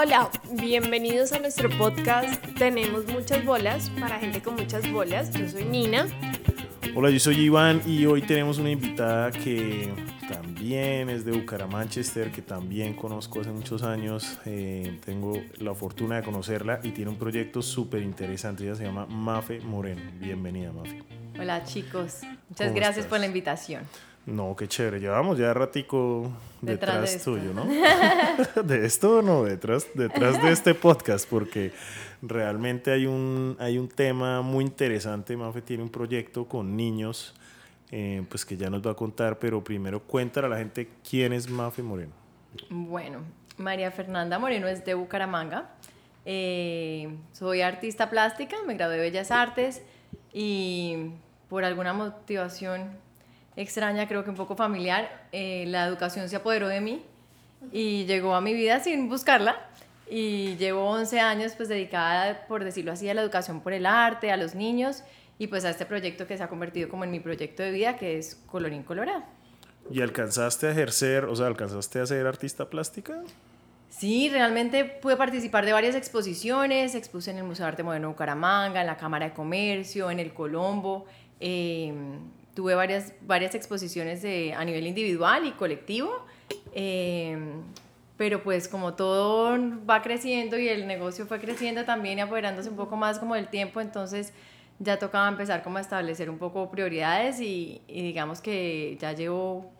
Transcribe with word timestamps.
Hola, 0.00 0.30
bienvenidos 0.52 1.32
a 1.32 1.40
nuestro 1.40 1.68
podcast 1.76 2.40
Tenemos 2.56 3.04
muchas 3.08 3.44
bolas 3.44 3.90
para 3.98 4.20
gente 4.20 4.40
con 4.40 4.54
muchas 4.54 4.88
bolas. 4.92 5.32
Yo 5.32 5.48
soy 5.48 5.64
Nina. 5.64 6.06
Hola, 6.94 7.10
yo 7.10 7.18
soy 7.18 7.40
Iván 7.40 7.82
y 7.84 8.06
hoy 8.06 8.22
tenemos 8.22 8.58
una 8.58 8.70
invitada 8.70 9.32
que 9.32 9.92
también 10.28 11.10
es 11.10 11.24
de 11.24 11.32
Bucaramanchester, 11.32 12.30
que 12.30 12.42
también 12.42 12.94
conozco 12.94 13.40
hace 13.40 13.50
muchos 13.50 13.82
años. 13.82 14.38
Eh, 14.44 15.00
tengo 15.04 15.42
la 15.56 15.74
fortuna 15.74 16.14
de 16.14 16.22
conocerla 16.22 16.78
y 16.84 16.90
tiene 16.90 17.10
un 17.10 17.18
proyecto 17.18 17.60
súper 17.60 18.00
interesante. 18.02 18.62
Ella 18.62 18.76
se 18.76 18.84
llama 18.84 19.06
Mafe 19.06 19.58
Moreno. 19.62 20.02
Bienvenida, 20.20 20.70
Mafe. 20.70 21.02
Hola, 21.40 21.64
chicos. 21.64 22.20
Muchas 22.48 22.72
gracias 22.72 23.04
por 23.06 23.18
la 23.18 23.26
invitación. 23.26 23.82
No, 24.28 24.54
qué 24.54 24.68
chévere. 24.68 25.00
Llevamos 25.00 25.38
ya 25.38 25.54
ratico 25.54 26.30
detrás, 26.60 27.14
de 27.14 27.18
tuyo, 27.18 27.54
¿no? 27.54 27.64
de 28.62 28.84
esto 28.84 29.22
no, 29.22 29.44
detrás, 29.44 29.86
detrás 29.94 30.42
de 30.42 30.52
este 30.52 30.74
podcast, 30.74 31.26
porque 31.28 31.72
realmente 32.20 32.90
hay 32.90 33.06
un, 33.06 33.56
hay 33.58 33.78
un 33.78 33.88
tema 33.88 34.42
muy 34.42 34.64
interesante. 34.64 35.34
Mafe 35.34 35.62
tiene 35.62 35.82
un 35.82 35.88
proyecto 35.88 36.46
con 36.46 36.76
niños, 36.76 37.34
eh, 37.90 38.22
pues 38.28 38.44
que 38.44 38.58
ya 38.58 38.68
nos 38.68 38.86
va 38.86 38.90
a 38.90 38.94
contar, 38.94 39.38
pero 39.38 39.64
primero 39.64 40.02
cuéntale 40.02 40.46
a 40.46 40.50
la 40.50 40.58
gente 40.58 40.90
quién 41.08 41.32
es 41.32 41.48
Mafe 41.48 41.82
Moreno. 41.82 42.12
Bueno, 42.68 43.20
María 43.56 43.90
Fernanda 43.90 44.38
Moreno 44.38 44.68
es 44.68 44.84
de 44.84 44.92
Bucaramanga. 44.92 45.70
Eh, 46.26 47.16
soy 47.32 47.62
artista 47.62 48.10
plástica, 48.10 48.56
me 48.66 48.74
gradué 48.74 48.96
de 48.96 49.00
Bellas 49.00 49.30
Artes 49.30 49.82
y 50.34 51.12
por 51.48 51.64
alguna 51.64 51.94
motivación 51.94 53.07
extraña, 53.58 54.06
creo 54.06 54.22
que 54.22 54.30
un 54.30 54.36
poco 54.36 54.54
familiar, 54.54 55.26
eh, 55.32 55.64
la 55.66 55.86
educación 55.86 56.28
se 56.28 56.36
apoderó 56.36 56.68
de 56.68 56.80
mí 56.80 57.02
y 57.72 58.06
llegó 58.06 58.34
a 58.34 58.40
mi 58.40 58.54
vida 58.54 58.80
sin 58.80 59.08
buscarla. 59.08 59.56
Y 60.10 60.56
llevo 60.56 60.88
11 60.88 61.20
años 61.20 61.52
pues 61.56 61.68
dedicada, 61.68 62.46
por 62.46 62.64
decirlo 62.64 62.92
así, 62.92 63.10
a 63.10 63.14
la 63.14 63.20
educación 63.20 63.60
por 63.60 63.74
el 63.74 63.84
arte, 63.84 64.32
a 64.32 64.38
los 64.38 64.54
niños 64.54 65.02
y 65.38 65.48
pues 65.48 65.64
a 65.64 65.70
este 65.70 65.84
proyecto 65.84 66.26
que 66.26 66.36
se 66.38 66.42
ha 66.42 66.48
convertido 66.48 66.88
como 66.88 67.04
en 67.04 67.10
mi 67.10 67.20
proyecto 67.20 67.62
de 67.62 67.72
vida, 67.72 67.96
que 67.96 68.16
es 68.16 68.36
Colorín 68.46 68.84
Colorado. 68.84 69.24
¿Y 69.90 70.00
alcanzaste 70.00 70.68
a 70.68 70.70
ejercer, 70.70 71.24
o 71.24 71.36
sea, 71.36 71.46
alcanzaste 71.46 72.00
a 72.00 72.06
ser 72.06 72.26
artista 72.26 72.70
plástica? 72.70 73.22
Sí, 73.90 74.28
realmente 74.30 74.84
pude 74.84 75.16
participar 75.16 75.66
de 75.66 75.72
varias 75.72 75.94
exposiciones, 75.94 76.94
expuse 76.94 77.30
en 77.30 77.38
el 77.38 77.44
Museo 77.44 77.66
de 77.66 77.72
Arte 77.72 77.82
Moderno 77.82 78.08
de 78.08 78.12
Bucaramanga, 78.12 78.80
en 78.80 78.86
la 78.86 78.96
Cámara 78.96 79.28
de 79.28 79.34
Comercio, 79.34 80.10
en 80.10 80.20
el 80.20 80.32
Colombo. 80.32 81.06
Eh, 81.40 81.92
tuve 82.58 82.74
varias, 82.74 83.12
varias 83.20 83.54
exposiciones 83.54 84.20
de, 84.20 84.52
a 84.52 84.64
nivel 84.64 84.84
individual 84.88 85.46
y 85.46 85.52
colectivo, 85.52 86.26
em, 86.72 87.62
pero 88.16 88.42
pues 88.42 88.66
como 88.66 88.94
todo 88.94 89.56
va 89.88 90.02
creciendo 90.02 90.58
y 90.58 90.68
el 90.68 90.88
negocio 90.88 91.24
fue 91.24 91.38
creciendo 91.38 91.84
también 91.84 92.18
y 92.18 92.20
apoderándose 92.20 92.68
un 92.68 92.74
poco 92.74 92.96
más 92.96 93.20
como 93.20 93.36
del 93.36 93.46
tiempo, 93.46 93.80
entonces 93.80 94.32
ya 94.80 94.98
tocaba 94.98 95.28
empezar 95.28 95.62
como 95.62 95.78
a 95.78 95.82
establecer 95.82 96.28
un 96.28 96.38
poco 96.38 96.68
prioridades 96.68 97.40
y, 97.40 97.80
y 97.86 98.02
digamos 98.02 98.40
que 98.40 98.98
ya 99.00 99.12
llevo 99.12 99.70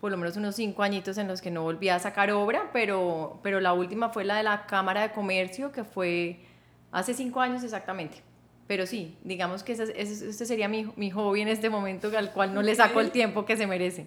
por 0.00 0.10
lo 0.10 0.16
menos 0.16 0.36
unos 0.36 0.56
cinco 0.56 0.82
añitos 0.82 1.18
en 1.18 1.28
los 1.28 1.40
que 1.40 1.52
no 1.52 1.62
volví 1.62 1.88
a 1.88 2.00
sacar 2.00 2.32
obra, 2.32 2.70
pero, 2.72 3.38
pero 3.44 3.60
la 3.60 3.74
última 3.74 4.08
fue 4.08 4.24
la 4.24 4.38
de 4.38 4.42
la 4.42 4.66
Cámara 4.66 5.02
de 5.02 5.12
Comercio, 5.12 5.70
que 5.70 5.84
fue 5.84 6.40
hace 6.90 7.14
cinco 7.14 7.40
años 7.40 7.62
exactamente 7.62 8.33
pero 8.66 8.86
sí, 8.86 9.16
digamos 9.22 9.62
que 9.62 9.72
ese, 9.72 9.92
ese, 10.00 10.46
sería 10.46 10.68
mi, 10.68 10.90
mi, 10.96 11.10
hobby 11.10 11.42
en 11.42 11.48
este 11.48 11.68
momento 11.68 12.10
al 12.16 12.32
cual 12.32 12.54
no 12.54 12.62
le 12.62 12.74
saco 12.74 13.00
el 13.00 13.10
tiempo 13.10 13.44
que 13.44 13.56
se 13.56 13.66
merece. 13.66 14.06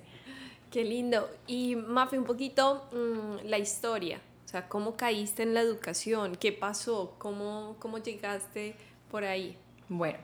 Qué 0.72 0.84
lindo. 0.84 1.30
Y 1.46 1.76
Mafe, 1.76 2.18
un 2.18 2.26
poquito 2.26 2.90
mm, 2.92 3.48
la 3.48 3.58
historia, 3.58 4.20
o 4.46 4.48
sea, 4.48 4.68
¿cómo 4.68 4.96
caíste 4.96 5.44
en 5.44 5.54
la 5.54 5.62
educación? 5.62 6.36
¿Qué 6.36 6.52
pasó? 6.52 7.16
¿Cómo, 7.18 7.76
cómo 7.80 8.00
llegaste 8.00 8.76
por 9.12 9.24
ahí? 9.24 9.56
Bueno, 9.90 10.18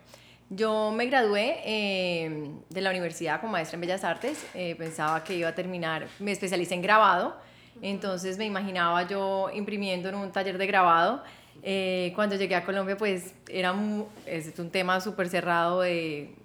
yo 0.49 0.91
me 0.91 1.05
gradué 1.05 1.59
eh, 1.63 2.49
de 2.69 2.81
la 2.81 2.89
universidad 2.89 3.39
como 3.39 3.53
maestra 3.53 3.75
en 3.75 3.81
Bellas 3.81 4.03
Artes, 4.03 4.45
eh, 4.53 4.75
pensaba 4.75 5.23
que 5.23 5.35
iba 5.35 5.49
a 5.49 5.55
terminar, 5.55 6.07
me 6.19 6.31
especialicé 6.31 6.73
en 6.73 6.81
grabado, 6.81 7.35
entonces 7.81 8.37
me 8.37 8.45
imaginaba 8.45 9.07
yo 9.07 9.49
imprimiendo 9.53 10.09
en 10.09 10.15
un 10.15 10.31
taller 10.31 10.57
de 10.57 10.67
grabado 10.67 11.23
eh, 11.65 12.11
cuando 12.13 12.35
llegué 12.35 12.55
a 12.55 12.65
Colombia, 12.65 12.97
pues 12.97 13.33
era 13.47 13.71
un, 13.71 14.05
es 14.25 14.59
un 14.59 14.69
tema 14.69 14.99
súper 14.99 15.29
cerrado 15.29 15.79
de, 15.81 16.35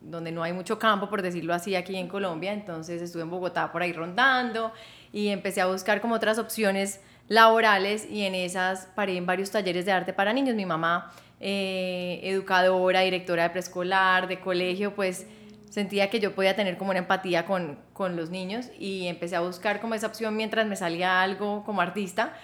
donde 0.00 0.32
no 0.32 0.42
hay 0.42 0.52
mucho 0.52 0.76
campo, 0.78 1.08
por 1.08 1.22
decirlo 1.22 1.54
así, 1.54 1.76
aquí 1.76 1.96
en 1.96 2.08
Colombia. 2.08 2.52
Entonces 2.52 3.00
estuve 3.00 3.22
en 3.22 3.30
Bogotá 3.30 3.70
por 3.70 3.82
ahí 3.82 3.92
rondando 3.92 4.72
y 5.12 5.28
empecé 5.28 5.60
a 5.60 5.66
buscar 5.66 6.00
como 6.00 6.16
otras 6.16 6.38
opciones 6.38 7.00
laborales 7.28 8.08
y 8.10 8.22
en 8.24 8.34
esas 8.34 8.86
paré 8.96 9.16
en 9.16 9.26
varios 9.26 9.52
talleres 9.52 9.86
de 9.86 9.92
arte 9.92 10.12
para 10.12 10.32
niños. 10.32 10.56
Mi 10.56 10.66
mamá, 10.66 11.12
eh, 11.38 12.18
educadora, 12.24 13.00
directora 13.02 13.44
de 13.44 13.50
preescolar, 13.50 14.26
de 14.26 14.40
colegio, 14.40 14.96
pues 14.96 15.26
sentía 15.70 16.10
que 16.10 16.18
yo 16.18 16.34
podía 16.34 16.56
tener 16.56 16.76
como 16.76 16.90
una 16.90 17.00
empatía 17.00 17.44
con, 17.46 17.78
con 17.92 18.16
los 18.16 18.30
niños 18.30 18.66
y 18.78 19.06
empecé 19.06 19.36
a 19.36 19.40
buscar 19.40 19.80
como 19.80 19.94
esa 19.94 20.06
opción 20.08 20.34
mientras 20.34 20.66
me 20.66 20.74
salía 20.74 21.22
algo 21.22 21.64
como 21.64 21.82
artista 21.82 22.34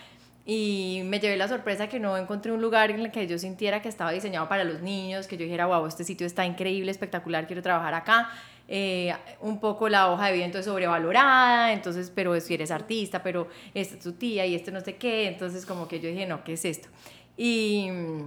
y 0.44 1.03
me 1.04 1.20
llevé 1.20 1.36
la 1.36 1.47
sorpresa 1.47 1.88
que 1.88 2.00
no 2.00 2.16
encontré 2.16 2.50
un 2.50 2.60
lugar 2.60 2.91
en 2.91 3.00
el 3.00 3.10
que 3.12 3.26
yo 3.28 3.38
sintiera 3.38 3.80
que 3.80 3.88
estaba 3.88 4.10
diseñado 4.10 4.48
para 4.48 4.64
los 4.64 4.82
niños, 4.82 5.28
que 5.28 5.36
yo 5.36 5.44
dijera, 5.44 5.66
wow, 5.66 5.86
este 5.86 6.03
sitio 6.03 6.26
está 6.26 6.44
increíble, 6.44 6.91
espectacular, 6.91 7.47
quiero 7.47 7.62
trabajar 7.62 7.94
acá. 7.94 8.30
Eh, 8.69 9.14
un 9.41 9.60
poco 9.60 9.88
la 9.88 10.10
hoja 10.10 10.28
de 10.28 10.32
vida 10.34 10.44
entonces 10.47 10.66
sobrevalorada, 10.66 11.72
entonces, 11.72 12.10
pero 12.14 12.41
si 12.41 12.54
eres 12.54 12.70
artista, 12.70 13.22
pero 13.22 13.48
esta 13.75 13.97
es 13.97 14.00
tu 14.02 14.12
tía 14.12 14.47
y 14.47 14.54
este 14.54 14.70
no 14.70 14.81
sé 14.81 14.97
qué, 14.97 15.28
entonces 15.28 15.66
como 15.66 15.88
que 15.88 16.00
yo 16.00 16.08
dije, 16.08 16.26
no, 16.26 16.42
¿qué 16.42 16.54
es 16.54 16.64
esto? 16.64 16.88
Y 17.36 17.91
mm, 17.91 18.22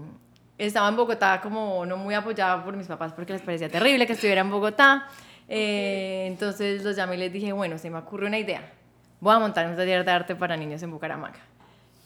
estaba 0.58 0.90
en 0.90 0.98
Bogotá 0.98 1.42
como 1.42 1.86
no 1.86 1.98
muy 1.98 2.14
apoyada 2.14 2.64
por 2.64 2.76
mis 2.76 2.86
papás 2.86 3.14
porque 3.14 3.34
les 3.34 3.42
parecía 3.42 3.70
terrible 3.70 4.06
que 4.06 4.14
estuviera 4.14 4.42
en 4.42 4.52
Bogotá, 4.52 5.08
eh, 5.48 6.26
entonces 6.28 6.84
los 6.84 6.96
llamé 6.96 7.16
y 7.16 7.20
les 7.20 7.34
dije, 7.34 7.52
bueno, 7.54 7.78
se 7.78 7.90
me 7.90 7.98
ocurre 7.98 8.28
una 8.28 8.38
idea, 8.38 8.72
voy 9.22 9.34
a 9.34 9.40
montar 9.40 9.68
un 9.68 9.76
taller 9.76 10.06
de 10.06 10.12
arte 10.12 10.36
para 10.36 10.56
niños 10.58 10.84
en 10.84 10.92
Bucaramanga. 10.92 11.40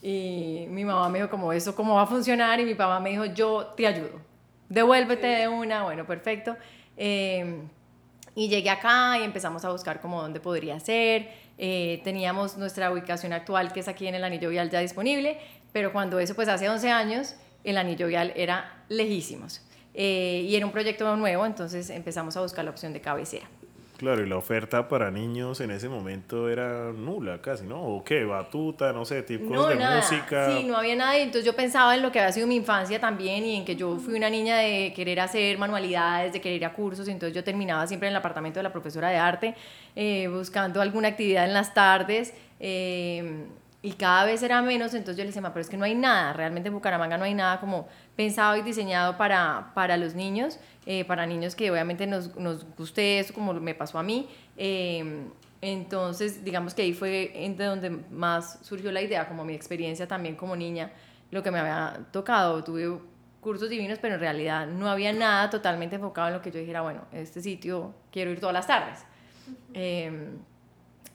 Y 0.02 0.66
mi 0.68 0.84
mamá 0.84 1.08
me 1.08 1.18
dijo, 1.18 1.30
como 1.30 1.52
eso, 1.52 1.74
¿cómo 1.74 1.94
va 1.94 2.02
a 2.02 2.06
funcionar? 2.06 2.58
Y 2.60 2.64
mi 2.64 2.74
papá 2.74 3.00
me 3.00 3.10
dijo, 3.10 3.26
yo 3.26 3.72
te 3.76 3.86
ayudo. 3.86 4.20
Devuélvete 4.68 5.26
de 5.26 5.48
una, 5.48 5.82
bueno, 5.82 6.06
perfecto. 6.06 6.56
Em, 6.96 7.68
y 8.34 8.48
llegué 8.48 8.70
acá 8.70 9.18
y 9.18 9.24
empezamos 9.24 9.64
a 9.64 9.70
buscar 9.70 10.00
como 10.00 10.22
dónde 10.22 10.40
podría 10.40 10.78
ser. 10.80 11.28
Eh, 11.58 12.00
teníamos 12.04 12.56
nuestra 12.56 12.90
ubicación 12.90 13.32
actual, 13.32 13.72
que 13.72 13.80
es 13.80 13.88
aquí 13.88 14.06
en 14.06 14.14
el 14.14 14.24
anillo 14.24 14.48
vial 14.48 14.70
ya 14.70 14.80
disponible, 14.80 15.38
pero 15.72 15.92
cuando 15.92 16.18
eso, 16.18 16.34
pues 16.34 16.48
hace 16.48 16.68
11 16.68 16.90
años, 16.90 17.34
el 17.64 17.76
anillo 17.76 18.06
vial 18.06 18.32
era 18.36 18.84
lejísimos. 18.88 19.60
Eh, 19.92 20.46
y 20.48 20.56
era 20.56 20.64
un 20.64 20.72
proyecto 20.72 21.14
nuevo, 21.16 21.44
entonces 21.44 21.90
empezamos 21.90 22.36
a 22.36 22.40
buscar 22.40 22.64
la 22.64 22.70
opción 22.70 22.92
de 22.92 23.00
cabecera. 23.00 23.46
Claro, 24.00 24.24
y 24.24 24.28
la 24.30 24.38
oferta 24.38 24.88
para 24.88 25.10
niños 25.10 25.60
en 25.60 25.70
ese 25.70 25.86
momento 25.86 26.48
era 26.48 26.90
nula 26.90 27.42
casi, 27.42 27.66
¿no? 27.66 27.82
¿O 27.82 28.02
qué? 28.02 28.24
Batuta, 28.24 28.94
no 28.94 29.04
sé, 29.04 29.22
tipos 29.22 29.68
de 29.68 29.74
música. 29.74 30.56
Sí, 30.56 30.64
no 30.64 30.78
había 30.78 30.96
nada. 30.96 31.18
Entonces 31.18 31.44
yo 31.44 31.54
pensaba 31.54 31.94
en 31.94 32.00
lo 32.00 32.10
que 32.10 32.18
había 32.18 32.32
sido 32.32 32.46
mi 32.46 32.56
infancia 32.56 32.98
también 32.98 33.44
y 33.44 33.56
en 33.56 33.66
que 33.66 33.76
yo 33.76 33.98
fui 33.98 34.14
una 34.14 34.30
niña 34.30 34.56
de 34.56 34.94
querer 34.96 35.20
hacer 35.20 35.58
manualidades, 35.58 36.32
de 36.32 36.40
querer 36.40 36.56
ir 36.56 36.64
a 36.64 36.72
cursos. 36.72 37.08
Entonces 37.08 37.36
yo 37.36 37.44
terminaba 37.44 37.86
siempre 37.86 38.08
en 38.08 38.12
el 38.12 38.16
apartamento 38.16 38.58
de 38.58 38.62
la 38.62 38.72
profesora 38.72 39.10
de 39.10 39.18
arte, 39.18 39.54
eh, 39.94 40.28
buscando 40.28 40.80
alguna 40.80 41.08
actividad 41.08 41.44
en 41.44 41.52
las 41.52 41.74
tardes. 41.74 42.32
Eh, 42.58 43.44
y 43.82 43.92
cada 43.92 44.26
vez 44.26 44.42
era 44.42 44.60
menos, 44.60 44.92
entonces 44.92 45.16
yo 45.16 45.24
le 45.24 45.28
decía, 45.28 45.42
pero 45.42 45.60
es 45.60 45.70
que 45.70 45.78
no 45.78 45.84
hay 45.84 45.94
nada, 45.94 46.34
realmente 46.34 46.68
en 46.68 46.74
Bucaramanga 46.74 47.16
no 47.16 47.24
hay 47.24 47.32
nada 47.32 47.60
como 47.60 47.88
pensado 48.14 48.56
y 48.56 48.62
diseñado 48.62 49.16
para, 49.16 49.72
para 49.74 49.96
los 49.96 50.14
niños, 50.14 50.58
eh, 50.84 51.06
para 51.06 51.26
niños 51.26 51.54
que 51.54 51.70
obviamente 51.70 52.06
nos, 52.06 52.36
nos, 52.36 52.66
guste 52.76 53.20
eso, 53.20 53.32
como 53.32 53.54
me 53.54 53.74
pasó 53.74 53.98
a 53.98 54.02
mí. 54.02 54.28
Eh, 54.58 55.24
entonces, 55.62 56.44
digamos 56.44 56.74
que 56.74 56.82
ahí 56.82 56.92
fue 56.92 57.32
de 57.56 57.64
donde 57.64 57.90
más 57.90 58.58
surgió 58.62 58.92
la 58.92 59.00
idea, 59.00 59.26
como 59.28 59.44
mi 59.44 59.54
experiencia 59.54 60.06
también 60.06 60.36
como 60.36 60.56
niña, 60.56 60.90
lo 61.30 61.42
que 61.42 61.50
me 61.50 61.58
había 61.58 62.06
tocado. 62.12 62.62
Tuve 62.62 62.98
cursos 63.40 63.70
divinos, 63.70 63.98
pero 63.98 64.14
en 64.14 64.20
realidad 64.20 64.66
no 64.66 64.90
había 64.90 65.12
nada 65.12 65.48
totalmente 65.48 65.96
enfocado 65.96 66.28
en 66.28 66.34
lo 66.34 66.42
que 66.42 66.50
yo 66.50 66.60
dijera, 66.60 66.82
bueno, 66.82 67.02
este 67.12 67.40
sitio 67.40 67.94
quiero 68.10 68.30
ir 68.30 68.40
todas 68.40 68.54
las 68.54 68.66
tardes. 68.66 69.00
Eh, 69.72 70.30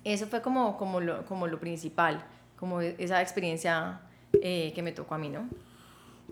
eso 0.04 0.28
fue 0.28 0.42
como, 0.42 0.78
como, 0.78 1.00
lo, 1.00 1.26
como 1.26 1.48
lo 1.48 1.60
principal 1.60 2.24
como 2.58 2.82
esa 2.82 3.22
experiencia 3.22 4.02
eh, 4.42 4.72
que 4.76 4.82
me 4.82 4.92
tocó 4.92 5.16
a 5.16 5.18
mí, 5.18 5.30
¿no? 5.30 5.50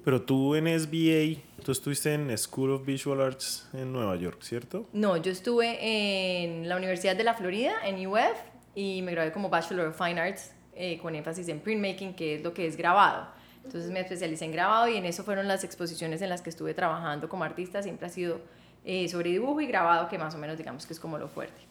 Pero 0.03 0.21
tú 0.21 0.55
en 0.55 0.67
SBA, 0.67 1.41
tú 1.63 1.71
estuviste 1.71 2.13
en 2.13 2.35
School 2.37 2.71
of 2.71 2.85
Visual 2.85 3.21
Arts 3.21 3.69
en 3.73 3.93
Nueva 3.93 4.15
York, 4.15 4.41
¿cierto? 4.41 4.87
No, 4.91 5.17
yo 5.17 5.31
estuve 5.31 5.77
en 5.81 6.67
la 6.67 6.75
Universidad 6.75 7.15
de 7.15 7.23
la 7.23 7.35
Florida, 7.35 7.73
en 7.85 8.05
UF, 8.05 8.37
y 8.75 9.01
me 9.01 9.11
gradué 9.11 9.31
como 9.31 9.49
Bachelor 9.49 9.87
of 9.87 9.97
Fine 9.97 10.19
Arts 10.19 10.51
eh, 10.75 10.97
con 11.01 11.15
énfasis 11.15 11.47
en 11.47 11.59
printmaking, 11.59 12.15
que 12.15 12.35
es 12.35 12.43
lo 12.43 12.53
que 12.53 12.65
es 12.65 12.75
grabado. 12.75 13.27
Entonces 13.63 13.91
me 13.91 14.01
especialicé 14.01 14.45
en 14.45 14.51
grabado 14.51 14.89
y 14.89 14.97
en 14.97 15.05
eso 15.05 15.23
fueron 15.23 15.47
las 15.47 15.63
exposiciones 15.63 16.21
en 16.21 16.29
las 16.29 16.41
que 16.41 16.49
estuve 16.49 16.73
trabajando 16.73 17.29
como 17.29 17.43
artista. 17.43 17.81
Siempre 17.81 18.07
ha 18.07 18.09
sido 18.09 18.41
eh, 18.83 19.07
sobre 19.07 19.29
dibujo 19.29 19.61
y 19.61 19.67
grabado, 19.67 20.09
que 20.09 20.17
más 20.17 20.35
o 20.35 20.37
menos 20.37 20.57
digamos 20.57 20.85
que 20.85 20.93
es 20.93 20.99
como 20.99 21.17
lo 21.17 21.29
fuerte. 21.29 21.61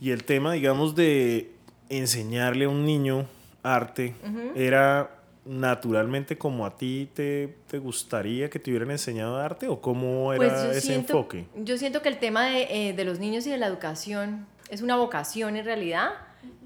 Y 0.00 0.10
el 0.10 0.24
tema, 0.24 0.52
digamos, 0.52 0.94
de 0.94 1.52
enseñarle 1.90 2.64
a 2.64 2.68
un 2.68 2.86
niño 2.86 3.26
arte 3.64 4.14
era 4.54 5.10
naturalmente 5.44 6.38
como 6.38 6.64
a 6.64 6.76
ti 6.76 7.10
te, 7.12 7.56
te, 7.66 7.78
gustaría 7.78 8.48
que 8.48 8.58
te 8.58 8.70
hubieran 8.70 8.90
enseñado 8.90 9.36
arte 9.36 9.68
o 9.68 9.80
cómo 9.80 10.32
era 10.32 10.48
pues 10.48 10.76
ese 10.76 10.94
enfoque? 10.94 11.46
Yo 11.56 11.76
siento 11.76 12.00
que 12.00 12.08
el 12.08 12.18
tema 12.18 12.46
de, 12.46 12.62
eh, 12.70 12.92
de, 12.94 13.04
los 13.04 13.18
niños 13.18 13.46
y 13.46 13.50
de 13.50 13.58
la 13.58 13.66
educación 13.66 14.46
es 14.70 14.80
una 14.80 14.96
vocación 14.96 15.56
en 15.56 15.64
realidad 15.64 16.12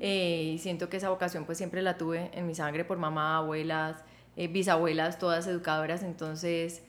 eh, 0.00 0.53
y 0.55 0.59
siento 0.59 0.89
que 0.89 0.99
esa 0.99 1.11
vocación 1.11 1.45
pues 1.45 1.59
siempre 1.59 1.83
la 1.83 1.99
tuve 1.99 2.31
en 2.33 2.47
mi 2.47 2.55
sangre 2.55 2.85
por 2.85 2.99
mamá, 2.99 3.39
abuelas, 3.39 4.05
eh, 4.37 4.47
bisabuelas, 4.47 5.19
todas 5.19 5.47
educadoras, 5.47 6.03
entonces 6.03 6.83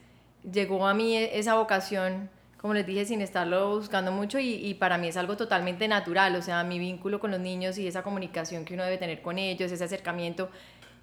llegó 0.51 0.87
a 0.87 0.93
mí 0.93 1.17
e, 1.17 1.39
esa 1.39 1.55
vocación 1.55 2.29
como 2.61 2.73
les 2.73 2.85
dije, 2.85 3.05
sin 3.05 3.21
estarlo 3.21 3.77
buscando 3.77 4.11
mucho 4.11 4.37
y, 4.39 4.55
y, 4.55 4.73
para 4.73 4.97
mí 4.97 5.07
es 5.07 5.17
algo 5.17 5.37
totalmente 5.37 5.87
natural, 5.87 6.35
o 6.35 6.41
sea, 6.41 6.63
mi 6.63 6.77
vínculo 6.77 7.19
con 7.19 7.31
los 7.31 7.39
niños 7.39 7.77
y 7.77 7.87
esa 7.87 8.03
comunicación 8.03 8.65
que 8.65 8.73
uno 8.73 8.83
debe 8.83 8.97
tener 8.97 9.21
con 9.21 9.37
ellos, 9.37 9.71
ese 9.71 9.83
acercamiento, 9.83 10.49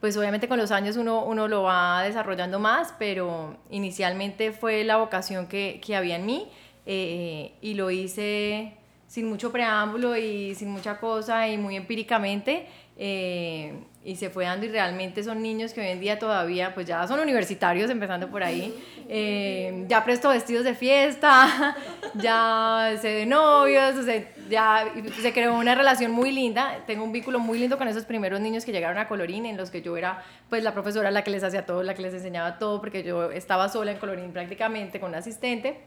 pues 0.01 0.17
obviamente 0.17 0.49
con 0.49 0.59
los 0.59 0.71
años 0.71 0.97
uno, 0.97 1.25
uno 1.25 1.49
lo 1.49 1.63
va 1.63 2.03
desarrollando 2.03 2.59
más, 2.59 2.95
pero 2.99 3.57
inicialmente 3.71 4.53
fue 4.53 4.85
la 4.85 4.99
vocación 4.99 5.47
que, 5.47 5.81
que 5.85 5.97
había 5.97 6.17
en 6.17 6.27
mí 6.27 6.49
eh, 6.85 7.55
y 7.63 7.75
lo 7.75 7.91
hice 7.91 8.75
sin 9.07 9.29
mucho 9.29 9.51
preámbulo 9.53 10.17
y 10.17 10.55
sin 10.55 10.69
mucha 10.69 10.99
cosa 10.99 11.49
y 11.49 11.57
muy 11.59 11.77
empíricamente. 11.77 12.67
Eh, 12.99 13.75
y 14.07 14.17
se 14.17 14.31
fue 14.31 14.45
dando 14.45 14.65
y 14.65 14.69
realmente 14.71 15.23
son 15.23 15.43
niños 15.43 15.73
que 15.73 15.81
hoy 15.81 15.89
en 15.89 16.01
día 16.01 16.19
todavía 16.19 16.73
pues 16.75 16.87
ya 16.87 17.07
son 17.09 17.19
universitarios 17.19 17.91
empezando 17.91 18.29
por 18.29 18.43
ahí. 18.45 18.73
Eh, 19.09 19.85
ya 19.89 20.05
presto 20.05 20.29
vestidos 20.29 20.65
de 20.65 20.75
fiesta 20.75 21.77
ya 22.15 22.97
se 23.01 23.09
de 23.09 23.27
novios 23.27 23.97
o 23.97 24.03
sea, 24.03 24.25
ya 24.49 24.93
se 25.21 25.33
creó 25.33 25.57
una 25.57 25.75
relación 25.75 26.13
muy 26.13 26.31
linda. 26.31 26.85
Tengo 26.87 27.03
un 27.03 27.13
vínculo 27.13 27.41
muy 27.41 27.59
lindo 27.59 27.77
con 27.77 27.89
esos 27.89 28.05
primeros 28.05 28.41
niños 28.41 28.65
que 28.65 28.73
llegaron 28.73 28.97
a 28.99 29.09
Colorín 29.09 29.45
en 29.45 29.57
los 29.57 29.71
que 29.71 29.83
yo 29.83 29.97
era 29.97 30.23
pues 30.49 30.63
la 30.63 30.73
profesora 30.73 31.11
la 31.11 31.25
que 31.25 31.33
les 31.33 31.43
hacía 31.43 31.67
todo 31.67 31.83
la 31.83 31.95
que 31.95 32.03
les 32.03 32.15
enseñaba 32.15 32.59
todo 32.59 32.81
porque 32.81 33.03
yo 33.03 33.33
estaba 33.33 33.69
sola 33.69 33.91
en 33.91 33.99
Colorín 33.99 34.33
prácticamente 34.33 35.01
con 35.01 35.11
un 35.11 35.17
asistente 35.17 35.81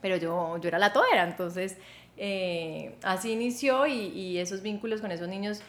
pero 0.00 0.16
yo, 0.16 0.56
yo 0.56 0.68
era 0.68 0.78
la 0.78 0.94
todera. 0.94 1.24
Entonces 1.24 1.76
eh, 2.16 2.96
así 3.02 3.32
inició 3.32 3.86
y, 3.86 3.92
y 4.08 4.38
esos 4.38 4.62
vínculos 4.62 5.02
con 5.02 5.12
esos 5.12 5.28
niños 5.28 5.60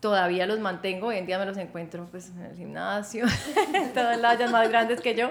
todavía 0.00 0.46
los 0.46 0.60
mantengo, 0.60 1.08
hoy 1.08 1.16
en 1.16 1.26
día 1.26 1.38
me 1.38 1.46
los 1.46 1.56
encuentro 1.56 2.06
pues 2.10 2.30
en 2.30 2.42
el 2.42 2.56
gimnasio, 2.56 3.24
en 3.74 3.92
todas 3.92 4.18
las 4.18 4.50
más 4.50 4.68
grandes 4.68 5.00
que 5.00 5.14
yo, 5.14 5.30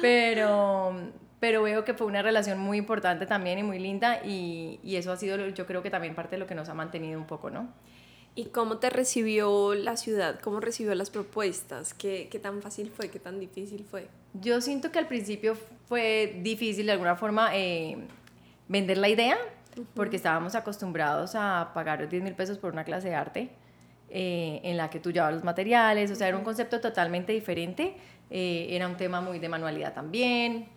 pero, 0.00 0.94
pero 1.40 1.62
veo 1.62 1.84
que 1.84 1.94
fue 1.94 2.06
una 2.06 2.22
relación 2.22 2.58
muy 2.58 2.78
importante 2.78 3.26
también 3.26 3.58
y 3.58 3.62
muy 3.62 3.78
linda 3.78 4.20
y, 4.24 4.78
y, 4.82 4.96
eso 4.96 5.12
ha 5.12 5.16
sido 5.16 5.36
yo 5.48 5.66
creo 5.66 5.82
que 5.82 5.90
también 5.90 6.14
parte 6.14 6.36
de 6.36 6.38
lo 6.38 6.46
que 6.46 6.54
nos 6.54 6.68
ha 6.68 6.74
mantenido 6.74 7.18
un 7.18 7.26
poco, 7.26 7.50
¿no? 7.50 7.68
¿Y 8.36 8.46
cómo 8.46 8.78
te 8.78 8.90
recibió 8.90 9.74
la 9.74 9.96
ciudad? 9.96 10.40
¿Cómo 10.40 10.58
recibió 10.58 10.92
las 10.96 11.10
propuestas? 11.10 11.94
¿Qué, 11.94 12.28
qué 12.32 12.40
tan 12.40 12.62
fácil 12.62 12.90
fue? 12.90 13.08
¿Qué 13.08 13.20
tan 13.20 13.38
difícil 13.38 13.84
fue? 13.88 14.08
Yo 14.32 14.60
siento 14.60 14.90
que 14.90 14.98
al 14.98 15.06
principio 15.06 15.56
fue 15.88 16.40
difícil 16.42 16.86
de 16.86 16.92
alguna 16.92 17.14
forma 17.14 17.50
eh, 17.52 17.96
vender 18.66 18.98
la 18.98 19.08
idea, 19.08 19.38
porque 19.94 20.16
estábamos 20.16 20.56
acostumbrados 20.56 21.36
a 21.36 21.70
pagar 21.74 22.08
10 22.08 22.24
mil 22.24 22.34
pesos 22.34 22.58
por 22.58 22.72
una 22.72 22.82
clase 22.82 23.08
de 23.08 23.14
arte 23.14 23.50
eh, 24.16 24.60
en 24.62 24.76
la 24.76 24.90
que 24.90 25.00
tú 25.00 25.10
llevabas 25.10 25.34
los 25.34 25.42
materiales, 25.42 26.08
o 26.08 26.14
sea, 26.14 26.28
era 26.28 26.36
un 26.36 26.44
concepto 26.44 26.80
totalmente 26.80 27.32
diferente, 27.32 27.96
eh, 28.30 28.68
era 28.70 28.86
un 28.86 28.96
tema 28.96 29.20
muy 29.20 29.40
de 29.40 29.48
manualidad 29.48 29.92
también, 29.92 30.68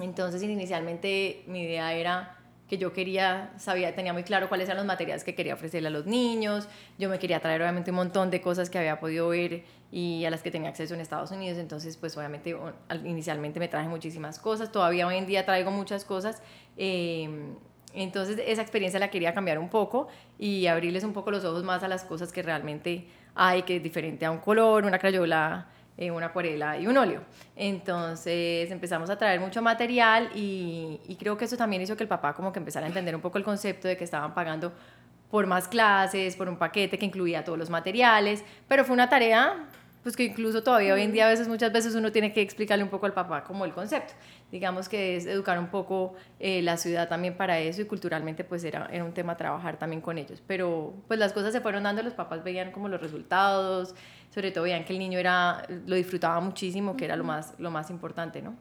entonces 0.00 0.40
inicialmente 0.44 1.42
mi 1.48 1.62
idea 1.62 1.92
era 1.92 2.36
que 2.68 2.78
yo 2.78 2.92
quería, 2.92 3.50
sabía, 3.56 3.96
tenía 3.96 4.12
muy 4.12 4.22
claro 4.22 4.48
cuáles 4.48 4.68
eran 4.68 4.76
los 4.76 4.86
materiales 4.86 5.24
que 5.24 5.34
quería 5.34 5.54
ofrecerle 5.54 5.88
a 5.88 5.90
los 5.90 6.06
niños, 6.06 6.68
yo 7.00 7.08
me 7.08 7.18
quería 7.18 7.40
traer 7.40 7.62
obviamente 7.62 7.90
un 7.90 7.96
montón 7.96 8.30
de 8.30 8.40
cosas 8.40 8.70
que 8.70 8.78
había 8.78 9.00
podido 9.00 9.26
ver 9.26 9.64
y 9.90 10.24
a 10.24 10.30
las 10.30 10.44
que 10.44 10.52
tenía 10.52 10.68
acceso 10.68 10.94
en 10.94 11.00
Estados 11.00 11.32
Unidos, 11.32 11.58
entonces 11.58 11.96
pues 11.96 12.16
obviamente 12.16 12.54
inicialmente 13.04 13.58
me 13.58 13.66
traje 13.66 13.88
muchísimas 13.88 14.38
cosas, 14.38 14.70
todavía 14.70 15.04
hoy 15.08 15.16
en 15.16 15.26
día 15.26 15.44
traigo 15.44 15.72
muchas 15.72 16.04
cosas, 16.04 16.42
eh, 16.76 17.28
entonces 17.94 18.40
esa 18.46 18.62
experiencia 18.62 19.00
la 19.00 19.10
quería 19.10 19.34
cambiar 19.34 19.58
un 19.58 19.68
poco 19.68 20.08
y 20.38 20.66
abrirles 20.66 21.04
un 21.04 21.12
poco 21.12 21.30
los 21.30 21.44
ojos 21.44 21.64
más 21.64 21.82
a 21.82 21.88
las 21.88 22.04
cosas 22.04 22.32
que 22.32 22.42
realmente 22.42 23.06
hay, 23.34 23.62
que 23.62 23.76
es 23.76 23.82
diferente 23.82 24.26
a 24.26 24.30
un 24.30 24.38
color, 24.38 24.84
una 24.84 24.98
crayola, 24.98 25.68
eh, 25.96 26.10
una 26.10 26.26
acuarela 26.26 26.78
y 26.78 26.86
un 26.86 26.96
óleo. 26.96 27.22
Entonces 27.56 28.70
empezamos 28.70 29.10
a 29.10 29.16
traer 29.16 29.40
mucho 29.40 29.62
material 29.62 30.30
y, 30.34 31.00
y, 31.08 31.16
creo 31.16 31.36
que 31.36 31.46
eso 31.46 31.56
también 31.56 31.82
hizo 31.82 31.96
que 31.96 32.04
el 32.04 32.08
papá 32.08 32.34
como 32.34 32.52
que 32.52 32.58
empezara 32.58 32.86
a 32.86 32.88
entender 32.88 33.14
un 33.14 33.20
poco 33.20 33.38
el 33.38 33.44
concepto 33.44 33.88
de 33.88 33.96
que 33.96 34.04
estaban 34.04 34.34
pagando 34.34 34.72
por 35.30 35.46
más 35.46 35.68
clases, 35.68 36.36
por 36.36 36.48
un 36.48 36.56
paquete 36.56 36.98
que 36.98 37.06
incluía 37.06 37.44
todos 37.44 37.58
los 37.58 37.70
materiales, 37.70 38.44
pero 38.66 38.84
fue 38.84 38.94
una 38.94 39.08
tarea 39.08 39.66
pues 40.08 40.16
que 40.16 40.24
incluso 40.24 40.62
todavía 40.62 40.94
hoy 40.94 41.02
en 41.02 41.12
día 41.12 41.26
a 41.26 41.28
veces, 41.28 41.48
muchas 41.48 41.70
veces 41.70 41.94
uno 41.94 42.10
tiene 42.10 42.32
que 42.32 42.40
explicarle 42.40 42.82
un 42.82 42.88
poco 42.88 43.04
al 43.04 43.12
papá 43.12 43.44
como 43.44 43.66
el 43.66 43.74
concepto. 43.74 44.14
Digamos 44.50 44.88
que 44.88 45.16
es 45.16 45.26
educar 45.26 45.58
un 45.58 45.66
poco 45.66 46.14
eh, 46.40 46.62
la 46.62 46.78
ciudad 46.78 47.10
también 47.10 47.36
para 47.36 47.58
eso 47.58 47.82
y 47.82 47.84
culturalmente 47.84 48.42
pues 48.42 48.64
era, 48.64 48.88
era 48.90 49.04
un 49.04 49.12
tema 49.12 49.36
trabajar 49.36 49.78
también 49.78 50.00
con 50.00 50.16
ellos. 50.16 50.42
Pero 50.46 50.94
pues 51.08 51.20
las 51.20 51.34
cosas 51.34 51.52
se 51.52 51.60
fueron 51.60 51.82
dando, 51.82 52.02
los 52.02 52.14
papás 52.14 52.42
veían 52.42 52.72
como 52.72 52.88
los 52.88 53.02
resultados, 53.02 53.94
sobre 54.30 54.50
todo 54.50 54.64
veían 54.64 54.86
que 54.86 54.94
el 54.94 54.98
niño 54.98 55.18
era, 55.18 55.62
lo 55.86 55.94
disfrutaba 55.94 56.40
muchísimo, 56.40 56.96
que 56.96 57.04
era 57.04 57.14
lo 57.14 57.24
más, 57.24 57.52
lo 57.58 57.70
más 57.70 57.90
importante, 57.90 58.40
¿no? 58.40 58.56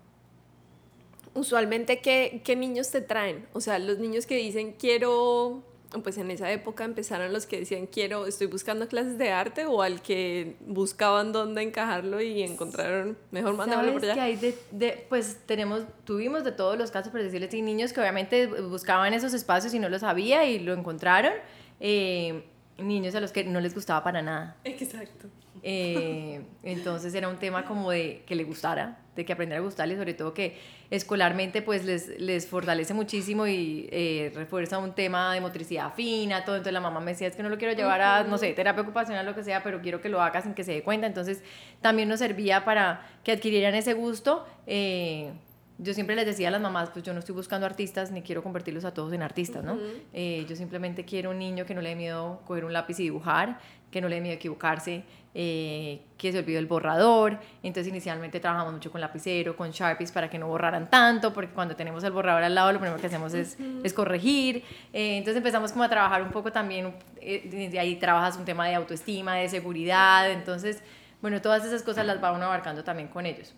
Usualmente, 1.33 2.01
¿qué, 2.01 2.41
¿qué 2.43 2.57
niños 2.57 2.91
te 2.91 2.99
traen? 2.99 3.47
O 3.53 3.61
sea, 3.61 3.79
los 3.79 3.99
niños 3.99 4.25
que 4.25 4.35
dicen 4.35 4.73
quiero 4.73 5.63
pues 6.03 6.17
en 6.17 6.31
esa 6.31 6.51
época 6.51 6.83
empezaron 6.83 7.31
los 7.31 7.45
que 7.45 7.59
decían 7.59 7.87
quiero, 7.87 8.27
estoy 8.27 8.47
buscando 8.47 8.87
clases 8.87 9.17
de 9.17 9.31
arte 9.31 9.65
o 9.65 9.81
al 9.81 10.01
que 10.01 10.55
buscaban 10.61 11.31
dónde 11.31 11.61
encajarlo 11.61 12.21
y 12.21 12.43
encontraron 12.43 13.17
mejor 13.31 13.55
mandarlo 13.55 13.93
por 13.93 14.03
allá. 14.03 14.13
que 14.13 14.19
hay 14.19 14.55
de, 14.71 15.05
pues 15.09 15.39
tenemos, 15.45 15.83
tuvimos 16.03 16.43
de 16.43 16.51
todos 16.51 16.77
los 16.77 16.91
casos, 16.91 17.11
por 17.11 17.21
decirles, 17.21 17.53
y 17.53 17.61
niños 17.61 17.93
que 17.93 18.01
obviamente 18.01 18.47
buscaban 18.47 19.13
esos 19.13 19.33
espacios 19.33 19.73
y 19.73 19.79
no 19.79 19.89
lo 19.89 19.99
sabía 19.99 20.45
y 20.45 20.59
lo 20.59 20.73
encontraron, 20.73 21.33
eh, 21.79 22.43
niños 22.77 23.15
a 23.15 23.19
los 23.19 23.31
que 23.31 23.43
no 23.43 23.59
les 23.59 23.73
gustaba 23.73 24.03
para 24.03 24.21
nada. 24.21 24.57
Exacto. 24.63 25.29
Eh, 25.63 26.41
entonces 26.63 27.13
era 27.13 27.27
un 27.27 27.37
tema 27.37 27.65
como 27.65 27.91
de 27.91 28.23
que 28.25 28.35
le 28.35 28.43
gustara, 28.43 28.99
de 29.15 29.25
que 29.25 29.33
aprendiera 29.33 29.61
a 29.61 29.63
gustarle, 29.65 29.97
sobre 29.97 30.13
todo 30.13 30.33
que 30.33 30.57
escolarmente 30.89 31.61
pues 31.61 31.83
les, 31.83 32.19
les 32.19 32.47
fortalece 32.47 32.93
muchísimo 32.93 33.47
y 33.47 33.89
eh, 33.91 34.31
refuerza 34.35 34.77
un 34.77 34.93
tema 34.93 35.33
de 35.33 35.41
motricidad 35.41 35.93
fina, 35.93 36.45
todo. 36.45 36.55
Entonces 36.55 36.73
la 36.73 36.81
mamá 36.81 36.99
me 36.99 37.11
decía, 37.11 37.27
es 37.27 37.35
que 37.35 37.43
no 37.43 37.49
lo 37.49 37.57
quiero 37.57 37.73
llevar 37.73 38.01
a, 38.01 38.23
no 38.23 38.37
sé, 38.37 38.53
terapia 38.53 38.83
ocupacional, 38.83 39.25
lo 39.25 39.35
que 39.35 39.43
sea, 39.43 39.63
pero 39.63 39.81
quiero 39.81 40.01
que 40.01 40.09
lo 40.09 40.21
haga 40.21 40.41
sin 40.41 40.53
que 40.53 40.63
se 40.63 40.73
dé 40.73 40.83
cuenta. 40.83 41.07
Entonces 41.07 41.43
también 41.81 42.07
nos 42.09 42.19
servía 42.19 42.63
para 42.63 43.05
que 43.23 43.31
adquirieran 43.31 43.75
ese 43.75 43.93
gusto. 43.93 44.45
Eh, 44.65 45.31
yo 45.79 45.93
siempre 45.93 46.15
les 46.15 46.25
decía 46.25 46.47
a 46.47 46.51
las 46.51 46.61
mamás, 46.61 46.89
pues 46.89 47.05
yo 47.05 47.13
no 47.13 47.19
estoy 47.19 47.35
buscando 47.35 47.67
artistas 47.67 48.11
ni 48.11 48.23
quiero 48.23 48.41
convertirlos 48.41 48.83
a 48.83 48.93
todos 48.93 49.13
en 49.13 49.21
artistas, 49.21 49.63
¿no? 49.63 49.77
Eh, 50.11 50.43
yo 50.49 50.55
simplemente 50.55 51.05
quiero 51.05 51.29
un 51.29 51.37
niño 51.37 51.65
que 51.65 51.75
no 51.75 51.81
le 51.81 51.89
dé 51.89 51.95
miedo 51.95 52.41
coger 52.47 52.65
un 52.65 52.73
lápiz 52.73 52.99
y 52.99 53.03
dibujar, 53.03 53.59
que 53.91 54.01
no 54.01 54.09
le 54.09 54.15
dé 54.15 54.21
miedo 54.21 54.35
equivocarse, 54.35 55.03
eh, 55.39 56.01
que 56.17 56.31
se 56.31 56.39
olvide 56.39 56.57
el 56.57 56.65
borrador. 56.65 57.39
Entonces 57.61 57.87
inicialmente 57.89 58.39
trabajamos 58.39 58.73
mucho 58.73 58.91
con 58.91 59.01
lapicero, 59.01 59.55
con 59.55 59.69
Sharpies 59.71 60.11
para 60.11 60.29
que 60.29 60.39
no 60.39 60.47
borraran 60.47 60.89
tanto, 60.89 61.31
porque 61.31 61.53
cuando 61.53 61.75
tenemos 61.75 62.03
el 62.03 62.11
borrador 62.11 62.43
al 62.43 62.55
lado 62.55 62.73
lo 62.73 62.79
primero 62.79 62.99
que 62.99 63.07
hacemos 63.07 63.33
es, 63.33 63.57
es 63.83 63.93
corregir. 63.93 64.63
Eh, 64.93 65.17
entonces 65.17 65.37
empezamos 65.37 65.71
como 65.71 65.83
a 65.83 65.89
trabajar 65.89 66.23
un 66.23 66.31
poco 66.31 66.51
también, 66.51 66.93
de 67.21 67.79
ahí 67.79 67.97
trabajas 67.97 68.37
un 68.37 68.45
tema 68.45 68.67
de 68.67 68.75
autoestima, 68.75 69.35
de 69.35 69.47
seguridad, 69.47 70.31
entonces, 70.31 70.81
bueno, 71.21 71.41
todas 71.41 71.63
esas 71.65 71.83
cosas 71.83 72.05
las 72.05 72.23
va 72.23 72.31
uno 72.31 72.45
abarcando 72.45 72.83
también 72.83 73.09
con 73.09 73.25
ellos. 73.25 73.53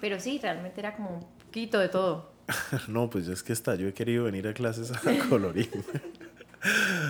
Pero 0.00 0.20
sí, 0.20 0.38
realmente 0.40 0.80
era 0.80 0.94
como 0.94 1.10
un 1.10 1.26
poquito 1.46 1.78
de 1.78 1.88
todo. 1.88 2.30
no, 2.88 3.10
pues 3.10 3.26
es 3.28 3.42
que 3.42 3.52
está, 3.52 3.74
yo 3.74 3.88
he 3.88 3.94
querido 3.94 4.24
venir 4.24 4.46
a 4.46 4.54
clases 4.54 4.92
a 4.92 5.00
colorín. 5.28 5.70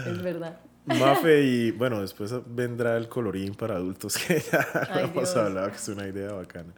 es 0.06 0.22
verdad. 0.22 0.58
Mafe 0.86 1.42
y 1.42 1.70
bueno, 1.70 2.00
después 2.00 2.34
vendrá 2.46 2.96
el 2.96 3.08
colorín 3.08 3.54
para 3.54 3.76
adultos 3.76 4.18
que 4.26 4.40
ya 4.40 4.66
Ay, 4.90 5.04
hemos 5.04 5.34
hablado, 5.36 5.70
que 5.70 5.76
es 5.76 5.88
una 5.88 6.06
idea 6.06 6.32
bacana. 6.32 6.72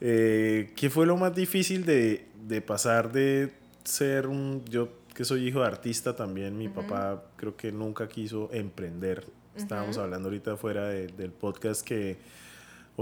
Eh, 0.00 0.72
¿Qué 0.76 0.90
fue 0.90 1.06
lo 1.06 1.16
más 1.16 1.34
difícil 1.34 1.84
de, 1.84 2.26
de, 2.46 2.60
pasar 2.60 3.12
de 3.12 3.52
ser 3.84 4.26
un... 4.26 4.64
Yo 4.64 4.88
que 5.14 5.24
soy 5.24 5.46
hijo 5.46 5.60
de 5.60 5.66
artista 5.66 6.16
también, 6.16 6.56
mi 6.56 6.68
papá 6.68 7.22
creo 7.36 7.56
que 7.56 7.70
nunca 7.72 8.08
quiso 8.08 8.48
emprender. 8.52 9.26
Estábamos 9.54 9.98
hablando 9.98 10.28
ahorita 10.28 10.56
fuera 10.56 10.88
del 10.88 11.32
podcast 11.32 11.86
que 11.86 12.16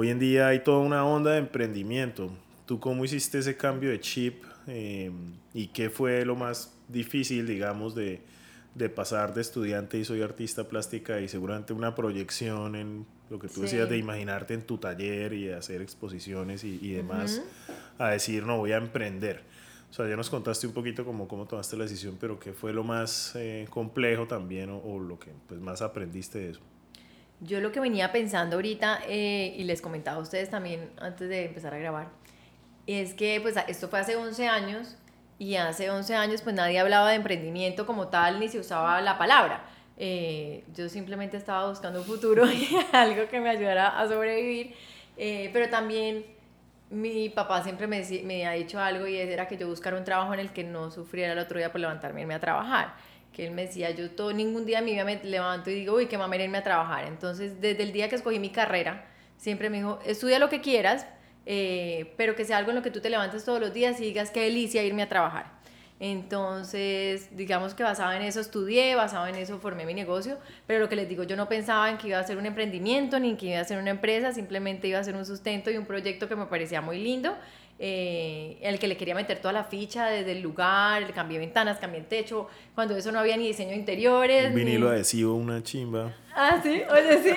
Hoy 0.00 0.10
en 0.10 0.20
día 0.20 0.46
hay 0.46 0.60
toda 0.60 0.78
una 0.78 1.04
onda 1.04 1.32
de 1.32 1.38
emprendimiento. 1.38 2.30
¿Tú 2.66 2.78
cómo 2.78 3.04
hiciste 3.04 3.38
ese 3.38 3.56
cambio 3.56 3.90
de 3.90 3.98
chip 3.98 4.44
em, 4.68 5.34
y 5.52 5.66
qué 5.66 5.90
fue 5.90 6.24
lo 6.24 6.36
más 6.36 6.72
difícil, 6.86 7.48
digamos, 7.48 7.96
de, 7.96 8.20
de, 8.78 8.88
pasar 8.88 9.34
de 9.34 9.40
estudiante 9.40 9.98
y 9.98 10.04
soy 10.04 10.22
artista 10.22 10.64
plástica 10.64 11.20
y 11.20 11.28
seguramente 11.28 11.72
una 11.72 11.94
proyección 11.94 12.76
en 12.76 13.06
lo 13.28 13.38
que 13.38 13.48
tú 13.48 13.62
decías 13.62 13.88
de 13.90 13.98
imaginarte 13.98 14.54
en 14.54 14.62
tu 14.62 14.78
taller 14.78 15.32
y 15.34 15.50
hacer 15.50 15.82
exposiciones 15.82 16.64
y, 16.64 16.78
y 16.80 16.92
demás, 16.92 17.42
a 17.98 18.10
decir, 18.10 18.44
no, 18.44 18.56
voy 18.56 18.72
a 18.72 18.76
emprender? 18.76 19.42
O 19.90 19.92
sea, 19.92 20.08
ya 20.08 20.16
nos 20.16 20.30
contaste 20.30 20.66
un 20.66 20.72
poquito 20.72 21.04
cómo, 21.04 21.26
cómo 21.26 21.46
tomaste 21.46 21.76
la 21.76 21.84
decisión, 21.84 22.16
pero 22.20 22.38
¿qué 22.38 22.52
fue 22.52 22.72
lo 22.72 22.84
más 22.84 23.32
eh, 23.36 23.66
complejo 23.70 24.26
también 24.26 24.70
o, 24.70 24.78
o, 24.78 24.98
lo 24.98 25.18
que 25.18 25.30
pues, 25.46 25.60
más 25.60 25.82
aprendiste 25.82 26.38
de 26.38 26.50
eso? 26.50 26.60
Yo 27.40 27.60
lo 27.60 27.72
que 27.72 27.80
venía 27.80 28.12
pensando 28.12 28.56
ahorita, 28.56 29.00
eh, 29.06 29.54
y 29.56 29.64
les 29.64 29.80
comentaba 29.80 30.18
a 30.18 30.20
ustedes 30.20 30.50
también 30.50 30.90
antes 30.98 31.28
de 31.28 31.46
empezar 31.46 31.72
a 31.72 31.78
grabar, 31.78 32.08
es 32.86 33.14
que 33.14 33.40
pues 33.40 33.54
esto 33.68 33.88
fue 33.88 34.00
hace 34.00 34.16
11 34.16 34.48
años 34.48 34.96
y 35.38 35.56
hace 35.56 35.90
11 35.90 36.14
años 36.14 36.42
pues 36.42 36.54
nadie 36.54 36.78
hablaba 36.78 37.10
de 37.10 37.16
emprendimiento 37.16 37.86
como 37.86 38.08
tal 38.08 38.40
ni 38.40 38.48
se 38.48 38.58
usaba 38.58 39.00
la 39.00 39.18
palabra. 39.18 39.64
Eh, 39.96 40.64
yo 40.74 40.88
simplemente 40.88 41.36
estaba 41.36 41.68
buscando 41.68 42.00
un 42.00 42.04
futuro 42.04 42.46
y 42.50 42.68
algo 42.92 43.28
que 43.28 43.40
me 43.40 43.50
ayudara 43.50 43.98
a 44.00 44.08
sobrevivir, 44.08 44.74
eh, 45.16 45.50
pero 45.52 45.68
también 45.68 46.24
mi 46.90 47.28
papá 47.28 47.62
siempre 47.62 47.86
me, 47.86 48.02
me 48.24 48.46
ha 48.46 48.52
dicho 48.52 48.80
algo 48.80 49.06
y 49.06 49.16
era 49.16 49.46
que 49.46 49.56
yo 49.56 49.68
buscara 49.68 49.96
un 49.96 50.04
trabajo 50.04 50.32
en 50.34 50.40
el 50.40 50.52
que 50.52 50.64
no 50.64 50.90
sufriera 50.90 51.32
el 51.32 51.38
otro 51.38 51.58
día 51.58 51.70
por 51.70 51.80
levantarme 51.80 52.20
y 52.20 52.22
irme 52.22 52.34
a 52.34 52.40
trabajar. 52.40 52.94
Que 53.32 53.46
él 53.46 53.52
me 53.52 53.66
decía, 53.66 53.90
yo 53.90 54.10
todo, 54.10 54.32
ningún 54.32 54.64
día 54.64 54.80
mi 54.80 54.92
vida 54.92 55.04
me 55.04 55.22
levanto 55.22 55.70
y 55.70 55.74
digo, 55.74 55.96
uy, 55.96 56.06
qué 56.06 56.16
mamera 56.18 56.44
irme 56.44 56.58
a 56.58 56.64
trabajar. 56.64 57.04
Entonces, 57.04 57.60
desde 57.60 57.82
el 57.82 57.92
día 57.92 58.08
que 58.08 58.16
escogí 58.16 58.38
mi 58.38 58.50
carrera, 58.50 59.04
siempre 59.36 59.70
me 59.70 59.78
dijo, 59.78 59.98
estudia 60.04 60.38
lo 60.38 60.48
que 60.48 60.60
quieras, 60.60 61.06
eh, 61.50 62.12
pero 62.18 62.36
que 62.36 62.44
sea 62.44 62.58
algo 62.58 62.72
en 62.72 62.76
lo 62.76 62.82
que 62.82 62.90
tú 62.90 63.00
te 63.00 63.08
levantes 63.08 63.42
todos 63.42 63.58
los 63.58 63.72
días 63.72 63.98
y 64.00 64.04
digas 64.04 64.30
qué 64.30 64.42
delicia 64.42 64.84
irme 64.84 65.02
a 65.02 65.08
trabajar. 65.08 65.46
Entonces, 65.98 67.34
digamos 67.36 67.72
que 67.72 67.82
basado 67.82 68.12
en 68.12 68.20
eso 68.20 68.40
estudié, 68.40 68.94
basado 68.94 69.26
en 69.26 69.34
eso 69.34 69.58
formé 69.58 69.86
mi 69.86 69.94
negocio, 69.94 70.36
pero 70.66 70.78
lo 70.78 70.90
que 70.90 70.94
les 70.94 71.08
digo, 71.08 71.24
yo 71.24 71.36
no 71.36 71.48
pensaba 71.48 71.88
en 71.88 71.96
que 71.96 72.08
iba 72.08 72.18
a 72.18 72.24
ser 72.24 72.36
un 72.36 72.44
emprendimiento 72.44 73.18
ni 73.18 73.30
en 73.30 73.36
que 73.38 73.46
iba 73.46 73.60
a 73.60 73.64
ser 73.64 73.78
una 73.78 73.90
empresa, 73.90 74.32
simplemente 74.32 74.88
iba 74.88 74.98
a 74.98 75.04
ser 75.04 75.16
un 75.16 75.24
sustento 75.24 75.70
y 75.70 75.78
un 75.78 75.86
proyecto 75.86 76.28
que 76.28 76.36
me 76.36 76.44
parecía 76.44 76.82
muy 76.82 76.98
lindo 76.98 77.34
eh, 77.80 78.58
el 78.60 78.78
que 78.78 78.88
le 78.88 78.96
quería 78.96 79.14
meter 79.14 79.38
toda 79.40 79.52
la 79.52 79.64
ficha 79.64 80.06
desde 80.06 80.32
el 80.32 80.40
lugar, 80.40 81.02
le 81.02 81.12
cambié 81.12 81.38
ventanas, 81.38 81.78
cambié 81.78 82.00
el 82.00 82.06
techo, 82.06 82.48
cuando 82.74 82.96
eso 82.96 83.12
no 83.12 83.20
había 83.20 83.36
ni 83.36 83.46
diseño 83.46 83.70
de 83.70 83.76
interiores. 83.76 84.48
Un 84.48 84.54
vinilo 84.56 84.88
adhesivo, 84.88 85.34
una 85.34 85.62
chimba. 85.62 86.12
Ah, 86.34 86.60
sí, 86.62 86.82
oye, 86.90 87.22
sí. 87.22 87.34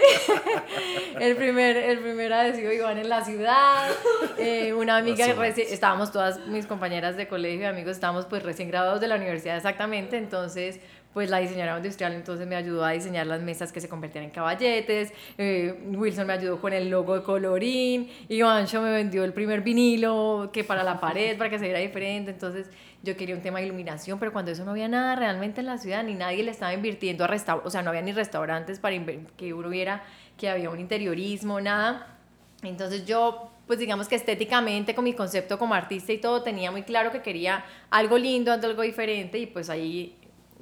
el, 1.19 1.35
primer, 1.35 1.77
el 1.77 1.99
primer 1.99 2.33
adhesivo 2.33 2.71
Iván 2.71 2.97
en 2.97 3.09
la 3.09 3.23
ciudad. 3.23 3.89
Eh, 4.37 4.73
una 4.73 4.97
amiga, 4.97 5.25
estábamos 5.57 6.11
todas 6.11 6.45
mis 6.47 6.65
compañeras 6.65 7.17
de 7.17 7.27
colegio 7.27 7.61
y 7.61 7.65
amigos, 7.65 7.91
estábamos 7.93 8.25
pues 8.25 8.41
recién 8.43 8.69
graduados 8.69 9.01
de 9.01 9.07
la 9.07 9.15
universidad 9.15 9.57
exactamente, 9.57 10.17
entonces 10.17 10.79
pues 11.13 11.29
la 11.29 11.39
diseñadora 11.39 11.77
industrial 11.77 12.13
entonces 12.13 12.47
me 12.47 12.55
ayudó 12.55 12.85
a 12.85 12.91
diseñar 12.91 13.27
las 13.27 13.41
mesas 13.41 13.71
que 13.71 13.81
se 13.81 13.89
convertían 13.89 14.25
en 14.25 14.31
caballetes, 14.31 15.13
eh, 15.37 15.79
Wilson 15.87 16.27
me 16.27 16.33
ayudó 16.33 16.59
con 16.59 16.73
el 16.73 16.89
logo 16.89 17.15
de 17.15 17.23
colorín, 17.23 18.09
Ivancho 18.29 18.81
me 18.81 18.91
vendió 18.91 19.23
el 19.23 19.33
primer 19.33 19.61
vinilo 19.61 20.49
que 20.53 20.63
para 20.63 20.83
la 20.83 20.99
pared, 20.99 21.37
para 21.37 21.49
que 21.49 21.59
se 21.59 21.65
viera 21.65 21.79
diferente, 21.79 22.31
entonces 22.31 22.69
yo 23.03 23.17
quería 23.17 23.35
un 23.35 23.41
tema 23.41 23.59
de 23.59 23.65
iluminación, 23.65 24.19
pero 24.19 24.31
cuando 24.31 24.51
eso 24.51 24.63
no 24.63 24.71
había 24.71 24.87
nada 24.87 25.15
realmente 25.15 25.61
en 25.61 25.67
la 25.67 25.77
ciudad, 25.77 26.03
ni 26.03 26.13
nadie 26.13 26.43
le 26.43 26.51
estaba 26.51 26.73
invirtiendo 26.73 27.23
a 27.23 27.27
restaurantes, 27.27 27.67
o 27.67 27.71
sea, 27.71 27.81
no 27.81 27.89
había 27.89 28.01
ni 28.03 28.11
restaurantes 28.11 28.79
para 28.79 28.95
que 29.37 29.53
uno 29.53 29.69
viera 29.69 30.03
que 30.37 30.49
había 30.49 30.69
un 30.69 30.79
interiorismo, 30.79 31.59
nada. 31.61 32.17
Entonces 32.63 33.05
yo, 33.05 33.51
pues 33.65 33.79
digamos 33.79 34.07
que 34.07 34.15
estéticamente, 34.15 34.93
con 34.93 35.03
mi 35.03 35.13
concepto 35.13 35.57
como 35.57 35.73
artista 35.73 36.13
y 36.13 36.19
todo, 36.19 36.43
tenía 36.43 36.71
muy 36.71 36.83
claro 36.83 37.11
que 37.11 37.21
quería 37.21 37.65
algo 37.89 38.17
lindo, 38.17 38.51
algo 38.51 38.83
diferente, 38.83 39.39
y 39.39 39.47
pues 39.47 39.69
ahí 39.69 40.15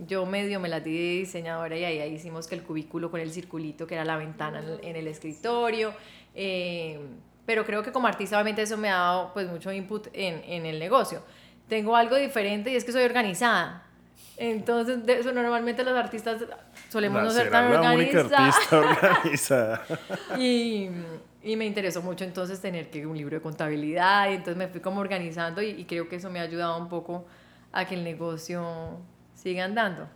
yo 0.07 0.25
medio 0.25 0.59
me 0.59 0.69
la 0.69 0.79
di 0.79 0.91
de 0.91 1.19
diseñadora 1.19 1.77
y 1.77 1.83
ahí, 1.83 2.13
hicimos 2.13 2.47
que 2.47 2.55
el 2.55 2.63
cubículo 2.63 3.11
con 3.11 3.19
el 3.19 3.31
circulito 3.31 3.87
que 3.87 3.95
era 3.95 4.05
la 4.05 4.17
ventana 4.17 4.63
en 4.81 4.95
el, 4.95 5.07
escritorio. 5.07 5.93
Eh, 6.35 6.99
pero 7.45 7.65
creo 7.65 7.81
que 7.83 7.91
como 7.91 8.07
artista 8.07 8.35
obviamente 8.37 8.61
eso 8.61 8.77
me 8.77 8.89
ha 8.89 8.95
dado 8.95 9.33
pues 9.33 9.49
mucho 9.49 9.71
input 9.71 10.07
en, 10.13 10.43
en 10.45 10.65
el 10.65 10.79
negocio. 10.79 11.23
Tengo 11.67 11.95
algo 11.95 12.15
diferente 12.15 12.71
y 12.71 12.75
es 12.75 12.83
que 12.83 12.91
soy 12.91 13.03
organizada. 13.03 13.85
Entonces, 14.37 15.05
de 15.05 15.19
eso 15.19 15.33
normalmente 15.33 15.83
los 15.83 15.97
artistas 15.97 16.41
solemos 16.87 17.21
no 17.21 17.29
ser 17.29 17.51
tan 17.51 17.73
organizados. 17.73 18.55
organizada. 18.71 19.83
y, 20.37 20.89
y, 21.43 21.55
me 21.57 21.65
interesó 21.65 22.01
mucho 22.01 22.23
entonces 22.23 22.61
tener 22.61 22.89
que 22.89 23.05
un 23.05 23.17
libro 23.17 23.35
de 23.35 23.41
contabilidad 23.41 24.29
y 24.29 24.35
entonces 24.35 24.55
me 24.55 24.69
fui 24.69 24.79
como 24.79 25.01
organizando 25.01 25.61
y, 25.61 25.71
y 25.71 25.83
creo 25.83 26.07
que 26.07 26.15
eso 26.15 26.29
me 26.29 26.39
ha 26.39 26.43
ayudado 26.43 26.77
un 26.77 26.87
poco 26.87 27.25
a 27.73 27.83
que 27.83 27.95
el 27.95 28.03
negocio 28.05 29.01
sigue 29.41 29.61
andando. 29.61 30.07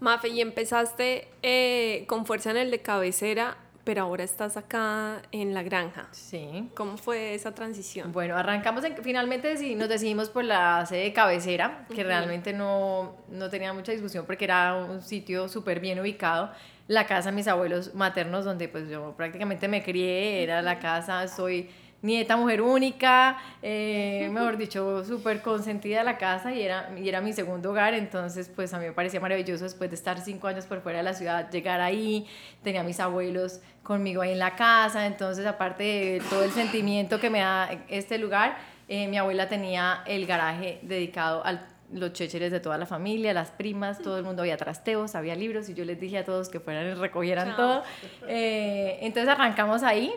Mafe, 0.00 0.28
y 0.28 0.40
empezaste 0.40 1.28
eh, 1.42 2.04
con 2.08 2.26
fuerza 2.26 2.50
en 2.50 2.56
el 2.56 2.70
de 2.70 2.80
cabecera, 2.80 3.56
pero 3.84 4.02
ahora 4.02 4.24
estás 4.24 4.56
acá 4.56 5.22
en 5.30 5.54
la 5.54 5.62
granja. 5.62 6.08
Sí. 6.10 6.70
¿Cómo 6.74 6.96
fue 6.96 7.34
esa 7.34 7.54
transición? 7.54 8.12
Bueno, 8.12 8.36
arrancamos, 8.36 8.82
en, 8.84 8.96
finalmente 9.02 9.54
nos 9.76 9.88
decidimos 9.88 10.30
por 10.30 10.44
la 10.44 10.84
sede 10.86 11.04
de 11.04 11.12
cabecera, 11.12 11.86
que 11.94 12.02
realmente 12.02 12.52
no, 12.52 13.16
no 13.28 13.50
tenía 13.50 13.72
mucha 13.72 13.92
discusión 13.92 14.24
porque 14.26 14.46
era 14.46 14.74
un 14.74 15.02
sitio 15.02 15.48
súper 15.48 15.80
bien 15.80 16.00
ubicado. 16.00 16.50
La 16.86 17.06
casa 17.06 17.30
de 17.30 17.36
mis 17.36 17.48
abuelos 17.48 17.94
maternos, 17.94 18.44
donde 18.44 18.68
pues 18.68 18.88
yo 18.90 19.14
prácticamente 19.16 19.68
me 19.68 19.82
crié, 19.82 20.42
era 20.42 20.60
la 20.60 20.78
casa, 20.78 21.28
soy 21.28 21.70
nieta 22.04 22.36
mujer 22.36 22.60
única, 22.60 23.38
eh, 23.62 24.28
mejor 24.30 24.58
dicho, 24.58 25.02
súper 25.04 25.40
consentida 25.40 25.98
de 25.98 26.04
la 26.04 26.18
casa 26.18 26.52
y 26.52 26.60
era, 26.60 26.90
y 26.96 27.08
era 27.08 27.22
mi 27.22 27.32
segundo 27.32 27.70
hogar, 27.70 27.94
entonces 27.94 28.50
pues 28.54 28.74
a 28.74 28.78
mí 28.78 28.84
me 28.84 28.92
parecía 28.92 29.20
maravilloso 29.20 29.64
después 29.64 29.88
de 29.88 29.96
estar 29.96 30.20
cinco 30.20 30.46
años 30.46 30.66
por 30.66 30.82
fuera 30.82 30.98
de 30.98 31.04
la 31.04 31.14
ciudad, 31.14 31.50
llegar 31.50 31.80
ahí, 31.80 32.26
tenía 32.62 32.82
a 32.82 32.84
mis 32.84 33.00
abuelos 33.00 33.60
conmigo 33.82 34.20
ahí 34.20 34.32
en 34.32 34.38
la 34.38 34.54
casa, 34.54 35.06
entonces 35.06 35.46
aparte 35.46 35.82
de 35.82 36.22
todo 36.28 36.44
el 36.44 36.50
sentimiento 36.50 37.18
que 37.18 37.30
me 37.30 37.38
da 37.38 37.70
este 37.88 38.18
lugar, 38.18 38.58
eh, 38.86 39.08
mi 39.08 39.16
abuela 39.16 39.48
tenía 39.48 40.02
el 40.06 40.26
garaje 40.26 40.80
dedicado 40.82 41.42
a 41.46 41.62
los 41.90 42.12
chécheres 42.12 42.52
de 42.52 42.60
toda 42.60 42.76
la 42.76 42.84
familia, 42.84 43.32
las 43.32 43.50
primas, 43.50 43.98
todo 43.98 44.18
el 44.18 44.24
mundo 44.24 44.42
había 44.42 44.58
trasteos, 44.58 45.14
había 45.14 45.36
libros 45.36 45.70
y 45.70 45.74
yo 45.74 45.86
les 45.86 45.98
dije 45.98 46.18
a 46.18 46.24
todos 46.24 46.50
que 46.50 46.60
fueran 46.60 46.86
y 46.86 46.94
recogieran 46.94 47.56
todo. 47.56 47.82
Eh, 48.28 48.98
entonces 49.00 49.28
arrancamos 49.32 49.82
ahí. 49.82 50.12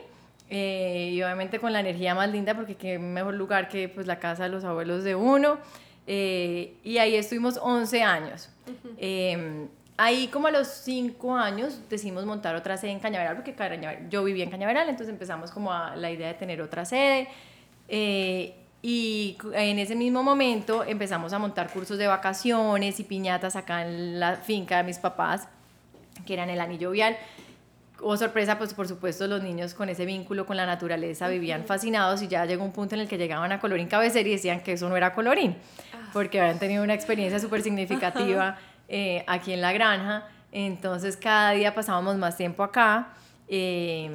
Eh, 0.49 1.11
y 1.13 1.21
obviamente 1.23 1.59
con 1.59 1.73
la 1.73 1.81
energía 1.81 2.15
más 2.15 2.29
linda 2.31 2.55
porque 2.55 2.75
qué 2.75 2.99
mejor 2.99 3.33
lugar 3.33 3.67
que 3.67 3.89
pues 3.89 4.07
la 4.07 4.19
casa 4.19 4.43
de 4.43 4.49
los 4.49 4.63
abuelos 4.63 5.03
de 5.03 5.15
uno. 5.15 5.57
Eh, 6.05 6.75
y 6.83 6.97
ahí 6.99 7.15
estuvimos 7.15 7.59
11 7.61 8.01
años. 8.01 8.49
Em, 8.97 9.67
ahí 9.97 10.27
como 10.27 10.47
a 10.47 10.51
los 10.51 10.67
5 10.67 11.35
años 11.35 11.81
decidimos 11.89 12.25
montar 12.25 12.55
otra 12.55 12.77
sede 12.77 12.91
en 12.91 12.99
Cañaveral 12.99 13.35
porque 13.35 13.55
yo 14.09 14.23
vivía 14.23 14.43
en 14.43 14.49
Cañaveral 14.49 14.89
entonces 14.89 15.11
empezamos 15.11 15.51
como 15.51 15.73
a 15.73 15.95
la 15.95 16.11
idea 16.11 16.29
de 16.29 16.33
tener 16.35 16.61
otra 16.61 16.85
sede. 16.85 17.27
Eh, 17.89 18.55
y 18.81 19.37
en 19.53 19.79
ese 19.79 19.95
mismo 19.95 20.23
momento 20.23 20.83
empezamos 20.83 21.33
a 21.33 21.39
montar 21.39 21.71
cursos 21.73 21.97
de 21.97 22.07
vacaciones 22.07 22.99
y 22.99 23.03
piñatas 23.03 23.55
acá 23.55 23.85
en 23.85 24.19
la 24.19 24.35
finca 24.35 24.77
de 24.77 24.83
mis 24.83 24.99
papás 24.99 25.47
que 26.25 26.33
eran 26.33 26.49
el 26.49 26.61
anillo 26.61 26.91
vial 26.91 27.17
Oh, 27.99 28.15
sorpresa, 28.15 28.57
pues 28.57 28.73
por 28.73 28.87
supuesto 28.87 29.25
los 29.27 29.41
niños 29.41 29.73
con 29.73 29.89
ese 29.89 30.05
vínculo 30.05 30.45
con 30.45 30.55
la 30.55 30.65
naturaleza 30.65 31.27
vivían 31.27 31.65
fascinados 31.65 32.21
y 32.21 32.27
ya 32.27 32.45
llegó 32.45 32.63
un 32.63 32.71
punto 32.71 32.93
en 32.93 33.01
el 33.01 33.07
que 33.07 33.17
llegaban 33.17 33.51
a 33.51 33.59
Colorín 33.59 33.87
Cabecera 33.87 34.27
y 34.27 34.33
decían 34.33 34.61
que 34.61 34.73
eso 34.73 34.87
no 34.87 34.95
era 34.95 35.13
Colorín, 35.13 35.57
ah. 35.93 36.09
porque 36.13 36.39
habían 36.39 36.59
tenido 36.59 36.83
una 36.83 36.93
experiencia 36.93 37.39
súper 37.39 37.63
significativa 37.63 38.57
eh, 38.87 39.23
aquí 39.27 39.51
en 39.51 39.61
la 39.61 39.73
granja. 39.73 40.27
Entonces 40.51 41.17
cada 41.17 41.51
día 41.51 41.73
pasábamos 41.73 42.17
más 42.17 42.37
tiempo 42.37 42.63
acá 42.63 43.13
eh, 43.47 44.11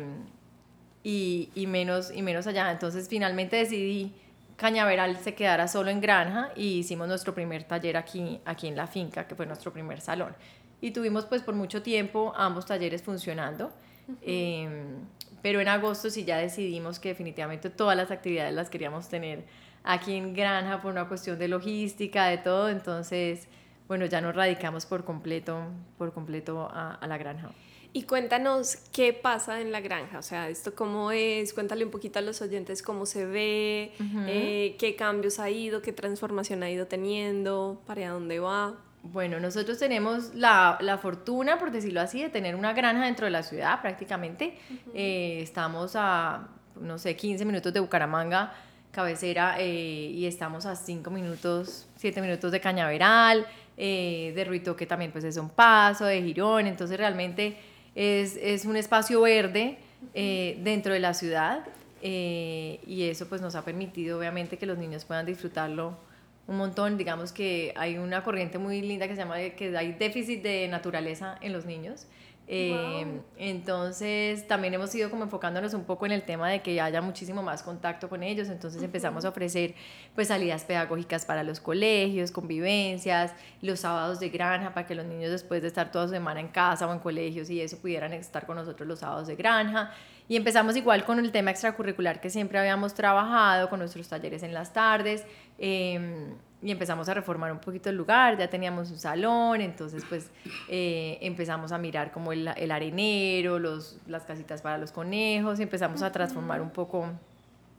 y, 1.03 1.51
y, 1.55 1.67
menos, 1.67 2.12
y 2.15 2.23
menos 2.23 2.47
allá. 2.47 2.71
Entonces 2.71 3.09
finalmente 3.09 3.57
decidí 3.57 4.15
Cañaveral 4.57 5.17
se 5.17 5.35
quedara 5.35 5.67
solo 5.67 5.91
en 5.91 6.01
granja 6.01 6.51
y 6.55 6.79
hicimos 6.79 7.09
nuestro 7.09 7.35
primer 7.35 7.65
taller 7.65 7.97
aquí, 7.97 8.41
aquí 8.45 8.69
en 8.69 8.77
la 8.77 8.87
finca, 8.87 9.27
que 9.27 9.35
fue 9.35 9.45
nuestro 9.45 9.73
primer 9.73 10.01
salón 10.01 10.37
y 10.83 10.91
tuvimos 10.91 11.25
pues 11.25 11.43
por 11.43 11.55
mucho 11.55 11.81
tiempo 11.81 12.35
ambos 12.37 12.67
talleres 12.67 13.03
funcionando. 13.03 13.73
Em, 14.21 15.07
pero 15.41 15.61
en 15.61 15.69
agosto 15.69 16.11
sí 16.11 16.25
ya 16.25 16.39
decidimos 16.39 16.99
que 16.99 17.11
definitivamente 17.11 17.71
todas 17.71 17.97
las 17.97 18.11
actividades 18.11 18.53
las 18.53 18.69
queríamos 18.69 19.09
tener 19.09 19.45
aquí 19.85 20.15
en 20.15 20.35
Granja 20.35 20.83
por 20.83 20.91
una 20.91 21.07
cuestión 21.09 21.39
de 21.39 21.47
logística, 21.47 22.27
de 22.27 22.39
todo. 22.39 22.69
Entonces, 22.69 23.47
bueno, 23.87 24.07
ya 24.07 24.21
nos 24.21 24.35
radicamos 24.35 24.85
por 24.85 25.05
completo, 25.05 25.67
por 25.99 26.12
completo 26.12 26.69
a, 26.69 26.99
la 27.07 27.17
granja. 27.17 27.53
Y 27.93 28.03
cuéntanos 28.03 28.77
qué 28.93 29.12
pasa 29.12 29.61
en 29.61 29.71
la 29.71 29.81
granja, 29.81 30.19
o 30.19 30.23
sea, 30.23 30.49
esto 30.49 30.75
cómo 30.75 31.12
es, 31.12 31.53
cuéntale 31.53 31.85
un 31.85 31.91
poquito 31.91 32.19
a 32.19 32.23
los 32.23 32.41
oyentes 32.41 32.83
cómo 32.83 33.05
se 33.05 33.27
ve, 33.27 33.93
eh, 34.27 34.77
qué 34.79 34.97
cambios 34.97 35.39
ha 35.39 35.51
ido, 35.51 35.83
qué 35.83 35.93
transformación 35.93 36.62
ha 36.62 36.71
ido 36.71 36.87
teniendo, 36.87 37.83
para 37.87 38.09
dónde 38.09 38.41
va. 38.41 38.79
Bueno, 39.03 39.41
nosotros 39.41 39.79
tenemos 39.79 40.33
la, 40.35 40.79
la, 40.81 40.97
fortuna, 40.97 41.59
por 41.59 41.73
decirlo 41.73 42.01
así, 42.01 42.23
de 42.23 42.29
tener 42.29 42.55
una 42.55 42.73
granja 42.73 43.05
dentro 43.05 43.25
de 43.25 43.33
la 43.33 43.43
ciudad 43.43 43.81
prácticamente. 43.83 44.57
Eh, 44.95 45.41
estamos 45.43 45.95
a, 45.97 46.49
no 46.81 46.99
sé, 46.99 47.17
15 47.17 47.45
minutos 47.45 47.73
de 47.73 47.81
Bucaramanga, 47.81 48.55
cabecera, 48.93 49.57
eh, 49.59 50.13
y 50.15 50.25
estamos 50.27 50.67
a 50.67 50.77
5 50.77 51.11
minutos, 51.11 51.89
7 51.97 52.21
minutos 52.21 52.53
de 52.53 52.61
Cañaveral, 52.61 53.45
eh, 53.77 54.33
de 54.37 54.45
Ruitoque 54.45 54.87
también 54.87 55.11
pues 55.11 55.25
es 55.25 55.37
un 55.37 55.51
paso, 55.51 56.05
de 56.05 56.23
Girón, 56.23 56.69
entonces 56.69 56.97
realmente 56.97 57.57
es, 57.97 58.37
es 58.37 58.65
un 58.65 58.77
espacio 58.77 59.23
verde 59.23 59.79
dentro 60.15 60.93
de 60.93 61.01
la 61.01 61.15
ciudad 61.15 61.65
y 62.03 63.09
eso 63.09 63.29
pues 63.29 63.41
nos 63.41 63.55
ha 63.55 63.65
permitido 63.65 64.19
obviamente 64.19 64.59
que 64.59 64.67
los 64.67 64.77
niños 64.77 65.05
puedan 65.05 65.25
disfrutarlo 65.25 65.97
un 66.47 66.57
montón, 66.57 66.99
digamos 66.99 67.33
que 67.33 67.73
hay 67.77 67.99
una 67.99 68.25
corriente 68.25 68.59
muy 68.59 68.83
linda 68.83 69.07
que 69.07 69.15
se 69.15 69.21
llama 69.21 69.37
que 69.57 69.77
hay 69.77 69.93
déficit 69.93 70.43
de 70.43 70.69
naturaleza 70.69 71.39
en 71.41 71.53
los 71.53 71.65
niños. 71.65 72.07
Eh, 72.49 73.21
entonces 73.39 74.47
también 74.49 74.75
hemos 74.75 74.93
ido 74.95 75.09
como 75.11 75.23
enfocándonos 75.23 75.75
un 75.75 75.85
poco 75.85 76.07
en 76.07 76.13
el 76.13 76.23
tema 76.25 76.51
de 76.51 76.61
que 76.61 76.81
haya 76.81 77.01
muchísimo 77.01 77.43
más 77.43 77.63
contacto 77.63 78.09
con 78.09 78.23
ellos, 78.23 78.49
entonces 78.49 78.83
empezamos 78.83 79.25
a 79.25 79.29
ofrecer 79.29 79.75
pues 80.15 80.29
salidas 80.29 80.65
pedagógicas 80.65 81.25
para 81.25 81.45
los 81.45 81.61
colegios, 81.61 82.33
convivencias, 82.33 83.33
los 83.63 83.81
sábados 83.81 84.19
de 84.19 84.29
granja 84.29 84.75
para 84.75 84.87
que 84.87 84.95
los 84.95 85.07
niños 85.07 85.31
después 85.31 85.63
de 85.63 85.69
estar 85.69 85.93
toda 85.93 86.09
su 86.09 86.15
semana 86.15 86.41
en 86.41 86.49
casa 86.49 86.87
o 86.87 86.93
en 86.93 86.99
colegios 86.99 87.49
y 87.49 87.61
eso 87.61 87.79
pudieran 87.79 88.13
estar 88.13 88.45
con 88.45 88.57
nosotros 88.57 88.89
los 88.89 88.99
sábados 88.99 89.29
de 89.29 89.37
granja. 89.37 89.93
Y 90.29 90.37
empezamos 90.37 90.77
igual 90.77 91.05
con 91.05 91.19
el 91.19 91.31
tema 91.31 91.51
extracurricular 91.51 92.21
que 92.21 92.31
siempre 92.31 92.59
habíamos 92.59 92.95
trabajado, 92.95 93.69
con 93.69 93.81
nuestros 93.81 94.09
talleres 94.09 94.43
en 94.43 94.55
las 94.55 94.73
tardes. 94.73 95.25
Eh, 95.64 96.35
y 96.61 96.71
empezamos 96.71 97.09
a 97.09 97.14
reformar 97.14 97.50
un 97.50 97.59
poquito 97.59 97.90
el 97.90 97.97
lugar, 97.97 98.38
ya 98.38 98.49
teníamos 98.49 98.90
un 98.90 98.99
salón, 98.99 99.61
entonces 99.61 100.04
pues 100.09 100.31
eh, 100.69 101.19
empezamos 101.21 101.73
a 101.73 101.78
mirar 101.78 102.12
como 102.12 102.33
el, 102.33 102.49
el, 102.57 102.71
arenero, 102.71 103.59
los, 103.59 103.99
las 104.07 104.25
casitas 104.25 104.62
para 104.62 104.78
los 104.78 104.92
conejos, 104.92 105.59
y 105.59 105.64
empezamos 105.64 106.02
a 106.02 106.12
transformar 106.12 106.61
un 106.61 106.71
poco, 106.71 107.07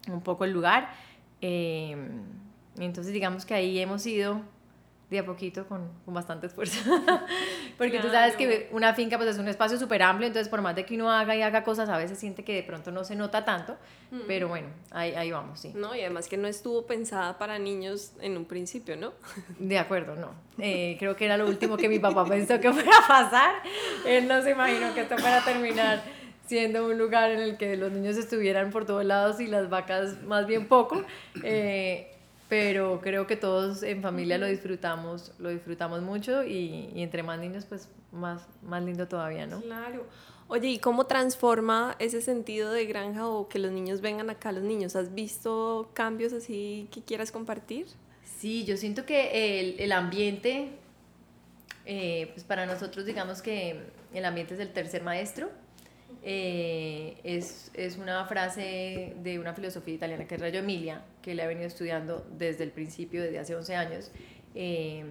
un 0.09 0.21
poco 0.21 0.43
el 0.43 0.51
lugar. 0.51 0.89
Eh, 1.39 1.95
entonces 2.77 3.13
digamos 3.13 3.45
que 3.45 3.53
ahí 3.53 3.79
hemos 3.79 4.05
ido 4.05 4.41
de 5.10 5.19
a 5.19 5.25
poquito 5.25 5.67
con, 5.67 5.89
con 6.05 6.13
bastante 6.13 6.48
esfuerzo. 6.48 6.79
Porque 7.77 8.00
tú 8.00 8.10
sabes 8.10 8.36
que 8.36 8.69
una 8.72 8.93
finca 8.93 9.17
pues 9.17 9.29
es 9.29 9.38
un 9.38 9.48
espacio 9.48 9.77
súper 9.77 10.01
amplio, 10.01 10.27
entonces 10.27 10.50
por 10.50 10.62
más 10.62 10.75
de 10.75 10.86
que 10.86 10.95
uno 10.95 11.12
haga 11.12 11.36
y 11.36 11.41
haga 11.41 11.63
cosas, 11.63 11.89
a 11.89 11.98
veces 11.98 12.17
siente 12.17 12.43
que 12.43 12.55
de 12.55 12.63
pronto 12.63 12.91
no 12.91 13.03
se 13.03 13.15
nota 13.15 13.45
tanto, 13.45 13.77
mm. 14.12 14.22
pero 14.27 14.48
bueno, 14.48 14.67
ahí, 14.91 15.13
ahí 15.13 15.31
vamos, 15.31 15.60
sí. 15.60 15.72
No, 15.75 15.95
y 15.95 16.01
además 16.01 16.27
que 16.27 16.38
no 16.38 16.48
estuvo 16.48 16.86
pensada 16.86 17.38
para 17.38 17.60
niños 17.60 18.13
en 18.22 18.38
un 18.38 18.45
principio, 18.45 18.95
¿no? 18.98 19.13
De 19.60 19.77
acuerdo, 19.77 20.15
no. 20.15 20.31
Eh, 20.57 20.95
creo 21.00 21.15
que 21.15 21.25
era 21.25 21.38
lo 21.38 21.48
último 21.48 21.77
que 21.77 21.89
mi 21.89 22.00
papá 22.00 22.25
pensó 22.29 22.60
que 22.60 22.72
fuera 22.72 22.98
a 22.98 23.07
pasar. 23.07 23.55
Él 24.05 24.27
no 24.27 24.41
se 24.41 24.51
imaginó 24.51 24.93
que 24.93 25.01
esto 25.01 25.17
fuera 25.17 25.41
a 25.41 25.45
terminar 25.45 26.03
siendo 26.45 26.86
un 26.86 26.98
lugar 26.98 27.31
en 27.31 27.39
el 27.39 27.57
que 27.57 27.77
los 27.77 27.91
niños 27.91 28.17
estuvieran 28.17 28.69
por 28.72 28.86
todos 28.86 29.05
lados 29.05 29.39
y 29.39 29.48
las 29.48 29.69
vacas 29.69 30.22
más 30.24 30.45
bien 30.45 30.67
poco. 30.67 31.03
Eh, 31.43 32.12
pero 32.53 33.01
creo 33.01 33.25
que 33.25 33.36
todos 33.36 33.81
en 33.81 34.03
familia 34.03 34.38
lo 34.38 34.45
disfrutamos, 34.45 35.31
lo 35.39 35.50
disfrutamos 35.50 36.03
mucho 36.03 36.43
y, 36.43 36.91
y, 36.93 37.01
entre 37.01 37.24
más 37.24 37.39
niños 37.39 37.65
pues 37.65 37.89
más, 38.12 38.48
más 38.62 38.83
lindo 38.83 39.07
todavía, 39.07 39.48
¿no? 39.48 39.60
Claro. 39.62 40.05
Oye, 40.48 40.67
¿y 40.67 40.77
cómo 40.77 41.07
transforma 41.07 41.95
ese 41.98 42.22
sentido 42.22 42.72
de 42.72 42.86
granja 42.86 43.27
o 43.27 43.50
que 43.50 43.57
los 43.57 43.72
niños 43.72 44.01
vengan 44.01 44.29
acá 44.29 44.51
los 44.51 44.62
niños? 44.62 44.95
¿Has 44.95 45.15
visto 45.15 45.89
cambios 45.95 46.31
así 46.31 46.88
que 46.91 47.01
quieras 47.01 47.31
compartir? 47.31 47.88
Sí, 48.24 48.65
yo 48.65 48.77
siento 48.77 49.03
que 49.03 49.60
el, 49.60 49.79
el 49.79 49.91
ambiente, 49.91 50.74
eh, 51.88 52.29
pues 52.36 52.43
para 52.43 52.67
nosotros 52.67 53.07
digamos 53.07 53.41
que 53.41 53.81
el 54.13 54.25
ambiente 54.25 54.53
es 54.53 54.60
el 54.60 54.72
tercer 54.72 55.01
maestro 55.01 55.50
eh, 56.24 57.18
es, 57.24 57.70
es, 57.74 57.98
una 57.98 58.25
frase 58.25 59.13
de 59.22 59.39
una 59.39 59.53
filosofía 59.53 59.94
italiana 59.94 60.25
que 60.25 60.36
es 60.36 60.42
Rayo 60.42 60.60
Emilia, 60.60 61.01
que 61.22 61.36
le 61.36 61.44
ha 61.44 61.48
venido 61.48 61.68
estudiando 61.68 62.25
desde 62.38 62.63
el 62.63 62.72
principio, 62.72 63.22
desde 63.22 63.39
hace 63.39 63.56
11 63.56 63.75
años. 63.75 64.12
Eh, 64.56 65.03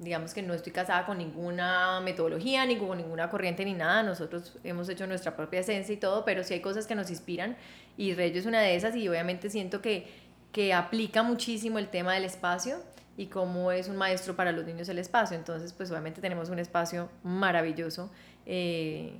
digamos 0.00 0.34
que 0.34 0.42
no 0.42 0.52
estoy 0.52 0.72
casada 0.72 1.06
con 1.06 1.16
ninguna 1.18 2.00
metodología, 2.00 2.66
ni 2.66 2.76
con 2.76 2.98
ninguna 2.98 3.30
corriente, 3.30 3.64
ni 3.64 3.72
nada. 3.72 4.02
Nosotros 4.02 4.58
hemos 4.62 4.88
hecho 4.88 5.06
nuestra 5.06 5.36
propia 5.36 5.60
esencia 5.60 5.94
y 5.94 5.96
todo, 5.96 6.24
pero 6.24 6.44
sí 6.44 6.54
hay 6.54 6.60
cosas 6.60 6.86
que 6.86 6.94
nos 6.94 7.08
inspiran 7.08 7.56
y 7.96 8.14
Rayo 8.14 8.38
es 8.38 8.46
una 8.46 8.60
de 8.60 8.74
esas 8.74 8.96
y 8.96 9.08
obviamente 9.08 9.48
siento 9.48 9.80
que, 9.80 10.06
que 10.52 10.74
aplica 10.74 11.22
muchísimo 11.22 11.78
el 11.78 11.88
tema 11.88 12.14
del 12.14 12.24
espacio 12.24 12.78
y 13.16 13.26
cómo 13.26 13.72
es 13.72 13.88
un 13.88 13.96
maestro 13.96 14.34
para 14.36 14.52
los 14.52 14.64
niños 14.64 14.88
el 14.88 14.98
espacio. 14.98 15.36
Entonces, 15.36 15.72
pues 15.72 15.90
obviamente 15.90 16.20
tenemos 16.20 16.48
un 16.48 16.58
espacio 16.58 17.08
maravilloso. 17.22 18.10
Eh, 18.44 19.14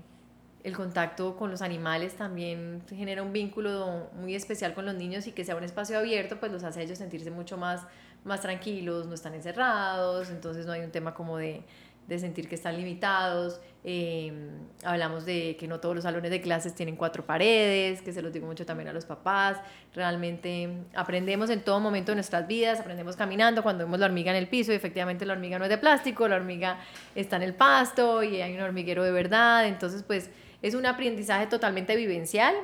el 0.64 0.76
contacto 0.76 1.36
con 1.36 1.50
los 1.50 1.60
animales 1.62 2.14
también 2.14 2.82
genera 2.88 3.22
un 3.22 3.32
vínculo 3.32 4.10
muy 4.14 4.34
especial 4.34 4.74
con 4.74 4.86
los 4.86 4.94
niños 4.94 5.26
y 5.26 5.32
que 5.32 5.44
sea 5.44 5.56
un 5.56 5.64
espacio 5.64 5.98
abierto, 5.98 6.38
pues 6.38 6.52
los 6.52 6.62
hace 6.62 6.80
a 6.80 6.82
ellos 6.84 6.98
sentirse 6.98 7.30
mucho 7.30 7.56
más, 7.56 7.82
más 8.24 8.40
tranquilos, 8.42 9.06
no 9.06 9.14
están 9.14 9.34
encerrados, 9.34 10.30
entonces 10.30 10.64
no 10.64 10.72
hay 10.72 10.82
un 10.82 10.92
tema 10.92 11.14
como 11.14 11.36
de, 11.36 11.64
de 12.06 12.18
sentir 12.18 12.48
que 12.48 12.54
están 12.54 12.76
limitados. 12.76 13.60
Em, 13.84 14.50
hablamos 14.84 15.24
de 15.24 15.56
que 15.58 15.66
no 15.66 15.80
todos 15.80 15.96
los 15.96 16.04
salones 16.04 16.30
de 16.30 16.40
clases 16.40 16.74
tienen 16.74 16.94
cuatro 16.94 17.26
paredes, 17.26 18.00
que 18.00 18.12
se 18.12 18.22
los 18.22 18.32
digo 18.32 18.46
mucho 18.46 18.64
también 18.64 18.88
a 18.88 18.92
los 18.92 19.04
papás. 19.04 19.56
Realmente 19.94 20.68
aprendemos 20.94 21.50
en 21.50 21.62
todo 21.62 21.80
momento 21.80 22.12
de 22.12 22.16
nuestras 22.16 22.46
vidas, 22.46 22.78
aprendemos 22.78 23.16
caminando, 23.16 23.64
cuando 23.64 23.84
vemos 23.84 23.98
la 23.98 24.06
hormiga 24.06 24.30
en 24.30 24.36
el 24.36 24.48
piso, 24.48 24.72
y 24.72 24.76
efectivamente 24.76 25.26
la 25.26 25.32
hormiga 25.32 25.58
no 25.58 25.64
es 25.64 25.70
de 25.70 25.78
plástico, 25.78 26.28
la 26.28 26.36
hormiga 26.36 26.78
está 27.16 27.36
en 27.36 27.42
el 27.42 27.54
pasto 27.54 28.22
y 28.22 28.40
hay 28.40 28.54
un 28.54 28.60
hormiguero 28.60 29.02
de 29.02 29.10
verdad, 29.10 29.66
entonces 29.66 30.04
pues 30.04 30.30
es 30.62 30.74
un 30.74 30.86
aprendizaje 30.86 31.46
totalmente 31.46 31.96
vivencial 31.96 32.54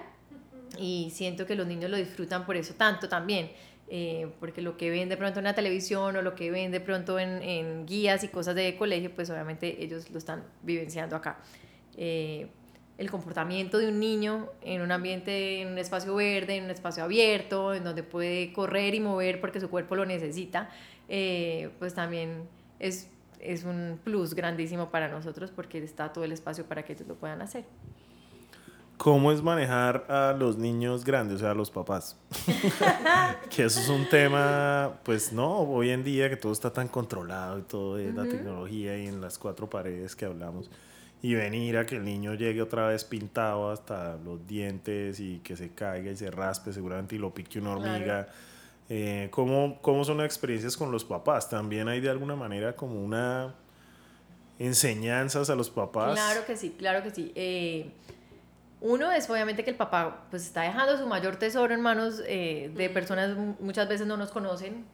y 0.79 1.11
siento 1.13 1.47
que 1.47 1.55
los 1.55 1.67
niños 1.67 1.91
lo 1.91 1.97
disfrutan 1.97 2.47
por 2.47 2.57
eso 2.57 2.75
tanto 2.75 3.09
también. 3.09 3.51
Eh, 3.91 4.31
porque 4.39 4.61
lo 4.61 4.77
que 4.77 4.91
ven 4.91 5.09
de 5.09 5.17
pronto 5.17 5.41
en 5.41 5.45
la 5.45 5.55
televisión 5.55 6.15
o 6.15 6.21
lo 6.21 6.35
que 6.35 6.51
ven 6.51 6.71
de 6.71 6.81
pronto 6.81 7.19
en, 7.19 7.43
en 7.43 7.87
guías 7.87 8.23
y 8.23 8.29
cosas 8.29 8.55
de 8.55 8.77
colegio, 8.77 9.11
pues 9.15 9.31
obviamente 9.31 9.83
ellos 9.83 10.11
lo 10.11 10.19
están 10.19 10.45
vivenciando 10.63 11.17
acá. 11.17 11.39
Eh, 11.97 12.49
el 12.99 13.11
comportamiento 13.11 13.79
de 13.79 13.89
un 13.89 14.01
niño 14.01 14.51
en 14.61 14.83
un 14.83 14.91
ambiente, 14.91 15.63
en 15.63 15.69
un 15.69 15.79
espacio 15.79 16.15
verde, 16.17 16.57
en 16.57 16.65
un 16.65 16.71
espacio 16.71 17.05
abierto, 17.05 17.73
en 17.73 17.85
donde 17.85 18.03
puede 18.03 18.53
correr 18.53 18.95
y 18.95 19.01
mover 19.01 19.41
porque 19.41 19.61
su 19.61 19.71
cuerpo 19.71 19.95
lo 19.95 20.05
necesita, 20.05 20.69
eh, 21.09 21.71
pues 21.79 21.95
también 21.95 22.43
es 22.81 23.09
es 23.41 23.65
un 23.65 23.99
plus 24.03 24.35
grandísimo 24.35 24.91
para 24.91 25.09
nosotros 25.09 25.51
porque 25.51 25.83
está 25.83 26.13
todo 26.13 26.25
el 26.25 26.33
espacio 26.33 26.65
para 26.65 26.85
que 26.85 26.93
ellos 26.93 27.09
lo 27.09 27.15
puedan 27.15 27.43
hacer. 27.43 27.65
¿Cómo 28.99 29.31
es 29.31 29.43
manejar 29.43 30.07
a 30.09 30.35
los 30.37 30.59
niños 30.59 31.05
grandes, 31.05 31.37
o 31.37 31.39
sea, 31.39 31.53
a 31.53 31.55
los 31.55 31.71
papás? 31.71 32.17
que 33.51 33.63
eso 33.65 33.79
es 33.79 33.89
un 33.89 34.09
tema, 34.09 34.99
pues 35.05 35.33
no, 35.33 35.61
hoy 35.61 35.91
en 35.91 36.03
día 36.03 36.29
que 36.29 36.37
todo 36.37 36.53
está 36.53 36.73
tan 36.73 36.89
controlado 36.89 37.61
y 37.61 37.63
todo 37.63 37.95
de 37.95 38.13
la 38.13 38.25
tecnología 38.25 38.99
y 38.99 39.07
en 39.07 39.21
las 39.21 39.39
cuatro 39.39 39.71
paredes 39.71 40.17
que 40.17 40.25
hablamos. 40.25 40.69
Y 41.23 41.35
venir 41.35 41.77
a 41.79 41.87
que 41.87 41.95
el 41.95 42.05
niño 42.05 42.35
llegue 42.35 42.61
otra 42.61 42.89
vez 42.89 43.05
pintado 43.05 43.71
hasta 43.71 44.17
los 44.17 44.45
dientes 44.49 45.21
y 45.21 45.39
que 45.45 45.57
se 45.57 45.71
caiga 45.71 46.11
y 46.11 46.17
se 46.17 46.31
raspe 46.33 46.73
seguramente 46.73 47.15
y 47.15 47.19
lo 47.19 47.33
pique 47.33 47.61
una 47.61 47.77
hormiga. 47.77 48.27
Eh, 48.91 49.29
¿cómo, 49.31 49.79
¿Cómo 49.83 50.05
son 50.05 50.19
las 50.19 50.27
experiencias 50.27 50.77
con 50.77 50.91
los 50.91 51.05
papás? 51.05 51.51
¿También 51.51 51.89
hay 51.89 52.01
de 52.01 52.09
alguna 52.09 52.37
manera 52.37 52.75
como 52.75 53.03
una 53.03 53.55
enseñanzas 54.59 55.51
a 55.51 55.55
los 55.55 55.69
papás? 55.69 56.15
Claro 56.15 56.47
que 56.47 56.57
sí, 56.57 56.75
claro 56.79 57.03
que 57.03 57.11
sí. 57.11 57.33
Eh, 57.35 57.91
uno 58.81 59.13
es 59.13 59.29
obviamente 59.29 59.65
que 59.65 59.71
el 59.71 59.77
papá 59.77 60.27
pues 60.31 60.45
está 60.47 60.63
dejando 60.63 60.97
su 60.97 61.07
mayor 61.07 61.37
tesoro 61.37 61.75
en 61.75 61.81
manos 61.81 62.23
eh, 62.27 62.71
de 62.75 62.89
personas 62.89 63.37
muchas 63.61 63.89
veces 63.89 64.07
no 64.07 64.17
nos 64.17 64.31
conocen. 64.31 64.87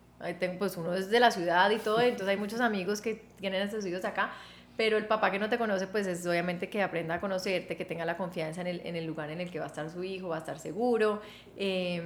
pues 0.58 0.76
uno 0.76 0.94
es 0.94 1.10
de 1.10 1.20
la 1.20 1.30
ciudad 1.30 1.70
y 1.70 1.78
todo, 1.78 2.00
entonces 2.00 2.28
hay 2.28 2.36
muchos 2.36 2.60
amigos 2.60 3.00
que 3.00 3.22
tienen 3.38 3.68
a 3.68 3.70
sus 3.70 3.86
hijos 3.86 4.04
acá, 4.04 4.32
pero 4.76 4.96
el 4.96 5.06
papá 5.06 5.30
que 5.30 5.38
no 5.38 5.48
te 5.48 5.56
conoce 5.56 5.86
pues 5.86 6.08
es 6.08 6.26
obviamente 6.26 6.68
que 6.68 6.82
aprenda 6.82 7.14
a 7.14 7.20
conocerte, 7.20 7.76
que 7.76 7.84
tenga 7.84 8.04
la 8.04 8.16
confianza 8.16 8.62
en 8.62 8.66
el, 8.66 8.80
en 8.84 8.96
el 8.96 9.04
lugar 9.04 9.30
en 9.30 9.40
el 9.40 9.50
que 9.52 9.60
va 9.60 9.66
a 9.66 9.68
estar 9.68 9.88
su 9.88 10.02
hijo, 10.02 10.28
va 10.28 10.36
a 10.36 10.40
estar 10.40 10.58
seguro. 10.58 11.22
Eh, 11.56 12.02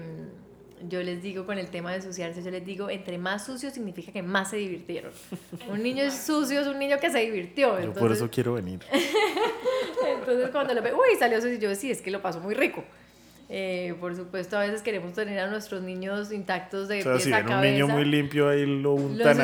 yo 0.88 1.02
les 1.02 1.22
digo 1.22 1.46
con 1.46 1.58
el 1.58 1.68
tema 1.68 1.90
de 1.90 1.96
ensuciarse, 1.96 2.42
yo 2.42 2.50
les 2.50 2.64
digo, 2.64 2.90
entre 2.90 3.18
más 3.18 3.46
sucio 3.46 3.70
significa 3.70 4.12
que 4.12 4.22
más 4.22 4.50
se 4.50 4.56
divirtieron. 4.56 5.12
un 5.70 5.82
niño 5.82 6.02
es 6.02 6.14
sucio 6.14 6.60
es 6.60 6.66
un 6.66 6.78
niño 6.78 6.98
que 7.00 7.10
se 7.10 7.18
divirtió. 7.18 7.80
Yo 7.80 7.92
por 7.92 8.12
eso 8.12 8.28
quiero 8.30 8.54
venir. 8.54 8.80
entonces 10.06 10.50
cuando 10.50 10.74
le 10.74 10.80
veo, 10.80 10.96
uy, 10.96 11.18
salió 11.18 11.40
sucio, 11.40 11.58
yo 11.58 11.74
sí, 11.74 11.90
es 11.90 12.02
que 12.02 12.10
lo 12.10 12.22
pasó 12.22 12.40
muy 12.40 12.54
rico. 12.54 12.84
Eh, 13.50 13.94
por 13.98 14.14
supuesto, 14.14 14.58
a 14.58 14.60
veces 14.60 14.82
queremos 14.82 15.14
tener 15.14 15.38
a 15.38 15.46
nuestros 15.46 15.82
niños 15.82 16.32
intactos 16.32 16.86
de 16.86 17.00
o 17.00 17.18
sea, 17.18 17.18
si 17.18 17.32
un 17.32 17.60
niño 17.62 17.88
muy 17.88 18.04
limpio, 18.04 18.50
ahí 18.50 18.66
lo 18.66 18.92
untan 18.92 19.38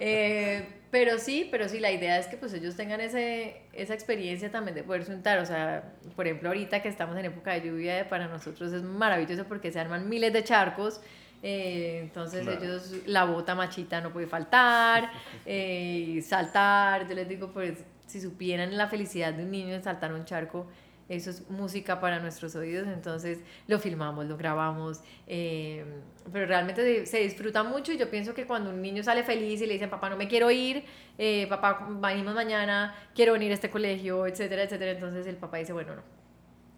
eh, 0.00 0.66
pero 0.90 1.18
sí, 1.18 1.46
pero 1.50 1.68
sí, 1.68 1.78
la 1.78 1.92
idea 1.92 2.18
es 2.18 2.26
que 2.26 2.36
pues 2.36 2.52
ellos 2.52 2.74
tengan 2.74 3.00
ese, 3.00 3.62
esa 3.72 3.94
experiencia 3.94 4.50
también 4.50 4.74
de 4.74 4.82
poder 4.82 5.04
untar. 5.10 5.38
O 5.38 5.46
sea, 5.46 5.92
por 6.16 6.26
ejemplo, 6.26 6.48
ahorita 6.48 6.82
que 6.82 6.88
estamos 6.88 7.16
en 7.16 7.26
época 7.26 7.52
de 7.52 7.68
lluvia, 7.68 8.08
para 8.08 8.28
nosotros 8.28 8.72
es 8.72 8.82
maravilloso 8.82 9.44
porque 9.44 9.70
se 9.70 9.78
arman 9.78 10.08
miles 10.08 10.32
de 10.32 10.42
charcos. 10.42 11.00
Eh, 11.42 12.00
entonces 12.02 12.46
ellos, 12.46 12.92
la 13.06 13.24
bota 13.24 13.54
machita 13.54 14.00
no 14.00 14.12
puede 14.12 14.26
faltar, 14.26 15.12
eh, 15.44 16.20
saltar, 16.26 17.06
yo 17.06 17.14
les 17.14 17.28
digo, 17.28 17.52
pues 17.52 17.84
si 18.06 18.20
supieran 18.20 18.76
la 18.76 18.88
felicidad 18.88 19.34
de 19.34 19.44
un 19.44 19.50
niño 19.50 19.74
en 19.74 19.82
saltar 19.82 20.12
un 20.12 20.24
charco, 20.24 20.66
eso 21.08 21.30
es 21.30 21.48
música 21.48 22.00
para 22.00 22.18
nuestros 22.18 22.56
oídos, 22.56 22.88
entonces 22.88 23.38
lo 23.68 23.78
filmamos, 23.78 24.26
lo 24.26 24.36
grabamos, 24.36 25.00
eh, 25.26 25.84
pero 26.32 26.46
realmente 26.46 27.06
se 27.06 27.18
disfruta 27.18 27.62
mucho 27.62 27.92
y 27.92 27.96
yo 27.96 28.10
pienso 28.10 28.34
que 28.34 28.44
cuando 28.44 28.70
un 28.70 28.82
niño 28.82 29.02
sale 29.04 29.22
feliz 29.22 29.60
y 29.60 29.66
le 29.66 29.74
dicen, 29.74 29.88
papá, 29.88 30.10
no 30.10 30.16
me 30.16 30.26
quiero 30.26 30.50
ir, 30.50 30.84
eh, 31.18 31.46
papá, 31.48 31.86
venimos 32.00 32.34
mañana, 32.34 32.94
quiero 33.14 33.34
venir 33.34 33.52
a 33.52 33.54
este 33.54 33.70
colegio, 33.70 34.26
etcétera, 34.26 34.64
etcétera, 34.64 34.92
entonces 34.92 35.26
el 35.26 35.36
papá 35.36 35.58
dice, 35.58 35.72
bueno, 35.72 35.94
no, 35.94 36.02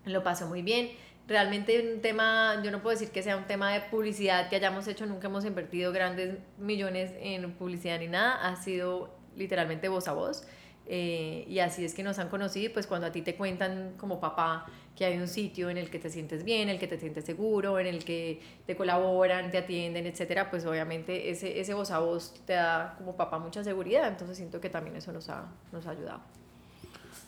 lo 0.05 0.23
pasó 0.23 0.47
muy 0.47 0.63
bien. 0.63 0.91
Realmente 1.27 1.93
un 1.95 2.01
tema, 2.01 2.63
yo 2.65 2.71
no 2.71 2.81
puedo 2.81 2.97
decir 2.97 3.13
que 3.13 3.23
sea 3.23 3.37
un 3.37 3.47
tema 3.47 3.71
de 3.73 3.83
publicidad 3.83 4.49
que 4.49 4.57
hayamos 4.57 4.89
hecho, 4.89 5.05
nunca 5.05 5.27
hemos 5.27 5.45
invertido 5.45 5.93
grandes 5.93 6.39
millones 6.57 7.13
en 7.21 7.53
publicidad 7.53 7.99
ni 7.99 8.09
nada, 8.09 8.49
ha 8.49 8.57
sido 8.57 9.15
literalmente 9.37 9.89
voz 9.89 10.09
a 10.09 10.15
voz. 10.15 10.47
Eh, 10.91 11.45
y 11.47 11.59
así 11.59 11.85
es 11.85 11.93
que 11.93 12.03
nos 12.03 12.19
han 12.19 12.31
conocido, 12.31 12.73
pues 12.73 12.87
cuando 12.87 13.07
a 13.07 13.13
ti 13.13 13.21
te 13.21 13.37
cuentan 13.37 13.93
como 13.99 14.19
papá 14.21 14.65
que 14.97 15.05
hay 15.05 15.19
un 15.19 15.29
sitio 15.29 15.69
en 15.69 15.77
el 15.77 15.91
que 15.91 15.99
te 15.99 16.09
sientes 16.09 16.45
bien, 16.45 16.63
en 16.63 16.69
el 16.71 16.79
que 16.79 16.89
te 16.89 16.99
sientes 16.99 17.27
seguro, 17.27 17.79
en 17.79 17.87
el 17.87 18.05
que 18.05 18.41
te 18.67 18.75
colaboran, 18.75 19.51
te 19.51 19.59
atienden, 19.59 20.07
etcétera, 20.07 20.51
pues 20.51 20.65
obviamente 20.65 21.31
ese, 21.31 21.61
ese 21.61 21.75
voz 21.75 21.91
a 21.91 21.99
voz 21.99 22.35
te 22.47 22.55
da 22.55 22.95
como 22.97 23.15
papá 23.15 23.39
mucha 23.39 23.63
seguridad, 23.63 24.09
entonces 24.09 24.39
siento 24.39 24.63
que 24.63 24.71
también 24.71 24.97
eso 24.97 25.13
nos 25.13 25.29
ha, 25.29 25.45
nos 25.73 25.87
ha 25.87 25.91
ayudado. 25.91 26.23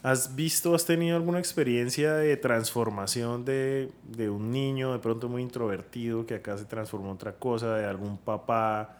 ¿Has 0.02 0.34
visto, 0.34 0.74
has 0.74 0.86
tenido 0.86 1.14
alguna 1.14 1.38
experiencia 1.38 2.14
de 2.14 2.34
transformación 2.38 3.44
de, 3.44 3.92
de, 4.04 4.30
un 4.30 4.50
niño 4.50 4.94
de 4.94 4.98
pronto 4.98 5.28
muy 5.28 5.42
introvertido 5.42 6.24
que 6.24 6.36
acá 6.36 6.56
se 6.56 6.64
transformó 6.64 7.08
en 7.10 7.16
otra 7.16 7.34
cosa, 7.34 7.76
de 7.76 7.84
algún 7.84 8.16
papá 8.16 8.96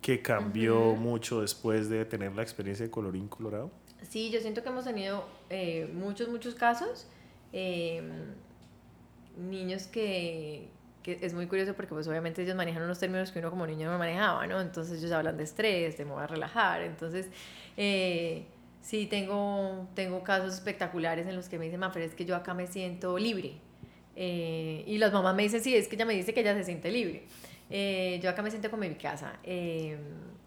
que 0.00 0.22
cambió 0.22 0.94
mucho 0.94 1.40
después 1.40 1.88
de 1.88 2.04
tener 2.04 2.36
la 2.36 2.42
experiencia 2.42 2.86
de 2.86 2.90
colorín 2.90 3.26
colorado? 3.26 3.70
Sí, 4.08 4.30
yo 4.30 4.40
siento 4.40 4.62
que 4.62 4.68
hemos 4.68 4.84
tenido 4.84 5.24
eh, 5.50 5.88
muchos, 5.92 6.28
muchos 6.28 6.54
casos. 6.54 7.06
Eh, 7.52 8.02
niños 9.36 9.86
que, 9.86 10.68
que, 11.02 11.18
es 11.20 11.34
muy 11.34 11.46
curioso 11.46 11.74
porque 11.74 11.94
pues 11.94 12.06
obviamente 12.06 12.42
ellos 12.42 12.54
manejan 12.54 12.82
unos 12.82 12.98
términos 12.98 13.32
que 13.32 13.38
uno 13.38 13.50
como 13.50 13.66
niño 13.66 13.90
no 13.90 13.98
manejaba, 13.98 14.46
¿no? 14.46 14.60
Entonces 14.60 14.98
ellos 14.98 15.12
hablan 15.12 15.36
de 15.36 15.44
estrés, 15.44 15.96
de 15.96 16.04
mover 16.04 16.24
a 16.24 16.26
relajar. 16.28 16.82
Entonces, 16.82 17.28
eh, 17.76 18.44
sí, 18.82 19.06
tengo, 19.06 19.88
tengo 19.94 20.22
casos 20.22 20.54
espectaculares 20.54 21.26
en 21.26 21.36
los 21.36 21.48
que 21.48 21.58
me 21.58 21.64
dicen, 21.66 21.80
Mafer, 21.80 22.02
es 22.02 22.14
que 22.14 22.24
yo 22.24 22.36
acá 22.36 22.54
me 22.54 22.66
siento 22.66 23.18
libre. 23.18 23.54
y 24.16 24.98
las 24.98 25.12
mamás 25.12 25.34
me 25.34 25.44
dicen, 25.44 25.62
sí, 25.62 25.74
es 25.76 25.88
que 25.88 25.96
ella 25.96 26.06
me 26.06 26.14
dice 26.14 26.34
que 26.34 26.40
ella 26.40 26.54
se 26.54 26.64
siente 26.64 26.90
libre. 26.90 27.24
yo 28.20 28.30
acá 28.30 28.42
me 28.42 28.50
siento 28.50 28.70
como 28.70 28.84
en 28.84 28.90
mi 28.90 28.98
casa. 28.98 29.38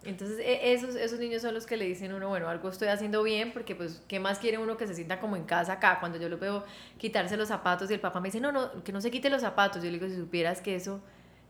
Entonces, 0.07 0.39
e, 0.39 0.71
esos, 0.71 0.95
esos 0.95 1.19
niños 1.19 1.41
son 1.41 1.53
los 1.53 1.65
que 1.65 1.75
le 1.75 1.85
dicen 1.85 2.13
uno, 2.13 2.29
bueno, 2.29 2.47
algo 2.47 2.69
estoy 2.69 2.87
haciendo 2.87 3.23
bien, 3.23 3.51
porque 3.51 3.75
pues, 3.75 4.01
¿qué 4.07 4.21
más 4.21 4.39
quiere 4.39 4.57
uno 4.57 4.77
que 4.77 4.87
se 4.87 4.95
sienta 4.95 5.19
como 5.19 5.35
en 5.35 5.43
casa 5.43 5.73
acá? 5.73 5.99
Cuando 5.99 6.17
yo 6.17 6.29
lo 6.29 6.37
veo 6.37 6.63
quitarse 6.97 7.35
los 7.35 7.49
zapatos 7.49 7.91
y 7.91 7.93
el 7.93 7.99
papá 7.99 8.21
me 8.21 8.29
dice, 8.29 8.39
no, 8.39 8.53
no, 8.53 8.83
que 8.85 8.93
no 8.93 9.01
se 9.01 9.11
quite 9.11 9.29
los 9.29 9.41
zapatos. 9.41 9.83
Yo 9.83 9.91
le 9.91 9.99
digo, 9.99 10.07
si 10.07 10.15
supieras 10.15 10.61
que 10.61 10.75
eso 10.75 11.01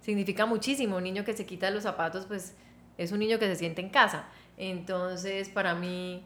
significa 0.01 0.47
muchísimo, 0.47 0.97
un 0.97 1.03
niño 1.03 1.23
que 1.23 1.33
se 1.33 1.45
quita 1.45 1.69
los 1.69 1.83
zapatos, 1.83 2.25
pues 2.25 2.55
es 2.97 3.11
un 3.11 3.19
niño 3.19 3.37
que 3.37 3.45
se 3.45 3.57
siente 3.57 3.81
en 3.81 3.89
casa. 3.89 4.27
Entonces, 4.57 5.49
para 5.49 5.75
mí, 5.75 6.23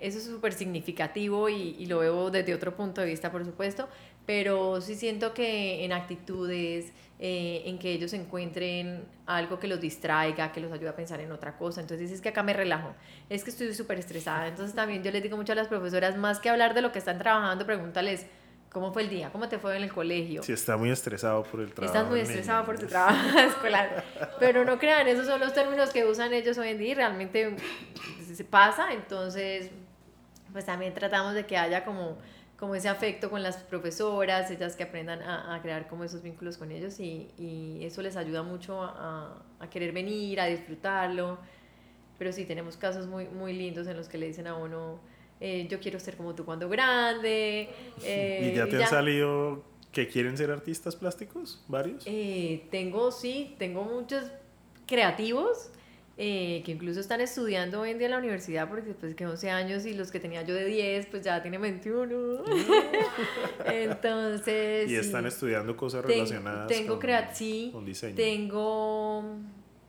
eso 0.00 0.18
es 0.18 0.24
súper 0.24 0.52
significativo 0.52 1.48
y, 1.48 1.74
y, 1.80 1.86
lo 1.86 1.98
veo 1.98 2.30
desde 2.30 2.54
otro 2.54 2.76
punto 2.76 3.00
de 3.00 3.08
vista, 3.08 3.32
por 3.32 3.44
supuesto, 3.44 3.88
pero 4.24 4.80
sí 4.80 4.94
siento 4.94 5.34
que 5.34 5.84
en 5.84 5.92
actitudes, 5.92 6.92
eh, 7.24 7.62
en 7.66 7.78
que 7.78 7.92
ellos 7.92 8.12
encuentren 8.14 9.04
algo 9.26 9.60
que 9.60 9.68
los 9.68 9.80
distraiga, 9.80 10.50
que 10.50 10.60
los 10.60 10.72
ayude 10.72 10.88
a 10.88 10.96
pensar 10.96 11.20
en 11.20 11.30
otra 11.30 11.56
cosa. 11.56 11.80
Entonces 11.80 12.10
es 12.10 12.20
que 12.20 12.30
acá 12.30 12.42
me 12.42 12.52
relajo, 12.52 12.96
es 13.28 13.44
que 13.44 13.50
estoy 13.50 13.72
súper 13.74 14.00
estresada. 14.00 14.48
Entonces 14.48 14.74
también 14.74 15.04
yo 15.04 15.12
les 15.12 15.22
digo 15.22 15.36
mucho 15.36 15.52
a 15.52 15.54
las 15.54 15.68
profesoras, 15.68 16.16
más 16.16 16.40
que 16.40 16.50
hablar 16.50 16.74
de 16.74 16.82
lo 16.82 16.90
que 16.90 16.98
están 16.98 17.18
trabajando, 17.18 17.64
pregúntales. 17.64 18.26
¿Cómo 18.72 18.92
fue 18.92 19.02
el 19.02 19.08
día? 19.08 19.30
¿Cómo 19.30 19.48
te 19.48 19.60
fue 19.60 19.76
en 19.76 19.84
el 19.84 19.92
colegio? 19.92 20.42
Si 20.42 20.52
está 20.52 20.76
muy 20.76 20.90
estresado 20.90 21.44
por 21.44 21.60
el 21.60 21.72
trabajo. 21.72 21.96
Estás 21.96 22.10
muy 22.10 22.18
estresado 22.18 22.64
por 22.64 22.76
tu 22.76 22.86
trabajo 22.86 23.38
escolar. 23.46 24.02
Pero 24.40 24.64
no 24.64 24.80
crean, 24.80 25.06
esos 25.06 25.24
son 25.28 25.38
los 25.38 25.52
términos 25.52 25.90
que 25.90 26.04
usan 26.04 26.32
ellos 26.32 26.58
hoy 26.58 26.70
en 26.70 26.78
día 26.78 26.90
y 26.90 26.94
realmente 26.94 27.54
se 28.34 28.42
pasa. 28.42 28.92
Entonces, 28.92 29.70
pues 30.52 30.64
también 30.64 30.92
tratamos 30.92 31.34
de 31.34 31.46
que 31.46 31.56
haya 31.56 31.84
como 31.84 32.18
como 32.62 32.76
ese 32.76 32.88
afecto 32.88 33.28
con 33.28 33.42
las 33.42 33.56
profesoras, 33.56 34.48
ellas 34.52 34.76
que 34.76 34.84
aprendan 34.84 35.20
a, 35.20 35.52
a 35.52 35.60
crear 35.60 35.88
como 35.88 36.04
esos 36.04 36.22
vínculos 36.22 36.56
con 36.56 36.70
ellos 36.70 37.00
y, 37.00 37.28
y 37.36 37.84
eso 37.84 38.02
les 38.02 38.16
ayuda 38.16 38.44
mucho 38.44 38.80
a, 38.80 39.42
a, 39.58 39.68
querer 39.68 39.90
venir, 39.90 40.38
a 40.38 40.46
disfrutarlo. 40.46 41.38
Pero 42.18 42.32
sí, 42.32 42.44
tenemos 42.44 42.76
casos 42.76 43.08
muy, 43.08 43.26
muy 43.26 43.52
lindos 43.52 43.88
en 43.88 43.96
los 43.96 44.08
que 44.08 44.16
le 44.16 44.28
dicen 44.28 44.46
a 44.46 44.54
uno, 44.54 45.00
eh, 45.40 45.66
yo 45.68 45.80
quiero 45.80 45.98
ser 45.98 46.16
como 46.16 46.36
tú 46.36 46.44
cuando 46.44 46.68
grande. 46.68 47.68
Eh, 48.04 48.52
¿Y 48.52 48.56
ya 48.56 48.68
te 48.68 48.80
han 48.80 48.88
salido 48.88 49.64
que 49.90 50.06
quieren 50.06 50.38
ser 50.38 50.52
artistas 50.52 50.94
plásticos? 50.94 51.64
¿Varios? 51.66 52.04
Eh, 52.06 52.68
tengo, 52.70 53.10
sí, 53.10 53.56
tengo 53.58 53.82
muchos 53.82 54.22
creativos 54.86 55.72
eh, 56.18 56.62
que 56.64 56.72
incluso 56.72 57.00
están 57.00 57.22
estudiando 57.22 57.80
hoy 57.80 57.90
en 57.90 57.98
día 57.98 58.06
en 58.06 58.12
la 58.12 58.18
universidad 58.18 58.68
porque 58.68 58.92
pues 58.92 59.14
que 59.14 59.26
11 59.26 59.50
años 59.50 59.86
y 59.86 59.94
los 59.94 60.10
que 60.10 60.20
tenía 60.20 60.42
yo 60.42 60.54
de 60.54 60.66
10 60.66 61.06
pues 61.06 61.24
ya 61.24 61.40
tienen 61.40 61.62
21. 61.62 62.44
Entonces... 63.66 64.90
Y 64.90 64.96
están 64.96 65.24
estudiando 65.26 65.74
cosas 65.76 66.04
relacionadas 66.04 66.68
tengo 66.68 66.98
con, 66.98 67.70
con 67.72 67.84
diseño. 67.86 68.14
Tengo, 68.14 69.24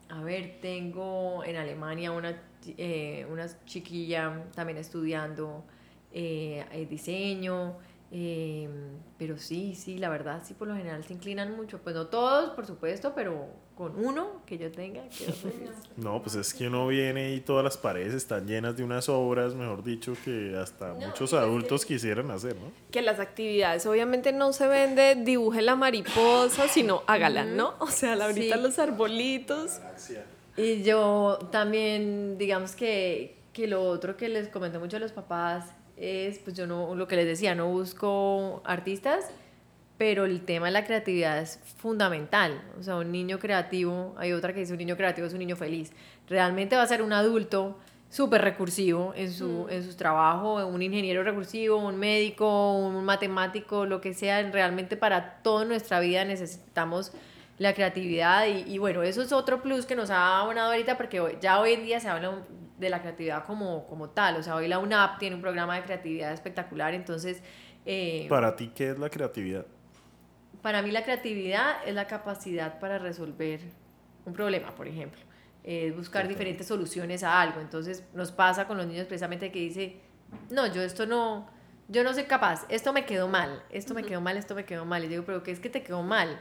a 0.10 0.22
ver, 0.24 0.60
tengo 0.62 1.44
en 1.44 1.58
Alemania 1.58 2.12
una, 2.12 2.42
eh, 2.78 3.28
una 3.30 3.48
chiquilla 3.66 4.46
también 4.56 4.78
estudiando 4.78 5.66
eh, 6.14 6.88
diseño. 6.90 7.78
Eh, 8.16 8.70
pero 9.18 9.40
sí, 9.40 9.74
sí, 9.74 9.98
la 9.98 10.08
verdad, 10.08 10.44
sí, 10.46 10.54
por 10.54 10.68
lo 10.68 10.76
general 10.76 11.04
se 11.04 11.14
inclinan 11.14 11.56
mucho. 11.56 11.80
Pues 11.80 11.96
no 11.96 12.06
todos, 12.08 12.52
por 12.52 12.68
supuesto, 12.68 13.14
pero 13.16 13.48
con 13.76 13.98
uno 13.98 14.44
que 14.46 14.60
yo 14.60 14.72
tenga, 14.72 15.02
No, 15.98 16.22
pues 16.22 16.36
es 16.36 16.54
que 16.54 16.68
uno 16.68 16.86
viene 16.86 17.34
y 17.34 17.40
todas 17.40 17.64
las 17.64 17.76
paredes 17.76 18.14
están 18.14 18.46
llenas 18.46 18.78
de 18.78 18.84
unas 18.84 19.10
obras, 19.10 19.56
mejor 19.56 19.84
dicho, 19.84 20.14
que 20.24 20.56
hasta 20.56 20.94
muchos 20.94 21.34
adultos 21.34 21.88
quisieran 21.88 22.30
hacer, 22.30 22.56
¿no? 22.56 22.72
Que 22.92 23.02
las 23.02 23.20
actividades 23.20 23.84
obviamente 23.88 24.32
no 24.32 24.54
se 24.54 24.68
vende 24.68 25.16
dibuje 25.16 25.64
la 25.64 25.76
mariposa, 25.76 26.68
sino 26.68 27.02
hágala, 27.08 27.46
¿no? 27.46 27.74
O 27.80 27.88
sea, 27.88 28.14
ahorita 28.14 28.58
los 28.58 28.78
arbolitos. 28.78 29.80
Y 30.56 30.84
yo 30.84 31.40
también, 31.52 32.38
digamos 32.38 32.76
que, 32.76 33.40
que 33.54 33.66
lo 33.66 33.82
otro 33.84 34.18
que 34.18 34.30
les 34.30 34.50
comenté 34.50 34.78
mucho 34.78 34.98
a 34.98 35.00
los 35.00 35.12
papás 35.12 35.66
es, 35.98 36.40
pues 36.40 36.56
yo 36.56 36.68
no, 36.68 36.96
lo 36.96 37.08
que 37.08 37.16
les 37.16 37.26
decía, 37.26 37.56
no 37.56 37.68
busco 37.70 38.62
artistas, 38.66 39.30
pero 39.98 40.26
el 40.26 40.42
tema 40.42 40.68
de 40.68 40.72
la 40.72 40.86
creatividad 40.86 41.40
es 41.40 41.60
fundamental. 41.78 42.62
O 42.80 42.84
sea, 42.84 42.98
un 42.98 43.12
niño 43.12 43.40
creativo, 43.40 44.16
hay 44.18 44.34
otra 44.34 44.54
que 44.54 44.62
dice 44.62 44.74
un 44.74 44.80
niño 44.80 44.98
creativo 44.98 45.28
es 45.28 45.34
un 45.34 45.40
niño 45.40 45.56
feliz. 45.56 45.92
Realmente 46.28 46.76
va 46.76 46.84
a 46.84 46.88
ser 46.88 47.02
un 47.02 47.14
adulto 47.14 47.78
súper 48.10 48.42
recursivo 48.42 49.14
en 49.16 49.32
su, 49.32 49.68
en 49.70 49.84
su 49.84 49.96
trabajo, 49.96 50.66
un 50.68 50.82
ingeniero 50.82 51.24
recursivo, 51.24 51.78
un 51.78 51.98
médico, 51.98 52.74
un 52.74 53.04
matemático, 53.06 53.86
lo 53.86 54.02
que 54.02 54.14
sea. 54.14 54.42
Realmente 54.52 54.98
para 54.98 55.42
toda 55.42 55.66
nuestra 55.66 56.00
vida 56.00 56.26
necesitamos 56.26 57.12
la 57.60 57.74
creatividad 57.74 58.48
y, 58.48 58.72
y, 58.72 58.78
bueno, 58.80 59.04
eso 59.04 59.22
es 59.22 59.32
otro 59.32 59.62
plus 59.62 59.86
que 59.86 59.96
nos 59.96 60.10
ha 60.10 60.40
abonado 60.40 60.72
ahorita 60.72 60.98
porque 60.98 61.38
ya 61.40 61.60
hoy 61.60 61.74
en 61.74 61.86
día 61.86 62.00
se 62.00 62.10
habla 62.10 62.40
de 62.78 62.90
la 62.90 63.02
creatividad 63.02 63.46
como, 63.46 63.88
como 63.88 64.10
tal. 64.10 64.38
O 64.38 64.44
sea, 64.44 64.56
hoy 64.56 64.68
la 64.68 64.80
UNAP 64.80 65.20
tiene 65.20 65.36
un 65.36 65.42
programa 65.42 65.76
de 65.76 65.84
creatividad 65.84 66.32
espectacular, 66.32 66.94
entonces... 66.94 67.42
Eh, 67.86 68.28
¿Para 68.30 68.56
ti 68.56 68.72
qué 68.74 68.92
es 68.92 69.00
la 69.00 69.10
creatividad? 69.10 69.66
Para 70.62 70.82
mí 70.82 70.92
la 70.92 71.04
creatividad 71.04 71.86
es 71.86 71.94
la 71.94 72.08
capacidad 72.08 72.80
para 72.80 72.98
resolver 72.98 73.60
un 74.26 74.34
problema, 74.34 74.74
por 74.76 74.88
ejemplo. 74.88 75.20
Es 75.64 75.96
buscar 75.96 76.28
diferentes 76.28 76.68
soluciones 76.68 77.24
a 77.24 77.42
algo. 77.42 77.60
Entonces 77.60 78.06
nos 78.14 78.32
pasa 78.32 78.68
con 78.68 78.78
los 78.78 78.88
niños 78.88 79.06
precisamente 79.08 79.52
que 79.52 79.60
dice, 79.60 80.00
no, 80.50 80.68
yo 80.68 80.82
esto 80.82 81.06
no, 81.06 81.48
yo 81.88 82.04
no 82.04 82.14
soy 82.14 82.24
capaz, 82.24 82.66
esto 82.70 82.94
me 82.94 83.06
quedó 83.06 83.28
mal, 83.28 83.64
esto 83.70 83.94
me 83.94 84.04
quedó 84.04 84.22
mal, 84.22 84.38
esto 84.38 84.56
me 84.56 84.66
quedó 84.66 84.86
mal. 84.86 85.04
Y 85.04 85.08
digo, 85.08 85.24
pero 85.26 85.44
¿qué 85.44 85.52
es 85.52 85.60
que 85.60 85.70
te 85.70 85.84
quedó 85.84 86.02
mal? 86.02 86.40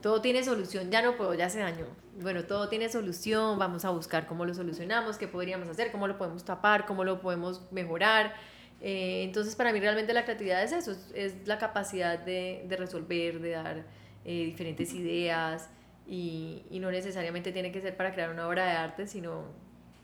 Todo 0.00 0.20
tiene 0.20 0.44
solución, 0.44 0.90
ya 0.90 1.02
no 1.02 1.16
puedo, 1.16 1.34
ya 1.34 1.48
se 1.48 1.60
dañó. 1.60 1.86
Bueno, 2.20 2.44
todo 2.44 2.68
tiene 2.68 2.88
solución, 2.88 3.58
vamos 3.58 3.84
a 3.84 3.90
buscar 3.90 4.26
cómo 4.26 4.44
lo 4.44 4.54
solucionamos, 4.54 5.18
qué 5.18 5.28
podríamos 5.28 5.68
hacer, 5.68 5.90
cómo 5.90 6.06
lo 6.06 6.16
podemos 6.16 6.44
tapar, 6.44 6.86
cómo 6.86 7.04
lo 7.04 7.20
podemos 7.20 7.62
mejorar. 7.72 8.34
Eh, 8.80 9.22
entonces, 9.24 9.56
para 9.56 9.72
mí 9.72 9.80
realmente 9.80 10.12
la 10.12 10.24
creatividad 10.24 10.62
es 10.62 10.72
eso, 10.72 10.96
es, 11.14 11.46
la 11.46 11.58
capacidad 11.58 12.18
de, 12.18 12.64
de, 12.68 12.76
resolver, 12.76 13.40
de 13.40 13.50
dar 13.50 13.84
eh, 14.24 14.44
diferentes 14.44 14.92
ideas 14.92 15.70
y, 16.06 16.64
y, 16.70 16.80
no 16.80 16.90
necesariamente 16.90 17.50
tiene 17.50 17.72
que 17.72 17.80
ser 17.80 17.96
para 17.96 18.12
crear 18.12 18.30
una 18.30 18.46
obra 18.46 18.66
de 18.66 18.72
arte, 18.72 19.06
sino 19.06 19.44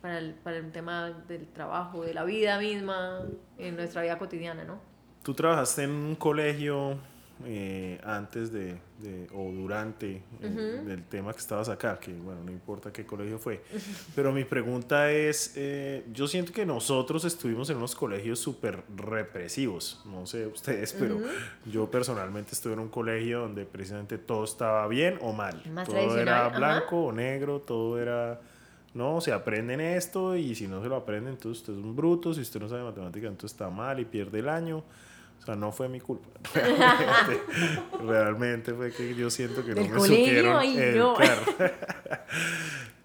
para 0.01 0.19
el, 0.19 0.35
para 0.35 0.57
el 0.57 0.73
tema 0.73 1.11
del 1.29 1.47
trabajo, 1.49 2.03
de 2.03 2.15
la 2.15 2.25
vida 2.25 2.59
misma, 2.59 3.23
en 3.59 3.77
nuestra 3.77 4.03
vida 4.03 4.19
cotidiana, 4.19 4.65
¿no? 4.65 4.81
Tú 5.23 5.35
trabajaste 5.35 5.83
en 5.83 5.91
un 5.91 6.17
colegio 6.17 6.99
eh, 7.47 7.99
antes 8.05 8.53
de, 8.53 8.77
de, 8.99 9.27
o 9.33 9.51
durante 9.51 10.23
el, 10.41 10.87
del 10.87 11.05
tema 11.05 11.33
que 11.33 11.39
estabas 11.39 11.69
acá, 11.69 11.99
que 11.99 12.13
bueno, 12.13 12.45
no 12.45 12.51
importa 12.51 12.93
qué 12.93 13.07
colegio 13.07 13.39
fue. 13.39 13.63
Pero 14.15 14.33
mi 14.33 14.45
pregunta 14.45 15.11
es, 15.11 15.55
eh, 15.57 16.05
yo 16.13 16.27
siento 16.27 16.53
que 16.53 16.67
nosotros 16.67 17.25
estuvimos 17.25 17.71
en 17.71 17.79
unos 17.79 17.95
colegios 17.95 18.39
súper 18.39 18.83
represivos, 18.97 20.03
no 20.05 20.27
sé 20.27 20.47
ustedes, 20.47 20.93
pero 20.93 21.19
yo 21.65 21.91
personalmente 21.91 22.53
estuve 22.53 22.75
en 22.75 22.81
un 22.81 22.89
colegio 22.89 23.41
donde 23.41 23.65
precisamente 23.65 24.19
todo 24.19 24.45
estaba 24.45 24.87
bien 24.87 25.19
o 25.23 25.33
mal. 25.33 25.63
todo 25.87 26.19
era 26.19 26.49
blanco 26.49 27.07
o 27.07 27.13
negro, 27.13 27.61
todo 27.61 28.01
era... 28.01 28.41
No, 28.93 29.21
se 29.21 29.33
aprenden 29.33 29.81
esto 29.81 30.35
y 30.35 30.57
si 30.57 30.67
no 30.67 30.83
se 30.83 30.89
lo 30.89 30.97
aprenden, 30.97 31.35
entonces 31.35 31.61
usted 31.61 31.75
es 31.75 31.79
un 31.79 31.95
bruto, 31.95 32.35
si 32.35 32.41
usted 32.41 32.59
no 32.59 32.69
sabe 32.69 32.83
matemática, 32.83 33.29
entonces 33.29 33.53
está 33.53 33.71
mal 33.71 34.01
y 34.01 34.05
pierde 34.05 34.41
el 34.41 34.49
año. 34.49 34.83
O 35.41 35.43
sea, 35.43 35.57
no 35.57 35.73
fue 35.73 35.89
mi 35.89 36.01
culpa. 36.01 36.29
Realmente, 38.07 38.75
fue 38.75 38.93
que 38.93 39.15
yo 39.15 39.31
siento 39.31 39.65
que 39.65 39.75
no 39.75 39.83
me 39.83 40.01
supieron 40.01 40.63
educar. 40.63 41.39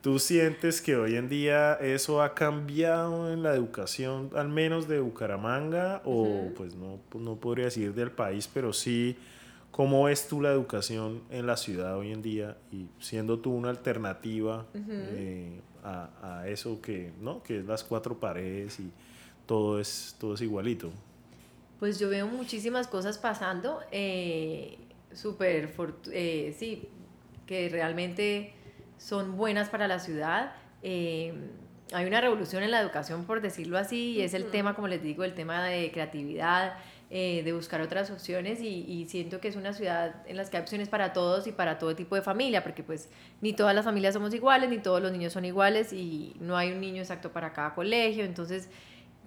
¿Tú 0.01 0.19
sientes 0.19 0.81
que 0.81 0.95
hoy 0.97 1.15
en 1.15 1.29
día 1.29 1.73
eso 1.75 2.21
ha 2.21 2.35
cambiado 2.35 3.33
en 3.33 3.41
la 3.41 3.55
educación, 3.55 4.29
al 4.35 4.49
menos 4.49 4.87
de 4.87 4.99
Bucaramanga, 4.99 6.03
o 6.05 6.51
pues 6.55 6.75
no, 6.75 6.99
pues 7.09 7.23
no 7.23 7.37
podría 7.37 7.65
decir 7.65 7.91
del 7.95 8.11
país, 8.11 8.47
pero 8.53 8.71
sí, 8.71 9.17
¿cómo 9.71 10.03
ves 10.03 10.27
tú 10.27 10.41
la 10.41 10.51
educación 10.51 11.23
en 11.31 11.47
la 11.47 11.57
ciudad 11.57 11.97
hoy 11.97 12.11
en 12.11 12.21
día 12.21 12.55
y 12.71 12.85
siendo 12.99 13.39
tú 13.39 13.51
una 13.51 13.71
alternativa 13.71 14.67
eh, 14.75 15.59
a, 15.83 16.09
a, 16.21 16.47
eso 16.49 16.79
que, 16.81 17.11
¿no? 17.19 17.41
que 17.41 17.61
es 17.61 17.65
las 17.65 17.83
cuatro 17.83 18.19
paredes 18.19 18.79
y 18.79 18.91
todo 19.47 19.79
es, 19.79 20.15
todo 20.19 20.35
es 20.35 20.41
igualito? 20.41 20.91
Pues 21.85 21.99
yo 21.99 22.09
veo 22.09 22.25
muchísimas 22.25 22.87
cosas 22.87 23.19
pasando, 23.19 23.79
eh, 23.91 24.79
súper, 25.13 25.71
eh, 26.11 26.55
sí, 26.57 26.89
que 27.45 27.69
realmente 27.69 28.55
son 28.97 29.37
buenas 29.37 29.69
para 29.69 29.87
la 29.87 29.99
ciudad. 29.99 30.53
Eh, 30.81 31.31
hay 31.93 32.05
una 32.07 32.21
revolución 32.21 32.63
en 32.63 32.71
la 32.71 32.81
educación, 32.81 33.25
por 33.25 33.39
decirlo 33.39 33.77
así, 33.77 34.13
y 34.13 34.21
es 34.21 34.33
el 34.33 34.49
tema, 34.49 34.73
como 34.73 34.87
les 34.87 35.03
digo, 35.03 35.23
el 35.23 35.35
tema 35.35 35.63
de 35.63 35.91
creatividad, 35.91 36.75
eh, 37.11 37.43
de 37.43 37.53
buscar 37.53 37.81
otras 37.81 38.09
opciones 38.09 38.61
y, 38.61 39.05
siento 39.07 39.39
que 39.39 39.49
es 39.49 39.55
una 39.55 39.71
ciudad 39.71 40.27
en 40.27 40.37
la 40.37 40.45
que 40.49 40.57
hay 40.57 40.63
opciones 40.63 40.89
para 40.89 41.13
todos 41.13 41.45
y 41.45 41.51
para 41.51 41.77
todo 41.77 41.95
tipo 41.95 42.15
de 42.15 42.23
familia, 42.23 42.63
porque 42.63 42.81
pues 42.81 43.11
ni 43.41 43.53
todas 43.53 43.75
las 43.75 43.85
familias 43.85 44.15
somos 44.15 44.33
iguales, 44.33 44.71
ni 44.71 44.79
todos 44.79 45.03
los 45.03 45.11
niños 45.11 45.33
son 45.33 45.45
iguales 45.45 45.93
y 45.93 46.35
no 46.39 46.57
hay 46.57 46.71
un 46.71 46.81
niño 46.81 47.03
exacto 47.03 47.31
para 47.31 47.53
cada 47.53 47.75
colegio, 47.75 48.25
entonces 48.25 48.69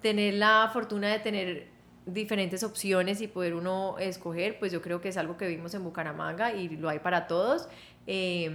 tener 0.02 0.34
la 0.34 0.68
fortuna 0.72 1.06
de 1.06 1.20
tener 1.20 1.77
diferentes 2.12 2.62
opciones 2.62 3.20
y 3.20 3.28
poder 3.28 3.54
uno 3.54 3.96
escoger, 3.98 4.58
pues 4.58 4.72
yo 4.72 4.82
creo 4.82 5.00
que 5.00 5.08
es 5.08 5.16
algo 5.16 5.36
que 5.36 5.46
vimos 5.46 5.74
en 5.74 5.84
Bucaramanga 5.84 6.52
y 6.52 6.68
lo 6.68 6.88
hay 6.88 6.98
para 6.98 7.26
todos. 7.26 7.68
Eh, 8.06 8.50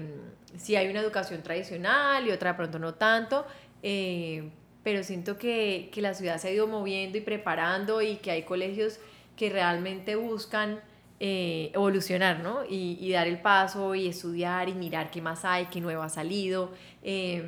sí 0.57 0.75
hay 0.75 0.89
una 0.89 0.99
educación 0.99 1.41
tradicional 1.43 2.27
y 2.27 2.31
otra 2.31 2.51
de 2.51 2.57
pronto 2.57 2.79
no 2.79 2.95
tanto, 2.95 3.45
eh, 3.81 4.49
pero 4.83 5.03
siento 5.03 5.37
que, 5.37 5.89
que, 5.93 6.01
la 6.01 6.13
ciudad 6.13 6.37
se 6.37 6.49
ha 6.49 6.51
ido 6.51 6.67
moviendo 6.67 7.17
y 7.17 7.21
preparando 7.21 8.01
y 8.01 8.17
que 8.17 8.31
hay 8.31 8.43
colegios 8.43 8.99
que 9.35 9.49
realmente 9.49 10.15
buscan 10.15 10.81
eh, 11.19 11.71
evolucionar, 11.73 12.39
¿no? 12.41 12.65
Y, 12.65 12.97
y, 12.99 13.11
dar 13.11 13.27
el 13.27 13.39
paso 13.39 13.95
y 13.95 14.07
estudiar 14.07 14.67
y 14.67 14.73
mirar 14.73 15.09
qué 15.09 15.21
más 15.21 15.45
hay, 15.45 15.67
qué 15.67 15.79
nuevo 15.79 16.01
ha 16.01 16.09
salido. 16.09 16.71
Eh, 17.01 17.43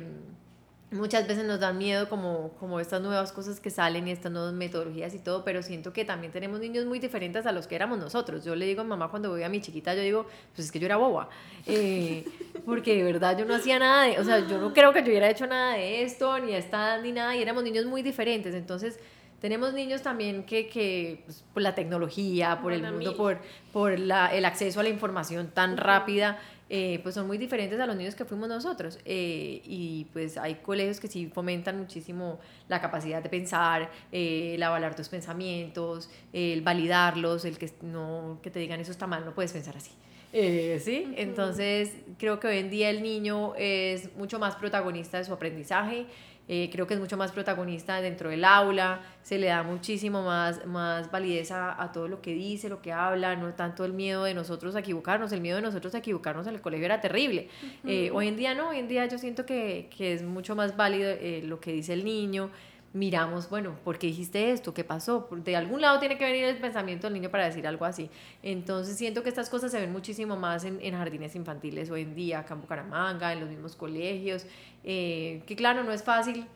muchas 0.96 1.26
veces 1.26 1.44
nos 1.44 1.60
dan 1.60 1.78
miedo 1.78 2.08
como, 2.08 2.50
como 2.58 2.80
estas 2.80 3.00
nuevas 3.00 3.32
cosas 3.32 3.60
que 3.60 3.70
salen 3.70 4.08
y 4.08 4.10
estas 4.10 4.32
nuevas 4.32 4.52
metodologías 4.52 5.14
y 5.14 5.18
todo, 5.18 5.44
pero 5.44 5.62
siento 5.62 5.92
que 5.92 6.04
también 6.04 6.32
tenemos 6.32 6.60
niños 6.60 6.84
muy 6.86 6.98
diferentes 6.98 7.46
a 7.46 7.52
los 7.52 7.66
que 7.66 7.74
éramos 7.74 7.98
nosotros. 7.98 8.44
Yo 8.44 8.54
le 8.54 8.66
digo 8.66 8.82
a 8.82 8.84
mamá 8.84 9.08
cuando 9.08 9.30
voy 9.30 9.42
a 9.42 9.48
mi 9.48 9.60
chiquita, 9.60 9.94
yo 9.94 10.02
digo, 10.02 10.26
pues 10.54 10.66
es 10.66 10.72
que 10.72 10.78
yo 10.78 10.86
era 10.86 10.96
boba, 10.96 11.28
eh, 11.66 12.24
porque 12.66 12.96
de 12.96 13.02
verdad 13.04 13.38
yo 13.38 13.44
no 13.44 13.54
hacía 13.54 13.78
nada, 13.78 14.04
de, 14.04 14.18
o 14.18 14.24
sea, 14.24 14.46
yo 14.46 14.58
no 14.58 14.72
creo 14.72 14.92
que 14.92 15.00
yo 15.00 15.08
hubiera 15.08 15.30
hecho 15.30 15.46
nada 15.46 15.74
de 15.74 16.02
esto, 16.02 16.38
ni 16.38 16.52
esta, 16.54 16.98
ni 16.98 17.12
nada, 17.12 17.36
y 17.36 17.42
éramos 17.42 17.64
niños 17.64 17.86
muy 17.86 18.02
diferentes, 18.02 18.54
entonces... 18.54 18.98
Tenemos 19.40 19.74
niños 19.74 20.00
también 20.00 20.44
que, 20.44 20.66
que 20.66 21.22
pues, 21.26 21.44
por 21.52 21.62
la 21.62 21.74
tecnología, 21.74 22.58
por 22.62 22.72
el 22.72 22.82
mundo, 22.82 23.14
por, 23.14 23.38
por 23.70 23.98
la, 23.98 24.34
el 24.34 24.46
acceso 24.46 24.80
a 24.80 24.82
la 24.82 24.88
información 24.88 25.50
tan 25.52 25.76
rápida, 25.76 26.38
eh, 26.68 26.98
pues 27.02 27.14
son 27.14 27.28
muy 27.28 27.38
diferentes 27.38 27.78
a 27.78 27.86
los 27.86 27.94
niños 27.96 28.14
que 28.14 28.24
fuimos 28.24 28.48
nosotros. 28.48 28.98
Eh, 29.04 29.62
y 29.64 30.06
pues 30.12 30.36
hay 30.36 30.56
colegios 30.56 30.98
que 30.98 31.08
sí 31.08 31.30
fomentan 31.32 31.78
muchísimo 31.78 32.40
la 32.68 32.80
capacidad 32.80 33.22
de 33.22 33.28
pensar, 33.28 33.90
eh, 34.10 34.54
el 34.54 34.62
avalar 34.62 34.96
tus 34.96 35.08
pensamientos, 35.08 36.10
el 36.32 36.62
validarlos, 36.62 37.44
el 37.44 37.58
que, 37.58 37.70
no, 37.82 38.40
que 38.42 38.50
te 38.50 38.58
digan 38.58 38.80
eso 38.80 38.90
está 38.90 39.06
mal, 39.06 39.24
no 39.24 39.34
puedes 39.34 39.52
pensar 39.52 39.76
así. 39.76 39.92
¿sí? 40.32 41.14
Entonces 41.16 41.94
creo 42.18 42.38
que 42.40 42.48
hoy 42.48 42.58
en 42.58 42.68
día 42.68 42.90
el 42.90 43.02
niño 43.02 43.54
es 43.56 44.14
mucho 44.16 44.38
más 44.38 44.54
protagonista 44.56 45.16
de 45.16 45.24
su 45.24 45.32
aprendizaje 45.32 46.04
eh, 46.48 46.68
creo 46.70 46.86
que 46.86 46.94
es 46.94 47.00
mucho 47.00 47.16
más 47.16 47.32
protagonista 47.32 48.00
dentro 48.00 48.30
del 48.30 48.44
aula, 48.44 49.00
se 49.22 49.36
le 49.38 49.48
da 49.48 49.64
muchísimo 49.64 50.22
más, 50.22 50.64
más 50.64 51.10
validez 51.10 51.50
a, 51.50 51.90
todo 51.92 52.06
lo 52.06 52.22
que 52.22 52.34
dice, 52.34 52.68
lo 52.68 52.80
que 52.80 52.92
habla, 52.92 53.34
no 53.34 53.52
tanto 53.54 53.84
el 53.84 53.92
miedo 53.92 54.24
de 54.24 54.34
nosotros 54.34 54.76
a 54.76 54.80
equivocarnos, 54.80 55.32
el 55.32 55.40
miedo 55.40 55.56
de 55.56 55.62
nosotros 55.62 55.94
a 55.96 55.98
equivocarnos 55.98 56.46
en 56.46 56.54
el 56.54 56.60
colegio 56.60 56.86
era 56.86 57.00
terrible. 57.00 57.48
Eh, 57.84 58.10
hoy 58.12 58.28
en 58.28 58.36
día 58.36 58.54
no, 58.54 58.68
hoy 58.68 58.78
en 58.78 58.86
día 58.86 59.06
yo 59.06 59.18
siento 59.18 59.44
que, 59.44 59.88
que 59.96 60.12
es 60.12 60.22
mucho 60.22 60.54
más 60.54 60.76
válido 60.76 61.10
eh, 61.10 61.42
lo 61.44 61.58
que 61.58 61.72
dice 61.72 61.92
el 61.92 62.04
niño, 62.04 62.50
miramos, 62.96 63.50
bueno, 63.50 63.76
¿por 63.84 63.98
qué 63.98 64.06
dijiste 64.06 64.50
esto? 64.50 64.72
¿Qué 64.72 64.82
pasó? 64.82 65.28
De 65.30 65.54
algún 65.54 65.80
lado 65.80 66.00
tiene 66.00 66.16
que 66.16 66.24
venir 66.24 66.44
el 66.44 66.56
pensamiento 66.56 67.06
del 67.06 67.14
niño 67.14 67.30
para 67.30 67.44
decir 67.44 67.66
algo 67.66 67.84
así. 67.84 68.10
Entonces 68.42 68.96
siento 68.96 69.22
que 69.22 69.28
estas 69.28 69.50
cosas 69.50 69.70
se 69.70 69.78
ven 69.78 69.92
muchísimo 69.92 70.36
más 70.36 70.64
en, 70.64 70.78
en 70.80 70.94
jardines 70.94 71.36
infantiles 71.36 71.90
hoy 71.90 72.02
en 72.02 72.14
día, 72.14 72.40
acá 72.40 72.54
en 72.54 72.62
Bucaramanga, 72.62 73.32
en 73.32 73.40
los 73.40 73.48
mismos 73.48 73.76
colegios, 73.76 74.46
eh, 74.82 75.42
que 75.46 75.56
claro, 75.56 75.84
no 75.84 75.92
es 75.92 76.02
fácil 76.02 76.46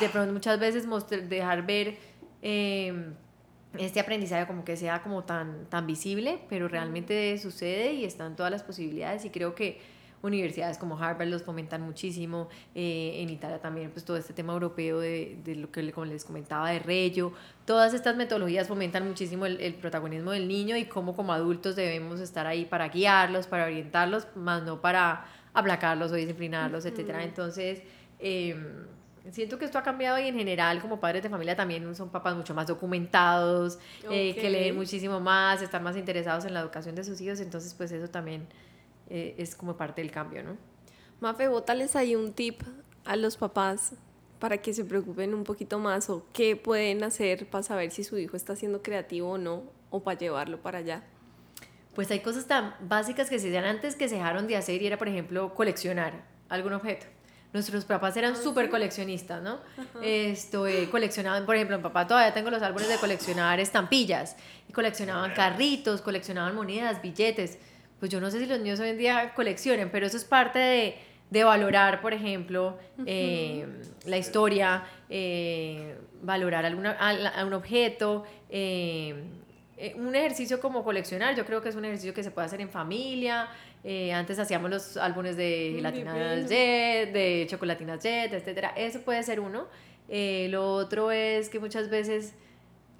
de 0.00 0.08
pronto 0.08 0.32
muchas 0.32 0.60
veces 0.60 0.86
mostrar, 0.86 1.22
dejar 1.22 1.64
ver 1.64 1.96
em, 2.42 3.14
este 3.78 4.00
aprendizaje 4.00 4.46
como 4.46 4.64
que 4.64 4.76
sea 4.76 5.02
como 5.02 5.24
tan, 5.24 5.66
tan 5.66 5.86
visible, 5.86 6.40
pero 6.48 6.68
realmente 6.68 7.38
sucede 7.38 7.94
y 7.94 8.04
están 8.04 8.36
todas 8.36 8.52
las 8.52 8.62
posibilidades 8.62 9.24
y 9.24 9.30
creo 9.30 9.54
que 9.54 9.80
universidades 10.22 10.78
como 10.78 10.98
Harvard 10.98 11.28
los 11.28 11.42
fomentan 11.42 11.82
muchísimo, 11.82 12.48
eh, 12.74 13.16
en 13.18 13.30
Italia 13.30 13.58
también 13.58 13.90
pues 13.90 14.04
todo 14.04 14.16
este 14.16 14.32
tema 14.32 14.52
europeo 14.52 15.00
de, 15.00 15.38
de, 15.44 15.56
lo 15.56 15.70
que 15.70 15.92
como 15.92 16.06
les 16.06 16.24
comentaba 16.24 16.70
de 16.70 16.78
Reggio, 16.78 17.32
todas 17.64 17.92
estas 17.92 18.16
metodologías 18.16 18.68
fomentan 18.68 19.06
muchísimo 19.06 19.46
el, 19.46 19.60
el, 19.60 19.74
protagonismo 19.74 20.30
del 20.30 20.48
niño 20.48 20.76
y 20.76 20.84
cómo 20.84 21.14
como 21.14 21.32
adultos 21.32 21.76
debemos 21.76 22.20
estar 22.20 22.46
ahí 22.46 22.64
para 22.64 22.88
guiarlos, 22.88 23.46
para 23.46 23.64
orientarlos, 23.64 24.26
más 24.36 24.62
no 24.62 24.80
para 24.80 25.26
aplacarlos 25.54 26.12
o 26.12 26.14
disciplinarlos, 26.14 26.86
etcétera. 26.86 27.24
Entonces, 27.24 27.82
em, 28.18 28.86
siento 29.30 29.58
que 29.58 29.64
esto 29.64 29.78
ha 29.78 29.82
cambiado 29.82 30.18
y 30.18 30.28
en 30.28 30.34
general 30.34 30.80
como 30.80 30.98
padres 30.98 31.22
de 31.22 31.28
familia 31.28 31.54
también 31.54 31.94
son 31.94 32.10
papás 32.10 32.34
mucho 32.34 32.54
más 32.54 32.66
documentados, 32.66 33.78
eh, 34.10 34.34
que 34.34 34.50
leen 34.50 34.76
muchísimo 34.76 35.20
más, 35.20 35.62
están 35.62 35.82
más 35.82 35.96
interesados 35.96 36.44
en 36.44 36.54
la 36.54 36.60
educación 36.60 36.94
de 36.94 37.04
sus 37.04 37.20
hijos, 37.20 37.40
entonces 37.40 37.74
pues 37.74 37.92
eso 37.92 38.08
también 38.08 38.46
eh, 39.08 39.34
es 39.38 39.54
como 39.54 39.76
parte 39.76 40.00
del 40.00 40.10
cambio, 40.10 40.42
¿no? 40.42 40.56
Mafe, 41.20 41.48
bótales 41.48 41.94
ahí 41.96 42.16
un 42.16 42.32
tip 42.32 42.62
a 43.04 43.16
los 43.16 43.36
papás 43.36 43.94
para 44.38 44.58
que 44.58 44.74
se 44.74 44.84
preocupen 44.84 45.34
un 45.34 45.44
poquito 45.44 45.78
más 45.78 46.10
o 46.10 46.26
qué 46.32 46.56
pueden 46.56 47.04
hacer 47.04 47.48
para 47.48 47.62
saber 47.62 47.92
si 47.92 48.02
su 48.02 48.18
hijo 48.18 48.36
está 48.36 48.56
siendo 48.56 48.82
creativo 48.82 49.30
o 49.30 49.38
no 49.38 49.62
o 49.90 50.02
para 50.02 50.18
llevarlo 50.18 50.60
para 50.60 50.78
allá. 50.78 51.04
Pues 51.94 52.10
hay 52.10 52.20
cosas 52.20 52.46
tan 52.46 52.74
básicas 52.80 53.30
que 53.30 53.38
se 53.38 53.48
hacían 53.48 53.66
antes 53.66 53.94
que 53.94 54.08
se 54.08 54.16
dejaron 54.16 54.48
de 54.48 54.56
hacer 54.56 54.82
y 54.82 54.86
era, 54.86 54.98
por 54.98 55.08
ejemplo, 55.08 55.54
coleccionar 55.54 56.24
algún 56.48 56.72
objeto. 56.72 57.06
Nuestros 57.52 57.84
papás 57.84 58.16
eran 58.16 58.32
ah, 58.32 58.42
súper 58.42 58.70
coleccionistas, 58.70 59.42
¿no? 59.42 59.60
Esto, 60.02 60.66
eh, 60.66 60.88
coleccionaban, 60.90 61.44
por 61.44 61.54
ejemplo, 61.54 61.76
mi 61.76 61.82
papá 61.82 62.06
todavía 62.06 62.32
tengo 62.32 62.50
los 62.50 62.62
álbumes 62.62 62.88
de 62.88 62.96
coleccionar 62.96 63.60
estampillas, 63.60 64.36
y 64.68 64.72
coleccionaban 64.72 65.34
carritos, 65.34 66.00
coleccionaban 66.00 66.54
monedas, 66.54 67.02
billetes 67.02 67.58
pues 68.02 68.10
yo 68.10 68.20
no 68.20 68.32
sé 68.32 68.40
si 68.40 68.46
los 68.46 68.58
niños 68.58 68.80
hoy 68.80 68.88
en 68.88 68.98
día 68.98 69.32
coleccionen, 69.32 69.88
pero 69.92 70.06
eso 70.06 70.16
es 70.16 70.24
parte 70.24 70.58
de, 70.58 70.96
de 71.30 71.44
valorar, 71.44 72.00
por 72.00 72.12
ejemplo, 72.12 72.76
eh, 73.06 73.64
la 74.06 74.18
historia, 74.18 74.82
eh, 75.08 75.94
valorar 76.20 76.66
alguna, 76.66 76.96
a, 76.98 77.44
un 77.44 77.52
objeto. 77.52 78.24
Eh, 78.50 79.14
un 79.94 80.16
ejercicio 80.16 80.58
como 80.58 80.82
coleccionar, 80.82 81.36
yo 81.36 81.46
creo 81.46 81.62
que 81.62 81.68
es 81.68 81.76
un 81.76 81.84
ejercicio 81.84 82.12
que 82.12 82.24
se 82.24 82.32
puede 82.32 82.46
hacer 82.46 82.60
en 82.60 82.70
familia. 82.70 83.48
antes 84.12 84.36
hacíamos 84.40 84.68
los 84.68 84.96
álbumes 84.96 85.36
de 85.36 85.74
gelatinas 85.76 86.48
Jet, 86.48 87.12
de 87.12 87.46
chocolatinas 87.48 88.02
Jet, 88.02 88.32
etc. 88.32 88.70
Eso 88.74 89.02
puede 89.02 89.22
ser 89.22 89.38
uno. 89.38 89.68
lo 90.08 90.74
otro 90.74 91.12
es 91.12 91.48
que 91.48 91.60
muchas 91.60 91.88
veces 91.88 92.34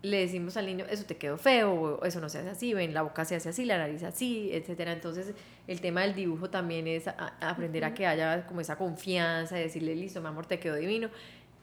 le 0.02 0.18
decimos 0.18 0.56
al 0.56 0.66
niño, 0.66 0.84
eso 0.90 1.04
te 1.04 1.16
quedó 1.16 1.38
feo, 1.38 1.72
o 1.72 2.04
eso 2.04 2.20
no 2.20 2.28
se 2.28 2.38
hace 2.38 2.50
así, 2.50 2.74
ven, 2.74 2.92
la 2.92 3.02
boca 3.02 3.24
se 3.24 3.36
hace 3.36 3.48
así, 3.50 3.64
la 3.64 3.78
nariz 3.78 4.02
así, 4.02 4.50
etcétera. 4.52 4.92
Entonces, 4.92 5.32
el 5.68 5.80
tema 5.80 6.02
del 6.02 6.14
dibujo 6.14 6.50
también 6.50 6.88
es 6.88 7.08
aprender 7.40 7.84
a 7.84 7.94
que 7.94 8.06
haya 8.06 8.44
como 8.46 8.60
esa 8.60 8.76
confianza, 8.76 9.56
decirle, 9.56 9.94
listo, 9.94 10.20
mi 10.20 10.26
amor, 10.26 10.46
te 10.46 10.58
quedó 10.58 10.74
divino. 10.74 11.08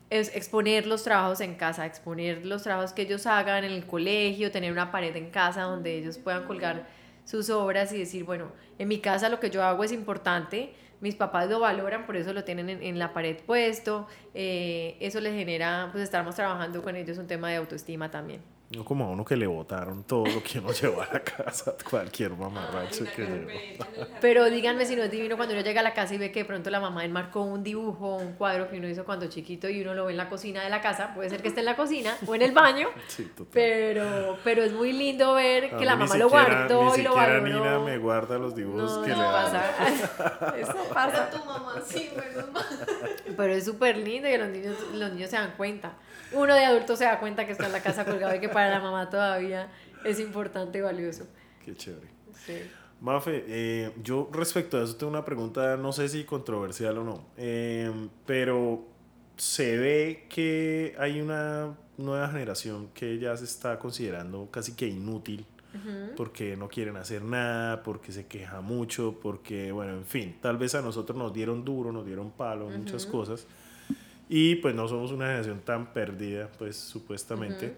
Es 0.09 0.35
exponer 0.35 0.87
los 0.87 1.03
trabajos 1.03 1.41
en 1.41 1.55
casa, 1.55 1.85
exponer 1.85 2.45
los 2.45 2.63
trabajos 2.63 2.93
que 2.93 3.03
ellos 3.03 3.27
hagan 3.27 3.65
en 3.65 3.73
el 3.73 3.85
colegio, 3.85 4.51
tener 4.51 4.71
una 4.71 4.91
pared 4.91 5.15
en 5.15 5.29
casa 5.29 5.63
donde 5.63 5.97
ellos 5.97 6.17
puedan 6.17 6.45
colgar 6.45 6.87
sus 7.25 7.49
obras 7.49 7.91
y 7.93 7.99
decir, 7.99 8.23
bueno, 8.23 8.51
en 8.79 8.87
mi 8.87 8.99
casa 8.99 9.29
lo 9.29 9.39
que 9.39 9.51
yo 9.51 9.63
hago 9.63 9.83
es 9.83 9.91
importante, 9.91 10.73
mis 11.01 11.15
papás 11.15 11.49
lo 11.49 11.59
valoran, 11.59 12.05
por 12.05 12.17
eso 12.17 12.33
lo 12.33 12.43
tienen 12.43 12.69
en, 12.69 12.99
la 12.99 13.13
pared 13.13 13.37
puesto, 13.45 14.07
eh, 14.33 14.97
eso 14.99 15.19
les 15.19 15.33
genera, 15.33 15.89
pues 15.91 16.03
estamos 16.03 16.35
trabajando 16.35 16.81
con 16.81 16.95
ellos 16.95 17.17
un 17.17 17.27
tema 17.27 17.49
de 17.49 17.57
autoestima 17.57 18.09
también. 18.11 18.41
No 18.71 18.85
como 18.85 19.05
a 19.05 19.07
uno 19.07 19.25
que 19.25 19.35
le 19.35 19.47
botaron 19.47 20.03
todo 20.03 20.27
lo 20.27 20.43
que 20.43 20.59
uno 20.59 20.71
llevó 20.79 21.01
a 21.01 21.09
la 21.11 21.21
casa, 21.21 21.73
cualquier 21.89 22.33
mamarracho 22.33 23.03
que 23.15 23.23
llevó. 23.23 23.49
Pero 24.21 24.45
díganme 24.45 24.85
si 24.85 24.95
no 24.95 25.01
es 25.01 25.09
divino 25.09 25.37
cuando 25.37 25.55
uno 25.55 25.63
llega 25.63 25.79
a 25.79 25.83
la 25.83 25.95
casa 25.95 26.13
y 26.13 26.19
ve 26.19 26.31
que 26.31 26.41
de 26.41 26.45
pronto 26.45 26.69
la 26.69 26.79
mamá 26.79 27.03
enmarcó 27.03 27.41
un 27.41 27.63
dibujo, 27.63 28.17
un 28.17 28.33
cuadro 28.33 28.69
que 28.69 28.77
uno 28.77 28.87
hizo 28.87 29.05
cuando 29.05 29.25
chiquito 29.25 29.67
y 29.69 29.81
uno 29.81 29.95
lo 29.95 30.05
ve 30.05 30.11
en 30.11 30.17
la 30.17 30.29
cocina 30.29 30.63
de 30.63 30.69
la 30.69 30.81
casa. 30.81 31.15
Puede 31.15 31.31
ser 31.31 31.41
que 31.41 31.47
esté 31.47 31.61
en 31.61 31.65
la 31.65 31.75
cocina 31.75 32.15
o 32.27 32.35
en 32.35 32.43
el 32.43 32.51
baño. 32.51 32.89
Sí, 33.07 33.23
total. 33.35 33.47
Pero, 33.53 34.37
pero 34.43 34.61
es 34.61 34.71
muy 34.71 34.93
lindo 34.93 35.33
ver 35.33 35.75
que 35.75 35.83
la 35.83 35.95
mamá 35.95 36.15
lo 36.15 36.29
guardó 36.29 36.95
y 36.95 37.01
lo 37.01 37.15
valoró. 37.15 37.47
Nina 37.47 37.79
me 37.79 37.97
guarda 37.97 38.37
los 38.37 38.55
dibujos 38.55 38.99
que 38.99 39.09
le 39.09 39.15
pasa. 39.15 40.53
Eso 40.57 40.75
pasa. 40.93 41.29
tu 41.31 41.43
mamá, 41.43 41.81
sí, 41.83 42.11
Pero 43.35 43.53
es 43.53 43.65
súper 43.65 43.97
lindo 43.97 44.28
y 44.35 44.37
los 44.37 44.49
niños, 44.49 44.75
los 44.93 45.11
niños 45.11 45.29
se 45.29 45.35
dan 45.35 45.53
cuenta 45.57 45.93
uno 46.31 46.53
de 46.53 46.65
adulto 46.65 46.95
se 46.95 47.05
da 47.05 47.19
cuenta 47.19 47.45
que 47.45 47.53
está 47.53 47.65
en 47.65 47.71
la 47.71 47.81
casa 47.81 48.05
colgado 48.05 48.35
y 48.35 48.39
que 48.39 48.49
para 48.49 48.69
la 48.69 48.79
mamá 48.79 49.09
todavía 49.09 49.71
es 50.03 50.19
importante 50.19 50.79
y 50.79 50.81
valioso. 50.81 51.27
Qué 51.63 51.75
chévere. 51.75 52.07
Sí. 52.45 52.53
Mafe, 53.01 53.45
eh, 53.47 53.91
yo 54.03 54.29
respecto 54.31 54.77
a 54.77 54.83
eso 54.83 54.95
tengo 54.95 55.09
una 55.09 55.23
pregunta, 55.23 55.77
no 55.77 55.93
sé 55.93 56.09
si 56.09 56.25
controversial 56.25 56.97
o 56.97 57.03
no, 57.03 57.25
eh, 57.37 57.91
pero 58.25 58.85
se 59.37 59.77
ve 59.77 60.25
que 60.29 60.95
hay 60.99 61.21
una 61.21 61.77
nueva 61.97 62.27
generación 62.27 62.89
que 62.93 63.17
ya 63.17 63.35
se 63.37 63.45
está 63.45 63.79
considerando 63.79 64.49
casi 64.51 64.73
que 64.73 64.87
inútil 64.87 65.45
porque 66.17 66.57
no 66.57 66.67
quieren 66.67 66.97
hacer 66.97 67.23
nada, 67.23 67.83
porque 67.83 68.11
se 68.11 68.25
queja 68.25 68.59
mucho, 68.59 69.19
porque, 69.21 69.71
bueno, 69.71 69.93
en 69.93 70.03
fin, 70.03 70.35
tal 70.41 70.57
vez 70.57 70.73
a 70.73 70.81
nosotros 70.81 71.15
nos 71.15 71.31
dieron 71.31 71.63
duro, 71.63 71.91
nos 71.91 72.05
dieron 72.07 72.31
palo, 72.31 72.67
muchas 72.69 73.05
cosas 73.05 73.45
y 74.29 74.55
pues 74.57 74.75
no 74.75 74.87
somos 74.87 75.11
una 75.11 75.25
generación 75.25 75.59
tan 75.65 75.91
perdida, 75.91 76.49
pues 76.57 76.77
supuestamente. 76.77 77.73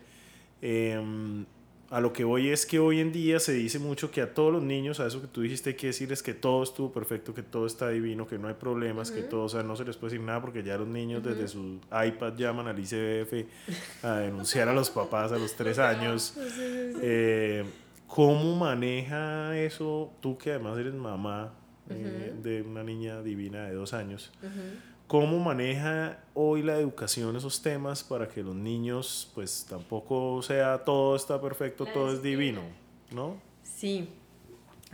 Em, 0.61 1.45
a 1.89 1.99
lo 1.99 2.13
que 2.13 2.23
voy 2.23 2.49
es 2.49 2.65
que 2.65 2.79
hoy 2.79 2.99
en 2.99 3.11
día 3.11 3.39
se 3.39 3.53
dice 3.53 3.79
mucho 3.79 4.11
que 4.11 4.21
a 4.21 4.33
todos 4.33 4.51
los 4.51 4.63
niños, 4.63 4.99
a 4.99 5.07
eso 5.07 5.21
que 5.21 5.27
tú 5.27 5.41
dijiste, 5.41 5.71
hay 5.71 5.75
que 5.75 5.87
decirles 5.87 6.21
que 6.21 6.33
todo 6.33 6.63
estuvo 6.63 6.91
perfecto, 6.91 7.33
que 7.33 7.43
todo 7.43 7.65
está 7.65 7.89
divino, 7.89 8.27
que 8.27 8.37
no 8.37 8.47
hay 8.47 8.53
problemas, 8.53 9.11
que 9.11 9.21
todo, 9.21 9.43
o 9.43 9.49
sea, 9.49 9.63
no 9.63 9.75
se 9.75 9.85
les 9.85 9.97
puede 9.97 10.13
decir 10.13 10.25
nada 10.25 10.41
porque 10.41 10.63
ya 10.63 10.77
los 10.77 10.87
niños 10.87 11.23
desde 11.23 11.47
su 11.47 11.79
iPad 11.91 12.35
llaman 12.37 12.67
al 12.67 12.79
ICBF 12.79 14.03
a 14.03 14.15
denunciar 14.19 14.69
a 14.69 14.73
los 14.73 14.89
papás 14.89 15.31
a 15.31 15.37
los 15.37 15.53
tres 15.55 15.79
años. 15.79 16.33
Eh, 17.01 17.65
¿Cómo 18.07 18.57
maneja 18.57 19.57
eso 19.57 20.13
tú 20.21 20.37
que 20.37 20.51
además 20.51 20.77
eres 20.77 20.93
mamá 20.93 21.53
eh, 21.89 22.33
de 22.41 22.61
una 22.61 22.83
niña 22.83 23.21
divina 23.21 23.65
de 23.65 23.73
dos 23.73 23.93
años? 23.93 24.31
¿Cómo 25.11 25.39
maneja 25.39 26.19
hoy 26.33 26.61
la 26.61 26.77
educación 26.77 27.35
esos 27.35 27.61
temas 27.61 28.01
para 28.01 28.29
que 28.29 28.41
los 28.41 28.55
niños, 28.55 29.29
pues 29.35 29.65
tampoco 29.69 30.41
sea 30.41 30.85
todo 30.85 31.17
está 31.17 31.41
perfecto, 31.41 31.85
todo 31.85 32.13
es 32.13 32.23
divino, 32.23 32.61
¿no? 33.13 33.35
Sí. 33.61 34.07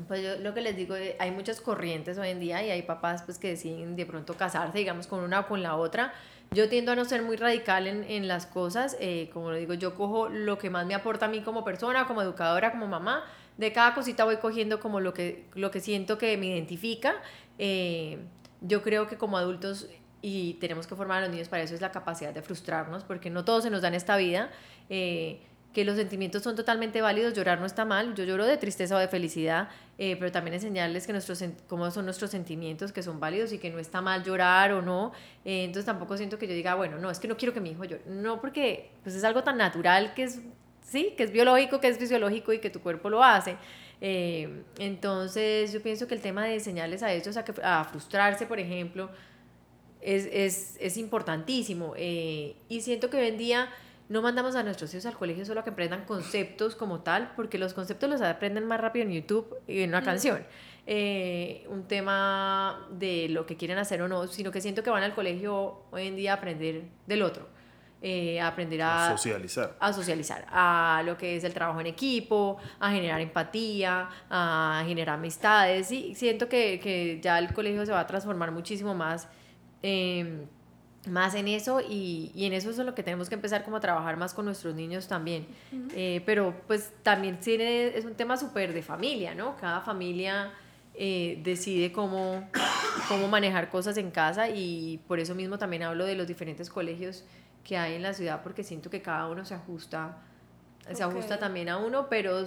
Pues 0.08 0.24
yo 0.24 0.40
lo 0.40 0.56
que 0.56 0.62
les 0.62 0.76
digo, 0.76 0.96
eh, 0.96 1.16
hay 1.20 1.30
muchas 1.30 1.62
corrientes 1.62 2.18
hoy 2.18 2.30
en 2.30 2.40
día 2.40 2.66
y 2.66 2.72
hay 2.72 2.82
papás 2.82 3.22
pues 3.22 3.38
que 3.38 3.50
deciden 3.50 3.96
de 3.96 4.08
pronto 4.08 4.34
casarse, 4.34 4.80
digamos, 4.80 5.06
con 5.06 5.20
una 5.20 5.42
o 5.42 5.48
con 5.48 5.62
la 5.62 5.76
otra. 5.76 6.16
Yo 6.50 6.68
tiendo 6.68 6.94
a 6.94 6.96
no 6.96 7.06
ser 7.06 7.22
muy 7.22 7.36
radical 7.36 7.86
en, 7.86 8.04
en 8.04 8.28
las 8.28 8.48
cosas, 8.48 8.98
eh, 9.00 9.30
como 9.32 9.52
lo 9.52 9.58
digo, 9.58 9.76
yo 9.76 9.94
cojo 9.94 10.30
lo 10.30 10.58
que 10.58 10.72
más 10.72 10.88
me 10.88 10.96
aporta 10.96 11.28
a 11.28 11.30
mí 11.30 11.42
como 11.42 11.64
persona, 11.64 12.08
como 12.08 12.24
educadora, 12.24 12.72
como 12.72 12.88
mamá, 12.88 13.24
de 13.58 13.72
cada 13.72 13.94
cosita 13.94 14.24
voy 14.24 14.38
cogiendo 14.38 14.80
como 14.80 15.00
lo 15.00 15.14
que, 15.14 15.46
lo 15.54 15.70
que 15.70 15.80
siento 15.80 16.18
que 16.18 16.36
me 16.38 16.48
identifica. 16.48 17.14
Eh, 17.60 18.18
yo 18.62 18.82
creo 18.82 19.08
que 19.08 19.18
como 19.18 19.38
adultos 19.38 19.88
y 20.22 20.56
tenemos 20.56 20.88
que 20.88 20.96
formar 20.96 21.20
a 21.20 21.22
los 21.22 21.30
niños 21.30 21.50
para 21.50 21.64
eso 21.64 21.76
es 21.76 21.82
la 21.82 21.92
capacidad 21.92 22.34
de 22.34 22.42
frustrarnos, 22.42 23.04
porque 23.04 23.30
no 23.30 23.46
todos 23.46 23.64
se 23.64 23.70
nos 23.70 23.82
da 23.82 23.90
en 23.90 23.94
esta 23.94 24.18
vida, 24.18 24.50
eh, 24.90 25.40
que 25.74 25.86
los 25.86 25.96
sentimientos 25.96 26.42
son 26.42 26.56
totalmente 26.56 27.02
válidos, 27.02 27.34
llorar 27.34 27.60
no 27.60 27.68
está 27.68 27.86
mal, 27.86 28.16
yo 28.16 28.24
lloro 28.24 28.48
de 28.48 28.58
tristeza 28.58 28.96
o 28.96 29.00
de 29.00 29.08
felicidad, 29.08 29.70
eh, 30.00 30.16
pero 30.18 30.32
también 30.32 30.56
enseñarles 30.56 31.06
que 31.06 31.14
nuestros, 31.14 31.44
cómo 31.68 31.92
son 31.92 32.06
nuestros 32.06 32.32
sentimientos, 32.32 32.92
que 32.92 33.04
son 33.04 33.20
válidos 33.20 33.54
y 33.54 33.60
que 33.60 33.70
no 33.70 33.78
está 33.78 34.02
mal 34.02 34.24
llorar 34.24 34.72
o 34.72 34.82
no, 34.82 35.12
eh, 35.46 35.66
entonces 35.66 35.86
tampoco 35.86 36.18
siento 36.18 36.40
que 36.40 36.48
yo 36.48 36.54
diga, 36.54 36.74
bueno, 36.74 36.98
no, 36.98 37.12
es 37.12 37.20
que 37.20 37.28
no 37.28 37.38
quiero 37.38 37.54
que 37.54 37.62
mi 37.62 37.72
hijo 37.72 37.84
llore, 37.84 38.02
no, 38.08 38.42
porque 38.42 38.90
pues 39.04 39.14
es 39.14 39.24
algo 39.24 39.44
tan 39.44 39.58
natural 39.58 40.16
que 40.16 40.24
es, 40.24 40.42
sí, 40.82 41.14
que 41.16 41.24
es 41.24 41.32
biológico, 41.32 41.80
que 41.80 41.90
es 41.90 42.00
fisiológico 42.00 42.54
y 42.54 42.60
que 42.60 42.72
tu 42.72 42.80
cuerpo 42.82 43.10
lo 43.12 43.24
hace. 43.24 43.58
entonces 44.00 45.74
yo 45.74 45.82
pienso 45.82 46.08
que 46.08 46.16
el 46.16 46.22
tema 46.22 46.46
de 46.46 46.56
enseñarles 46.56 47.04
a 47.04 47.12
ellos 47.12 47.38
a, 47.38 47.46
que, 47.46 47.54
a 47.64 47.84
frustrarse, 47.84 48.48
por 48.48 48.60
ejemplo, 48.60 49.10
es, 50.08 50.30
es, 50.32 50.78
es 50.80 50.98
importantísimo. 50.98 51.94
Eh, 51.98 52.56
y 52.70 52.82
siento 52.82 53.10
que 53.10 53.18
hoy 53.18 53.28
en 53.28 53.38
día 53.38 53.70
no 54.08 54.22
mandamos 54.22 54.56
a 54.56 54.64
nuestros 54.64 54.94
hijos 54.94 55.06
al 55.06 55.18
colegio 55.18 55.46
solo 55.46 55.60
a 55.60 55.64
que 55.66 55.72
aprendan 55.72 56.06
conceptos 56.06 56.76
como 56.76 57.02
tal, 57.02 57.34
porque 57.36 57.58
los 57.58 57.74
conceptos 57.74 58.10
los 58.10 58.22
aprenden 58.22 58.66
más 58.66 58.80
rápido 58.80 59.06
en 59.06 59.12
YouTube 59.12 59.54
y 59.68 59.82
en 59.82 59.90
una 59.90 60.02
canción. 60.02 60.46
Eh, 60.86 61.66
un 61.68 61.84
tema 61.90 62.88
de 62.90 63.28
lo 63.28 63.46
que 63.46 63.58
quieren 63.58 63.78
hacer 63.80 64.02
o 64.02 64.08
no, 64.08 64.28
sino 64.28 64.50
que 64.50 64.62
siento 64.62 64.82
que 64.82 64.90
van 64.90 65.04
al 65.04 65.14
colegio 65.14 65.82
hoy 65.92 66.08
en 66.08 66.16
día 66.16 66.32
a 66.32 66.36
aprender 66.36 66.84
del 67.06 67.22
otro. 67.22 67.46
Eh, 68.02 68.40
a 68.40 68.48
aprender 68.48 68.82
a, 68.84 69.10
socializar. 69.10 69.76
A 69.80 69.92
socializar, 69.92 70.46
a 70.50 71.02
lo 71.04 71.18
que 71.18 71.36
es 71.36 71.44
el 71.44 71.54
trabajo 71.54 71.82
en 71.82 71.88
equipo, 71.88 72.58
a 72.80 72.92
generar 72.92 73.20
empatía, 73.20 74.08
a 74.30 74.84
generar 74.88 75.16
amistades. 75.16 75.92
Y 75.92 76.16
siento 76.16 76.48
que, 76.48 76.80
que 76.80 77.20
ya 77.22 77.40
el 77.40 77.52
colegio 77.54 77.86
se 77.86 77.92
va 77.92 78.00
a 78.00 78.08
transformar 78.08 78.52
muchísimo 78.52 78.94
más 78.94 79.28
Em, 79.82 80.46
más 81.10 81.36
en 81.36 81.48
eso 81.48 81.80
y, 81.82 82.32
y, 82.36 82.46
en 82.46 82.54
eso 82.54 82.70
es 82.70 82.78
lo 82.78 82.94
que 82.94 83.04
tenemos 83.04 83.30
que 83.30 83.36
empezar 83.36 83.64
como 83.64 83.78
a 83.78 83.80
trabajar 83.80 84.18
más 84.18 84.34
con 84.34 84.46
nuestros 84.46 84.76
niños 84.76 85.08
también. 85.08 85.48
Eh, 85.96 86.22
pero 86.26 86.54
pues 86.68 86.92
también 87.04 87.40
tiene, 87.40 87.88
es 87.98 88.06
un 88.06 88.16
tema 88.16 88.38
súper 88.38 88.74
de 88.74 88.82
familia, 88.82 89.34
¿no? 89.34 89.56
Cada 89.56 89.82
familia 89.82 90.52
eh, 90.94 91.40
decide 91.44 91.92
cómo, 91.92 92.50
cómo 93.08 93.28
manejar 93.28 93.70
cosas 93.70 93.98
en 93.98 94.12
casa 94.12 94.50
y 94.50 95.00
por 95.08 95.20
eso 95.20 95.36
mismo 95.36 95.58
también 95.58 95.84
hablo 95.84 96.06
de 96.06 96.16
los 96.16 96.28
diferentes 96.28 96.70
colegios 96.70 97.24
que 97.64 97.78
hay 97.78 97.96
en 97.96 98.04
la 98.04 98.14
ciudad 98.14 98.42
porque 98.44 98.64
siento 98.64 98.90
que 98.90 99.02
cada 99.02 99.28
uno 99.28 99.46
se 99.46 99.54
ajusta, 99.54 100.18
se 100.92 101.04
ajusta 101.04 101.38
también 101.38 101.70
a 101.70 101.78
uno, 101.78 102.08
pero 102.10 102.46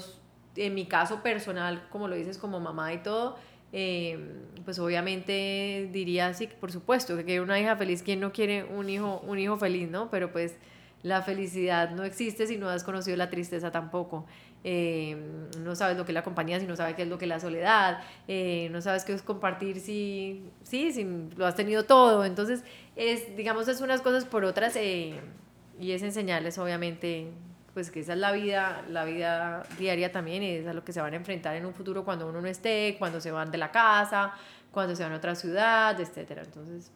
en 0.56 0.74
mi 0.74 0.86
caso 0.86 1.22
personal, 1.22 1.86
como 1.90 2.08
lo 2.08 2.16
dices 2.16 2.38
como 2.38 2.58
mamá 2.60 2.92
y 2.92 2.98
todo, 2.98 3.36
eh, 3.72 4.18
pues 4.64 4.78
obviamente 4.78 5.88
diría 5.92 6.32
sí, 6.34 6.48
por 6.60 6.72
supuesto, 6.72 7.16
que 7.16 7.24
quiere 7.24 7.40
una 7.40 7.58
hija 7.60 7.76
feliz, 7.76 8.02
¿quién 8.02 8.20
no 8.20 8.32
quiere 8.32 8.64
un 8.64 8.88
hijo, 8.88 9.20
un 9.26 9.38
hijo 9.38 9.56
feliz, 9.56 9.88
no? 9.88 10.10
Pero 10.10 10.32
pues 10.32 10.56
la 11.02 11.22
felicidad 11.22 11.90
no 11.90 12.04
existe 12.04 12.46
si 12.46 12.58
no 12.58 12.68
has 12.68 12.84
conocido 12.84 13.16
la 13.16 13.30
tristeza 13.30 13.70
tampoco. 13.70 14.26
Eh, 14.62 15.16
no 15.60 15.74
sabes 15.74 15.96
lo 15.96 16.04
que 16.04 16.12
es 16.12 16.14
la 16.14 16.22
compañía 16.22 16.60
si 16.60 16.66
no 16.66 16.76
sabes 16.76 16.94
qué 16.94 17.02
es 17.02 17.08
lo 17.08 17.16
que 17.16 17.24
es 17.24 17.30
la 17.30 17.40
soledad, 17.40 18.02
eh, 18.28 18.68
no 18.72 18.82
sabes 18.82 19.04
qué 19.04 19.14
es 19.14 19.22
compartir 19.22 19.80
si, 19.80 20.42
sí, 20.62 20.92
si 20.92 21.06
lo 21.36 21.46
has 21.46 21.54
tenido 21.54 21.84
todo. 21.84 22.24
Entonces, 22.24 22.62
es, 22.96 23.36
digamos, 23.36 23.68
es 23.68 23.80
unas 23.80 24.02
cosas 24.02 24.24
por 24.26 24.44
otras 24.44 24.76
y 24.76 25.92
es 25.92 26.02
enseñarles 26.02 26.58
obviamente 26.58 27.28
pues 27.74 27.90
que 27.90 28.00
esa 28.00 28.14
es 28.14 28.18
la 28.18 28.32
vida, 28.32 28.84
la 28.88 29.04
vida 29.04 29.64
diaria 29.78 30.12
también, 30.12 30.42
y 30.42 30.50
es 30.56 30.66
a 30.66 30.72
lo 30.72 30.84
que 30.84 30.92
se 30.92 31.00
van 31.00 31.12
a 31.12 31.16
enfrentar 31.16 31.56
en 31.56 31.66
un 31.66 31.74
futuro 31.74 32.04
cuando 32.04 32.28
uno 32.28 32.40
no 32.40 32.48
esté, 32.48 32.96
cuando 32.98 33.20
se 33.20 33.30
van 33.30 33.50
de 33.50 33.58
la 33.58 33.70
casa, 33.70 34.34
cuando 34.72 34.96
se 34.96 35.02
van 35.02 35.12
a 35.12 35.16
otra 35.16 35.34
ciudad, 35.34 36.00
etcétera. 36.00 36.42
Entonces, 36.42 36.90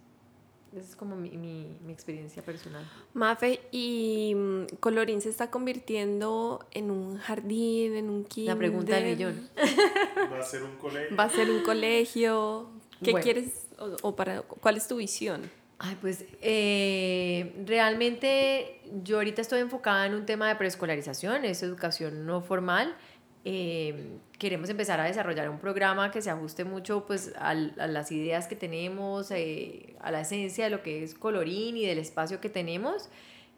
esa 0.73 0.91
es 0.91 0.97
como 0.97 1.15
mi, 1.15 1.31
mi, 1.31 1.79
mi, 1.85 1.93
experiencia 1.93 2.43
personal. 2.43 2.85
Mafe, 3.13 3.61
¿y 3.71 4.35
mm, 4.35 4.77
Colorín 4.81 5.21
se 5.21 5.29
está 5.29 5.49
convirtiendo 5.49 6.67
en 6.73 6.91
un 6.91 7.19
jardín, 7.19 7.95
en 7.95 8.11
un 8.11 8.25
kinder? 8.25 8.55
La 8.55 8.59
pregunta 8.59 8.97
del 8.97 9.17
millón. 9.17 9.49
¿Va 10.33 10.41
a 10.41 10.43
ser 10.43 10.65
un 10.65 10.77
colegio? 10.77 11.17
¿Va 11.17 11.25
a 11.25 11.31
ser 11.31 11.51
un 11.51 11.63
colegio? 11.63 12.71
¿Qué 13.03 13.13
quieres 13.15 13.69
o, 14.03 14.17
para 14.17 14.43
cuál 14.43 14.77
es 14.77 14.89
tu 14.89 14.97
visión? 14.97 15.49
Ay, 15.87 15.99
pues 16.01 16.25
eh, 16.41 17.53
realmente 17.67 18.81
yo 19.03 19.19
ahorita 19.19 19.43
estoy 19.43 19.61
enfocada 19.61 20.07
en 20.07 20.15
un 20.15 20.25
tema 20.25 20.49
de 20.49 20.57
preescolarización, 20.57 21.45
es 21.45 21.63
educación 21.63 22.25
no 22.25 22.41
formal. 22.41 22.97
Eh, 23.45 24.17
queremos 24.39 24.71
empezar 24.71 24.99
a 24.99 25.05
desarrollar 25.05 25.51
un 25.51 25.59
programa 25.59 26.11
que 26.11 26.23
se 26.23 26.31
ajuste 26.31 26.65
mucho 26.65 27.05
pues, 27.05 27.35
a, 27.37 27.53
las 27.53 28.11
ideas 28.13 28.47
que 28.47 28.57
tenemos, 28.57 29.31
eh, 29.31 29.95
a 30.01 30.11
la 30.11 30.23
esencia 30.23 30.65
de 30.65 30.71
lo 30.71 30.83
que 30.83 31.05
es 31.05 31.13
colorín 31.13 31.77
y 31.77 31.85
del 31.85 31.99
espacio 31.99 32.41
que 32.41 32.49
tenemos. 32.49 33.11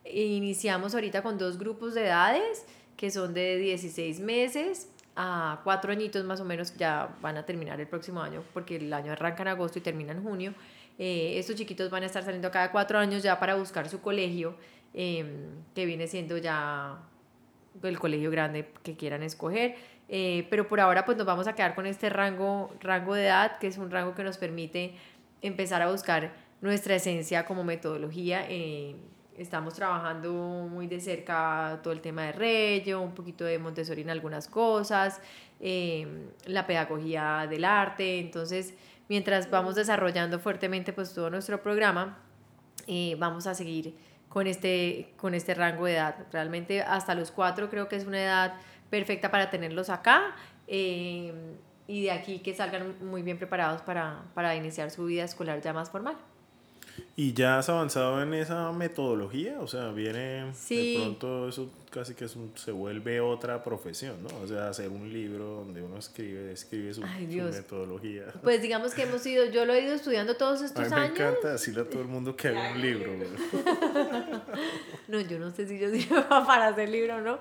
E 0.03 0.25
iniciamos 0.25 0.97
ahorita 0.97 1.23
con 1.23 1.39
dos 1.39 1.59
grupos 1.59 1.95
de 1.95 2.07
edades 2.07 2.67
que 2.97 3.13
son 3.13 3.35
de 3.35 3.57
16 3.57 4.19
meses 4.19 4.89
a 5.15 5.61
cuatro 5.63 5.93
añitos 5.93 6.25
más 6.25 6.41
o 6.41 6.45
menos, 6.45 6.77
ya 6.77 7.17
van 7.23 7.37
a 7.37 7.47
terminar 7.47 7.81
el 7.81 7.87
próximo 7.87 8.21
año 8.21 8.43
porque 8.53 8.77
el 8.77 8.93
año 8.93 9.13
arranca 9.13 9.43
en 9.43 9.49
agosto 9.49 9.79
y 9.79 9.83
termina 9.83 10.11
en 10.11 10.25
junio. 10.25 10.55
Eh, 10.99 11.35
estos 11.39 11.57
chiquitos 11.57 11.91
van 11.91 12.03
a 12.03 12.07
estar 12.07 12.25
saliendo 12.25 12.51
cada 12.51 12.73
cuatro 12.73 12.99
años 12.99 13.23
ya 13.23 13.39
para 13.39 13.55
buscar 13.55 13.89
su 13.89 14.01
colegio, 14.01 14.57
em, 14.95 15.27
que 15.75 15.87
viene 15.87 16.07
siendo 16.07 16.39
ya 16.39 16.99
el 17.83 17.99
colegio 17.99 18.31
grande 18.31 18.69
que 18.83 18.97
quieran 18.97 19.23
escoger. 19.23 19.77
Eh, 20.09 20.47
pero 20.51 20.69
por 20.69 20.81
ahora 20.81 21.05
pues 21.05 21.19
nos 21.19 21.27
vamos 21.27 21.47
a 21.49 21.55
quedar 21.55 21.75
con 21.75 21.87
este 21.87 22.09
rango, 22.09 22.73
rango 22.81 23.15
de 23.15 23.25
edad, 23.27 23.59
que 23.59 23.67
es 23.67 23.77
un 23.79 23.91
rango 23.91 24.15
que 24.15 24.23
nos 24.23 24.39
permite 24.39 24.95
empezar 25.43 25.83
a 25.83 25.91
buscar 25.91 26.33
nuestra 26.61 26.95
esencia 26.95 27.45
como 27.45 27.65
metodología 27.65 28.47
eh, 28.49 28.97
estamos 29.37 29.75
trabajando 29.75 30.33
muy 30.33 30.87
de 30.87 31.01
cerca 31.01 31.81
todo 31.83 31.93
el 31.93 32.01
tema 32.01 32.25
de 32.25 32.33
Reyo, 32.33 33.01
un 33.01 33.15
poquito 33.15 33.45
de 33.45 33.59
Montessori 33.59 34.03
en 34.03 34.11
algunas 34.11 34.49
cosas, 34.49 35.21
em, 35.61 36.29
la 36.47 36.67
pedagogía 36.67 37.47
del 37.49 37.65
arte. 37.65 38.19
Entonces, 38.19 38.75
mientras 39.09 39.51
vamos 39.51 39.75
desarrollando 39.75 40.39
fuertemente 40.39 40.93
pues 40.93 41.15
todo 41.15 41.31
nuestro 41.31 41.63
programa, 41.63 42.19
eh, 42.87 43.17
vamos 43.19 43.47
a 43.47 43.55
seguir 43.55 43.97
con 44.29 44.47
este, 44.47 45.13
con 45.17 45.35
este 45.35 45.55
rango 45.55 45.87
de 45.87 45.95
edad. 45.95 46.27
Realmente 46.33 46.83
hasta 46.83 47.15
los 47.15 47.31
cuatro 47.31 47.69
creo 47.71 47.89
que 47.89 47.97
es 47.97 48.07
una 48.07 48.23
edad 48.23 48.55
perfecta 48.91 49.31
para 49.31 49.51
tenerlos 49.51 49.91
acá. 49.91 50.35
Em, 50.67 51.57
y 51.87 52.03
de 52.03 52.11
aquí 52.11 52.41
que 52.41 52.55
salgan 52.55 52.97
muy 53.01 53.23
bien 53.23 53.39
preparados 53.39 53.81
para, 53.83 54.25
para 54.35 54.57
iniciar 54.57 54.91
su 54.91 55.05
vida 55.05 55.25
escolar 55.25 55.61
ya 55.61 55.73
más 55.73 55.91
formal. 55.91 56.17
¿Y 57.19 57.33
ya 57.33 57.59
has 57.59 57.69
avanzado 57.69 58.23
en 58.23 58.35
esa 58.35 58.73
metodología? 58.73 59.59
O 59.61 59.67
sea, 59.67 59.91
viene 59.91 60.53
de 60.69 60.95
pronto 60.99 61.49
eso 61.49 61.71
casi 61.91 62.13
que 62.13 62.29
se 62.29 62.73
vuelve 62.73 63.23
otra 63.23 63.65
profesión, 63.65 64.23
¿no? 64.23 64.29
O 64.43 64.47
sea, 64.47 64.69
hacer 64.69 64.91
un 64.91 65.11
libro 65.11 65.47
donde 65.65 65.81
uno 65.81 65.97
escribe, 65.97 66.53
escribe 66.53 66.93
su, 66.93 67.01
metodología. 67.01 68.25
Pues 68.43 68.61
digamos 68.61 68.93
que 68.93 69.05
hemos 69.05 69.25
ido, 69.25 69.47
yo 69.47 69.65
lo 69.65 69.73
he 69.73 69.83
ido 69.83 69.95
estudiando 69.95 70.37
todos 70.37 70.61
estos 70.61 70.93
a 70.93 70.97
mí 70.97 71.03
me 71.03 71.07
encanta 71.07 71.53
decirle 71.53 71.81
a 71.81 71.85
todo 71.89 72.03
el 72.03 72.09
mundo 72.09 72.37
que 72.37 72.49
haga 72.49 72.73
un 72.73 72.83
libro. 72.83 73.13
no, 75.09 75.21
yo 75.21 75.39
no 75.39 75.51
sé 75.53 75.67
si 75.67 75.79
yo 75.79 75.91
sirvo 75.91 76.23
para 76.47 76.69
hacer 76.69 76.91
libro 76.91 77.17
o 77.17 77.21
no, 77.23 77.39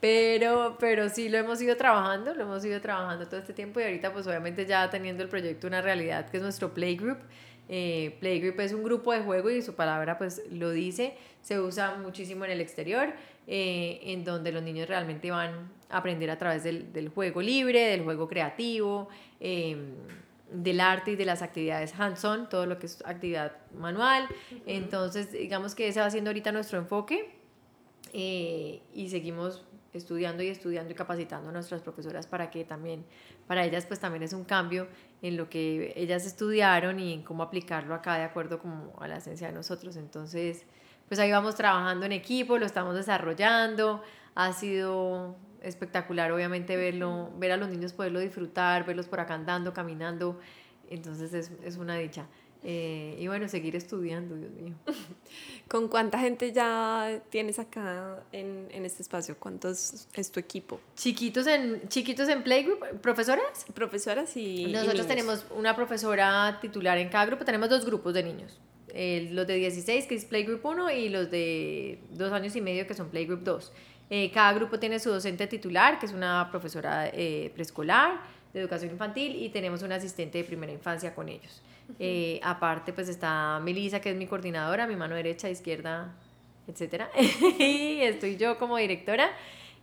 pero, 0.00 0.76
pero 0.80 1.08
sí 1.08 1.28
lo 1.28 1.38
hemos 1.38 1.62
ido 1.62 1.76
trabajando, 1.76 2.34
lo 2.34 2.42
hemos 2.42 2.64
ido 2.64 2.80
trabajando 2.80 3.28
todo 3.28 3.38
este 3.38 3.52
tiempo 3.52 3.78
y 3.78 3.84
ahorita 3.84 4.12
pues 4.12 4.26
obviamente 4.26 4.66
ya 4.66 4.90
teniendo 4.90 5.22
el 5.22 5.28
proyecto 5.28 5.68
una 5.68 5.80
realidad 5.80 6.28
que 6.28 6.38
es 6.38 6.42
nuestro 6.42 6.74
Playgroup. 6.74 7.18
Eh, 7.68 8.16
Playgroup 8.20 8.60
es 8.60 8.72
un 8.72 8.82
grupo 8.82 9.12
de 9.12 9.20
juego 9.20 9.50
y 9.50 9.62
su 9.62 9.74
palabra 9.74 10.18
pues 10.18 10.42
lo 10.50 10.70
dice, 10.70 11.16
se 11.40 11.60
usa 11.60 11.96
muchísimo 11.96 12.44
en 12.44 12.50
el 12.50 12.60
exterior, 12.60 13.12
eh, 13.46 14.00
en 14.04 14.24
donde 14.24 14.52
los 14.52 14.62
niños 14.62 14.88
realmente 14.88 15.30
van 15.30 15.70
a 15.88 15.98
aprender 15.98 16.30
a 16.30 16.38
través 16.38 16.64
del, 16.64 16.92
del 16.92 17.08
juego 17.08 17.40
libre, 17.40 17.80
del 17.80 18.02
juego 18.02 18.28
creativo, 18.28 19.08
em, 19.40 19.92
del 20.50 20.80
arte 20.80 21.12
y 21.12 21.16
de 21.16 21.24
las 21.24 21.42
actividades 21.42 21.98
hands-on, 21.98 22.48
todo 22.48 22.66
lo 22.66 22.78
que 22.78 22.86
es 22.86 23.02
actividad 23.04 23.52
manual. 23.76 24.28
Entonces, 24.66 25.32
digamos 25.32 25.74
que 25.74 25.88
ese 25.88 26.00
va 26.00 26.10
siendo 26.10 26.30
ahorita 26.30 26.52
nuestro 26.52 26.78
enfoque 26.78 27.30
eh, 28.12 28.80
y 28.94 29.08
seguimos 29.08 29.64
estudiando 29.92 30.42
y 30.42 30.48
estudiando 30.48 30.92
y 30.92 30.94
capacitando 30.94 31.48
a 31.48 31.52
nuestras 31.52 31.82
profesoras 31.82 32.26
para 32.26 32.50
que 32.50 32.64
también, 32.64 33.04
para 33.46 33.64
ellas 33.64 33.86
pues 33.86 34.00
también 34.00 34.22
es 34.22 34.32
un 34.32 34.44
cambio 34.44 34.88
en 35.24 35.38
lo 35.38 35.48
que 35.48 35.94
ellas 35.96 36.26
estudiaron 36.26 37.00
y 37.00 37.14
en 37.14 37.22
cómo 37.22 37.42
aplicarlo 37.42 37.94
acá 37.94 38.16
de 38.16 38.24
acuerdo 38.24 38.58
como 38.58 38.92
a 39.00 39.08
la 39.08 39.16
esencia 39.16 39.46
de 39.46 39.54
nosotros. 39.54 39.96
Entonces, 39.96 40.66
pues 41.08 41.18
ahí 41.18 41.32
vamos 41.32 41.54
trabajando 41.54 42.04
en 42.04 42.12
equipo, 42.12 42.58
lo 42.58 42.66
estamos 42.66 42.94
desarrollando, 42.94 44.02
ha 44.34 44.52
sido 44.52 45.34
espectacular 45.62 46.30
obviamente 46.30 46.76
verlo, 46.76 47.32
ver 47.38 47.52
a 47.52 47.56
los 47.56 47.70
niños 47.70 47.94
poderlo 47.94 48.20
disfrutar, 48.20 48.84
verlos 48.84 49.08
por 49.08 49.18
acá 49.18 49.32
andando, 49.32 49.72
caminando, 49.72 50.38
entonces 50.90 51.32
es, 51.32 51.52
es 51.64 51.78
una 51.78 51.96
dicha. 51.96 52.26
Eh, 52.66 53.16
y 53.20 53.26
bueno, 53.28 53.46
seguir 53.46 53.76
estudiando, 53.76 54.36
Dios 54.36 54.50
mío. 54.52 54.74
¿Con 55.68 55.88
cuánta 55.88 56.18
gente 56.18 56.50
ya 56.52 57.20
tienes 57.28 57.58
acá 57.58 58.22
en, 58.32 58.68
en, 58.70 58.86
este 58.86 59.02
espacio? 59.02 59.36
¿Cuántos 59.38 60.08
es 60.14 60.32
tu 60.32 60.40
equipo? 60.40 60.80
Chiquitos 60.96 61.46
en, 61.46 61.86
chiquitos 61.88 62.28
en 62.28 62.42
Playgroup, 62.42 63.00
¿profesoras? 63.02 63.66
Profesoras 63.74 64.34
y. 64.36 64.66
Nosotros 64.72 65.06
tenemos 65.06 65.44
una 65.54 65.76
profesora 65.76 66.58
titular 66.62 66.96
en 66.96 67.10
cada 67.10 67.26
grupo, 67.26 67.44
tenemos 67.44 67.68
dos 67.68 67.84
grupos 67.84 68.14
de 68.14 68.22
niños. 68.22 68.58
los 68.88 69.46
de 69.46 69.54
16, 69.56 70.06
que 70.06 70.14
es 70.14 70.24
Playgroup 70.24 70.64
1, 70.64 70.90
y 70.90 71.10
los 71.10 71.30
de 71.30 71.98
dos 72.12 72.32
años 72.32 72.56
y 72.56 72.62
medio, 72.62 72.86
que 72.86 72.94
son 72.94 73.10
Playgroup 73.10 73.42
2. 73.42 73.72
Eh, 74.10 74.30
cada 74.32 74.52
grupo 74.52 74.78
tiene 74.78 74.98
su 75.00 75.10
docente 75.10 75.46
titular, 75.46 75.98
que 75.98 76.06
es 76.06 76.12
una 76.12 76.48
profesora 76.50 77.08
eh, 77.08 77.50
preescolar 77.54 78.20
de 78.52 78.60
educación 78.60 78.90
infantil, 78.90 79.42
y 79.42 79.48
tenemos 79.48 79.82
un 79.82 79.92
asistente 79.92 80.38
de 80.38 80.44
primera 80.44 80.72
infancia 80.72 81.14
con 81.14 81.28
ellos. 81.28 81.62
Eh, 81.98 82.40
aparte, 82.42 82.92
pues 82.92 83.08
está 83.08 83.60
Melissa, 83.62 84.00
que 84.00 84.10
es 84.10 84.16
mi 84.16 84.26
coordinadora, 84.26 84.86
mi 84.86 84.96
mano 84.96 85.14
derecha, 85.14 85.48
izquierda, 85.50 86.14
etcétera. 86.66 87.10
y 87.58 88.00
estoy 88.00 88.36
yo 88.36 88.58
como 88.58 88.76
directora. 88.76 89.30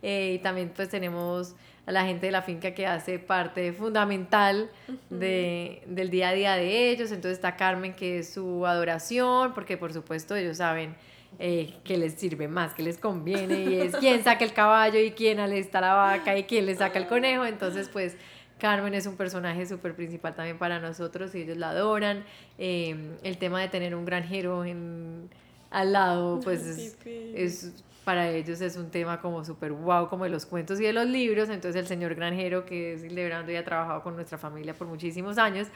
Eh, 0.02 0.34
y 0.34 0.38
también 0.40 0.72
pues 0.74 0.88
tenemos 0.88 1.54
a 1.86 1.92
la 1.92 2.04
gente 2.04 2.26
de 2.26 2.32
la 2.32 2.42
finca 2.42 2.74
que 2.74 2.86
hace 2.86 3.18
parte 3.18 3.72
fundamental 3.72 4.70
de, 5.10 5.82
del 5.86 6.10
día 6.10 6.30
a 6.30 6.32
día 6.32 6.56
de 6.56 6.90
ellos. 6.90 7.12
Entonces 7.12 7.38
está 7.38 7.56
Carmen, 7.56 7.94
que 7.94 8.18
es 8.18 8.32
su 8.32 8.66
adoración, 8.66 9.54
porque 9.54 9.76
por 9.76 9.92
supuesto 9.92 10.34
ellos 10.34 10.58
saben 10.58 10.94
eh, 11.38 11.74
que 11.84 11.96
les 11.96 12.14
sirve 12.14 12.46
más, 12.46 12.74
que 12.74 12.82
les 12.82 12.98
conviene, 12.98 13.64
y 13.64 13.74
es 13.80 13.96
quién 13.96 14.22
saca 14.22 14.44
el 14.44 14.52
caballo 14.52 15.00
y 15.00 15.12
quién 15.12 15.40
alista 15.40 15.80
la 15.80 15.94
vaca 15.94 16.36
y 16.36 16.44
quién 16.44 16.66
le 16.66 16.74
saca 16.74 16.98
el 16.98 17.06
conejo. 17.06 17.44
Entonces 17.44 17.88
pues 17.88 18.16
Carmen 18.62 18.94
es 18.94 19.06
un 19.06 19.16
personaje 19.16 19.66
súper 19.66 19.92
principal 19.96 20.36
también 20.36 20.56
para 20.56 20.78
nosotros 20.78 21.34
y 21.34 21.38
ellos 21.40 21.56
la 21.56 21.70
adoran. 21.70 22.24
Em, 22.58 23.16
el 23.24 23.36
tema 23.36 23.60
de 23.60 23.66
tener 23.66 23.92
un 23.96 24.04
granjero 24.04 24.64
en, 24.64 25.28
al 25.68 25.92
lado, 25.92 26.38
pues 26.44 26.64
es, 26.64 27.72
para 28.04 28.30
ellos 28.30 28.60
es 28.60 28.76
un 28.76 28.88
tema 28.88 29.20
como 29.20 29.44
súper 29.44 29.72
wow, 29.72 30.08
como 30.08 30.22
de 30.22 30.30
los 30.30 30.46
cuentos 30.46 30.78
y 30.78 30.84
de 30.84 30.92
los 30.92 31.08
libros. 31.08 31.48
Entonces 31.48 31.74
el 31.74 31.88
señor 31.88 32.14
granjero, 32.14 32.64
que 32.64 32.94
es 32.94 33.02
Lebrando 33.02 33.50
y 33.50 33.56
ha 33.56 33.64
trabajado 33.64 34.00
con 34.04 34.14
nuestra 34.14 34.38
familia 34.38 34.74
por 34.74 34.86
muchísimos 34.86 35.38
años, 35.38 35.66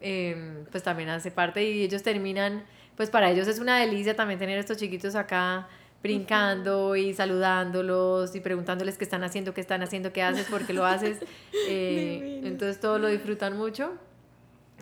em, 0.00 0.64
pues 0.70 0.82
también 0.82 1.10
hace 1.10 1.30
parte 1.30 1.62
y 1.62 1.82
ellos 1.82 2.02
terminan, 2.02 2.64
pues 2.96 3.10
para 3.10 3.30
ellos 3.30 3.48
es 3.48 3.58
una 3.58 3.78
delicia 3.78 4.16
también 4.16 4.38
tener 4.38 4.56
estos 4.56 4.78
chiquitos 4.78 5.14
acá 5.14 5.68
brincando 6.02 6.96
y 6.96 7.12
saludándolos 7.12 8.34
y 8.34 8.40
preguntándoles 8.40 8.96
qué 8.96 9.04
están 9.04 9.22
haciendo, 9.22 9.52
qué 9.52 9.60
están 9.60 9.82
haciendo, 9.82 10.12
qué 10.12 10.22
haces, 10.22 10.46
por 10.46 10.66
qué 10.66 10.72
lo 10.72 10.84
haces. 10.84 11.18
Eh, 11.72 12.40
entonces 12.44 12.80
todos 12.80 13.00
lo 13.00 13.06
disfrutan 13.06 13.56
mucho 13.56 13.92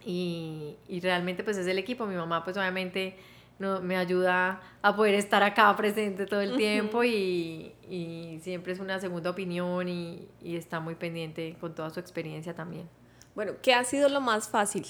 y, 0.05 0.77
y, 0.89 1.01
realmente 1.01 1.43
pues 1.45 1.59
es 1.59 1.67
el 1.67 1.79
equipo. 1.79 2.07
Mi 2.07 2.15
mamá 2.15 2.43
pues 2.45 2.57
obviamente 2.57 3.17
no, 3.59 3.81
me 3.81 3.97
ayuda 3.97 4.61
a 4.81 4.97
poder 4.97 5.15
estar 5.15 5.43
acá 5.43 5.75
presente 5.77 6.25
todo 6.25 6.41
el 6.41 6.57
tiempo 6.57 7.05
y, 7.05 7.75
y, 7.89 8.39
siempre 8.43 8.73
es 8.73 8.79
una 8.79 8.99
segunda 9.01 9.31
opinión 9.31 9.89
y, 9.89 10.29
y 10.41 10.57
está 10.57 10.81
muy 10.81 10.95
pendiente 10.95 11.57
con 11.61 11.75
toda 11.75 11.91
su 11.91 12.01
experiencia 12.01 12.55
también. 12.55 12.89
Bueno, 13.35 13.53
¿qué 13.61 13.75
ha 13.75 13.85
sido 13.85 14.09
lo 14.09 14.21
más 14.21 14.49
fácil 14.49 14.87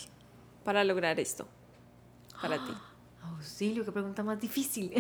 para 0.65 0.85
lograr 0.85 1.19
esto 1.19 1.49
para 2.41 2.57
ti? 2.57 2.73
Auxilio, 3.37 3.85
qué 3.85 3.93
pregunta 3.93 4.23
más 4.23 4.41
difícil. 4.41 4.93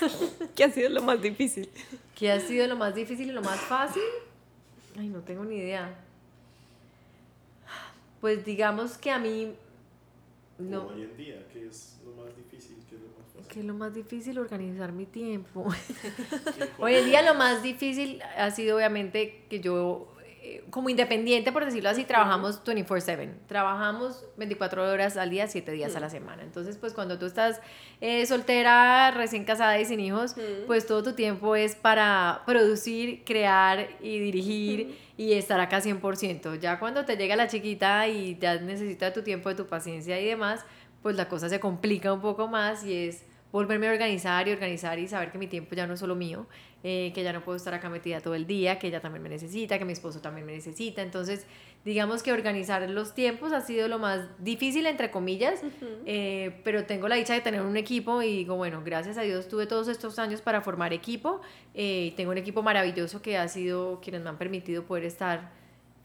¿Qué 0.54 0.64
ha 0.64 0.70
sido 0.70 0.88
lo 0.90 1.02
más 1.02 1.20
difícil? 1.20 1.68
¿Qué 2.14 2.30
ha 2.30 2.40
sido 2.40 2.66
lo 2.66 2.76
más 2.76 2.94
difícil 2.94 3.28
y 3.28 3.32
lo 3.32 3.42
más 3.42 3.58
fácil? 3.60 4.02
Ay, 4.98 5.08
no 5.08 5.20
tengo 5.20 5.44
ni 5.44 5.56
idea. 5.56 5.94
Pues 8.20 8.44
digamos 8.44 8.98
que 8.98 9.10
a 9.10 9.18
mí... 9.18 9.54
No. 10.58 10.88
Hoy 10.88 11.02
en 11.02 11.16
día, 11.16 11.46
¿qué 11.52 11.66
es 11.66 11.98
lo 12.04 12.22
más 12.22 12.36
difícil? 12.36 12.76
¿Qué 12.88 12.96
es 12.96 13.00
lo 13.00 13.08
más 13.08 13.26
fácil? 13.34 13.48
¿Qué 13.48 13.60
es 13.60 13.66
lo 13.66 13.74
más 13.74 13.94
difícil? 13.94 14.38
Organizar 14.38 14.92
mi 14.92 15.06
tiempo. 15.06 15.66
Hoy 16.78 16.94
en 16.96 17.06
día 17.06 17.22
lo 17.22 17.34
más 17.34 17.62
difícil 17.62 18.22
ha 18.36 18.50
sido 18.50 18.76
obviamente 18.76 19.44
que 19.48 19.60
yo 19.60 20.12
como 20.70 20.88
independiente, 20.88 21.52
por 21.52 21.64
decirlo 21.64 21.90
así, 21.90 22.04
trabajamos 22.04 22.62
24/7. 22.64 23.30
Trabajamos 23.46 24.24
24 24.36 24.90
horas 24.90 25.16
al 25.16 25.30
día, 25.30 25.46
7 25.46 25.72
días 25.72 25.96
a 25.96 26.00
la 26.00 26.10
semana. 26.10 26.42
Entonces, 26.42 26.76
pues 26.76 26.92
cuando 26.92 27.18
tú 27.18 27.26
estás 27.26 27.60
eh, 28.00 28.24
soltera, 28.26 29.10
recién 29.10 29.44
casada 29.44 29.78
y 29.78 29.84
sin 29.84 30.00
hijos, 30.00 30.36
pues 30.66 30.86
todo 30.86 31.02
tu 31.02 31.12
tiempo 31.12 31.56
es 31.56 31.74
para 31.74 32.42
producir, 32.46 33.24
crear 33.24 33.88
y 34.00 34.18
dirigir 34.18 34.98
y 35.16 35.34
estar 35.34 35.60
acá 35.60 35.80
100%. 35.80 36.58
Ya 36.58 36.78
cuando 36.78 37.04
te 37.04 37.16
llega 37.16 37.36
la 37.36 37.48
chiquita 37.48 38.08
y 38.08 38.38
ya 38.38 38.56
necesita 38.56 39.12
tu 39.12 39.22
tiempo, 39.22 39.48
de 39.48 39.54
tu 39.54 39.66
paciencia 39.66 40.20
y 40.20 40.26
demás, 40.26 40.64
pues 41.02 41.16
la 41.16 41.28
cosa 41.28 41.48
se 41.48 41.60
complica 41.60 42.12
un 42.12 42.20
poco 42.20 42.48
más 42.48 42.84
y 42.84 43.08
es 43.08 43.24
volverme 43.52 43.88
a 43.88 43.92
organizar 43.92 44.46
y 44.48 44.52
organizar 44.52 44.98
y 44.98 45.08
saber 45.08 45.32
que 45.32 45.38
mi 45.38 45.46
tiempo 45.46 45.74
ya 45.74 45.86
no 45.86 45.94
es 45.94 46.00
solo 46.00 46.14
mío, 46.14 46.46
eh, 46.82 47.12
que 47.14 47.22
ya 47.22 47.32
no 47.32 47.42
puedo 47.42 47.56
estar 47.56 47.74
acá 47.74 47.88
metida 47.88 48.20
todo 48.20 48.34
el 48.34 48.46
día, 48.46 48.78
que 48.78 48.88
ella 48.88 49.00
también 49.00 49.22
me 49.22 49.28
necesita, 49.28 49.78
que 49.78 49.84
mi 49.84 49.92
esposo 49.92 50.20
también 50.20 50.46
me 50.46 50.52
necesita. 50.52 51.02
Entonces, 51.02 51.46
digamos 51.84 52.22
que 52.22 52.32
organizar 52.32 52.88
los 52.88 53.14
tiempos 53.14 53.52
ha 53.52 53.60
sido 53.60 53.88
lo 53.88 53.98
más 53.98 54.28
difícil, 54.38 54.86
entre 54.86 55.10
comillas, 55.10 55.62
eh, 56.06 56.60
pero 56.64 56.84
tengo 56.84 57.08
la 57.08 57.16
dicha 57.16 57.34
de 57.34 57.40
tener 57.40 57.62
un 57.62 57.76
equipo 57.76 58.22
y 58.22 58.38
digo, 58.38 58.56
bueno, 58.56 58.82
gracias 58.84 59.18
a 59.18 59.22
Dios 59.22 59.48
tuve 59.48 59.66
todos 59.66 59.88
estos 59.88 60.18
años 60.18 60.40
para 60.40 60.62
formar 60.62 60.92
equipo 60.92 61.40
eh, 61.74 62.06
y 62.06 62.10
tengo 62.12 62.30
un 62.30 62.38
equipo 62.38 62.62
maravilloso 62.62 63.20
que 63.22 63.36
ha 63.36 63.48
sido 63.48 64.00
quienes 64.00 64.22
me 64.22 64.30
han 64.30 64.38
permitido 64.38 64.84
poder 64.84 65.04
estar 65.04 65.50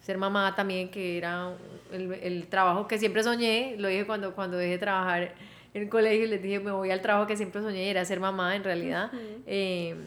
ser 0.01 0.17
mamá 0.19 0.53
también, 0.55 0.91
que 0.91 1.17
era 1.17 1.57
el, 1.91 2.13
el 2.13 2.47
trabajo 2.47 2.87
que 2.87 2.99
siempre 2.99 3.23
soñé, 3.23 3.75
lo 3.79 3.87
dije 3.87 4.05
cuando, 4.05 4.35
cuando 4.35 4.55
dejé 4.57 4.73
de 4.73 4.77
trabajar 4.77 5.33
en 5.75 5.81
el 5.81 5.89
colegio 5.89 6.25
les 6.27 6.41
dije, 6.41 6.61
me 6.61 6.71
voy 6.71 6.89
al 6.89 7.01
trabajo 7.01 7.27
que 7.27 7.35
siempre 7.35 7.61
soñé, 7.61 7.89
era 7.89 8.05
ser 8.05 8.21
mamá 8.21 8.55
en 8.55 8.63
realidad. 8.63 9.11
Em, 9.45 9.97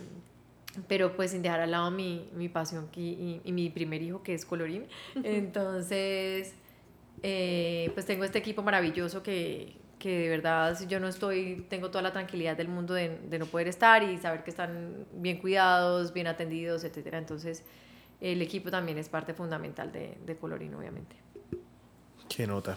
pero 0.86 1.16
pues 1.16 1.32
sin 1.32 1.42
dejar 1.42 1.60
al 1.60 1.70
lado 1.70 1.90
mi, 1.90 2.28
mi 2.34 2.48
pasión 2.48 2.88
y, 2.94 3.40
y, 3.44 3.52
mi 3.52 3.70
primer 3.70 4.02
hijo 4.02 4.22
que 4.22 4.34
es 4.34 4.44
colorín. 4.44 4.86
Entonces, 5.24 6.54
eh, 7.22 7.90
pues 7.94 8.06
tengo 8.06 8.24
este 8.24 8.38
equipo 8.38 8.62
maravilloso 8.62 9.22
que, 9.22 9.76
que 9.98 10.18
de 10.18 10.28
verdad 10.28 10.78
si 10.78 10.86
yo 10.86 11.00
no 11.00 11.08
estoy, 11.08 11.66
tengo 11.68 11.90
toda 11.90 12.02
la 12.02 12.12
tranquilidad 12.12 12.56
del 12.56 12.68
mundo 12.68 12.94
de, 12.94 13.18
de, 13.18 13.38
no 13.38 13.46
poder 13.46 13.68
estar 13.68 14.02
y 14.02 14.16
saber 14.18 14.44
que 14.44 14.50
están 14.50 15.06
bien 15.14 15.38
cuidados, 15.38 16.12
bien 16.12 16.26
atendidos, 16.26 16.84
etc. 16.84 17.14
Entonces 17.14 17.64
el 18.20 18.42
equipo 18.42 18.70
también 18.70 18.98
es 18.98 19.08
parte 19.08 19.34
fundamental 19.34 19.92
de, 19.92 20.18
de 20.24 20.36
Colorín, 20.36 20.74
obviamente. 20.74 21.16
¿Qué 22.28 22.46
nota? 22.46 22.76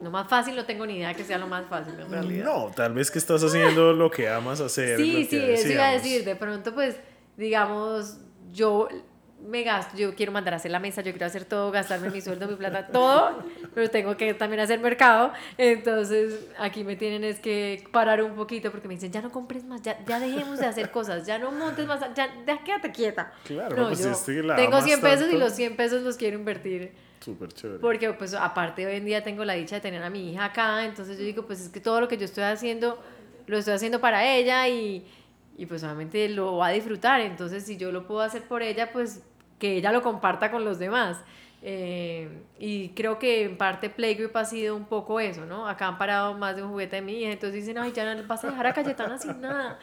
Lo 0.00 0.10
más 0.10 0.28
fácil 0.28 0.56
no 0.56 0.64
tengo 0.64 0.86
ni 0.86 0.96
idea 0.96 1.14
que 1.14 1.24
sea 1.24 1.38
lo 1.38 1.46
más 1.46 1.66
fácil 1.66 1.94
en 1.98 2.10
realidad. 2.10 2.44
No, 2.44 2.70
tal 2.74 2.94
vez 2.94 3.10
que 3.10 3.18
estás 3.18 3.42
haciendo 3.42 3.92
lo 3.92 4.10
que 4.10 4.28
amas 4.28 4.60
hacer. 4.60 4.98
Sí, 4.98 5.26
sí, 5.28 5.36
eso 5.36 5.68
iba 5.68 5.88
a 5.88 5.92
decir. 5.92 6.24
De 6.24 6.36
pronto, 6.36 6.74
pues, 6.74 6.96
digamos, 7.36 8.18
yo 8.52 8.88
me 9.46 9.62
gasto, 9.62 9.96
yo 9.96 10.14
quiero 10.14 10.32
mandar 10.32 10.54
a 10.54 10.56
hacer 10.56 10.70
la 10.70 10.80
mesa, 10.80 11.02
yo 11.02 11.12
quiero 11.12 11.26
hacer 11.26 11.44
todo, 11.44 11.70
gastarme 11.70 12.08
mi 12.10 12.20
sueldo, 12.20 12.48
mi 12.48 12.54
plata, 12.56 12.86
todo, 12.86 13.44
pero 13.74 13.90
tengo 13.90 14.16
que 14.16 14.32
también 14.32 14.60
hacer 14.60 14.80
mercado. 14.80 15.32
Entonces, 15.58 16.46
aquí 16.58 16.82
me 16.82 16.96
tienen 16.96 17.24
es 17.24 17.40
que 17.40 17.84
parar 17.92 18.22
un 18.22 18.34
poquito 18.34 18.70
porque 18.70 18.88
me 18.88 18.94
dicen, 18.94 19.12
ya 19.12 19.20
no 19.20 19.30
compres 19.30 19.64
más, 19.64 19.82
ya, 19.82 20.02
ya 20.06 20.18
dejemos 20.18 20.58
de 20.58 20.66
hacer 20.66 20.90
cosas, 20.90 21.26
ya 21.26 21.38
no 21.38 21.52
montes 21.52 21.86
más, 21.86 22.00
ya, 22.14 22.34
ya 22.46 22.64
quédate 22.64 22.90
quieta. 22.90 23.32
Claro, 23.44 23.76
no, 23.76 23.88
pues 23.88 24.02
yo 24.02 24.12
este 24.12 24.42
tengo 24.56 24.80
100 24.80 25.00
pesos 25.00 25.32
y 25.32 25.36
los 25.36 25.52
100 25.52 25.76
pesos 25.76 26.02
los 26.02 26.16
quiero 26.16 26.38
invertir. 26.38 26.92
Súper 27.24 27.52
chévere. 27.52 27.78
Porque, 27.80 28.12
pues, 28.12 28.34
aparte 28.34 28.86
hoy 28.86 28.96
en 28.96 29.06
día 29.06 29.22
tengo 29.22 29.44
la 29.44 29.54
dicha 29.54 29.76
de 29.76 29.80
tener 29.80 30.02
a 30.02 30.10
mi 30.10 30.32
hija 30.32 30.44
acá, 30.44 30.84
entonces 30.84 31.16
yo 31.16 31.24
digo, 31.24 31.46
pues 31.46 31.60
es 31.60 31.68
que 31.70 31.80
todo 31.80 32.00
lo 32.00 32.08
que 32.08 32.18
yo 32.18 32.26
estoy 32.26 32.44
haciendo, 32.44 33.02
lo 33.46 33.56
estoy 33.56 33.74
haciendo 33.74 33.98
para 34.00 34.26
ella 34.26 34.68
y, 34.68 35.06
y 35.56 35.66
pues 35.66 35.82
obviamente 35.84 36.28
lo 36.28 36.58
va 36.58 36.66
a 36.66 36.70
disfrutar. 36.70 37.22
Entonces, 37.22 37.64
si 37.64 37.78
yo 37.78 37.92
lo 37.92 38.06
puedo 38.06 38.20
hacer 38.20 38.42
por 38.42 38.62
ella, 38.62 38.92
pues 38.92 39.22
que 39.58 39.76
ella 39.76 39.90
lo 39.90 40.02
comparta 40.02 40.50
con 40.50 40.66
los 40.66 40.78
demás. 40.78 41.22
Eh, 41.62 42.28
y 42.58 42.90
creo 42.90 43.18
que 43.18 43.44
en 43.44 43.56
parte 43.56 43.88
Playgroup 43.88 44.36
ha 44.36 44.44
sido 44.44 44.76
un 44.76 44.84
poco 44.84 45.18
eso, 45.18 45.46
¿no? 45.46 45.66
Acá 45.66 45.86
han 45.86 45.96
parado 45.96 46.34
más 46.34 46.56
de 46.56 46.62
un 46.62 46.68
juguete 46.68 46.96
de 46.96 47.02
mi 47.02 47.22
hija, 47.22 47.32
entonces 47.32 47.60
dicen, 47.60 47.78
ay, 47.78 47.90
ya 47.92 48.14
no 48.14 48.22
vas 48.26 48.44
a 48.44 48.50
dejar 48.50 48.66
a 48.66 48.74
Cayetana 48.74 49.16
sin 49.16 49.40
nada. 49.40 49.78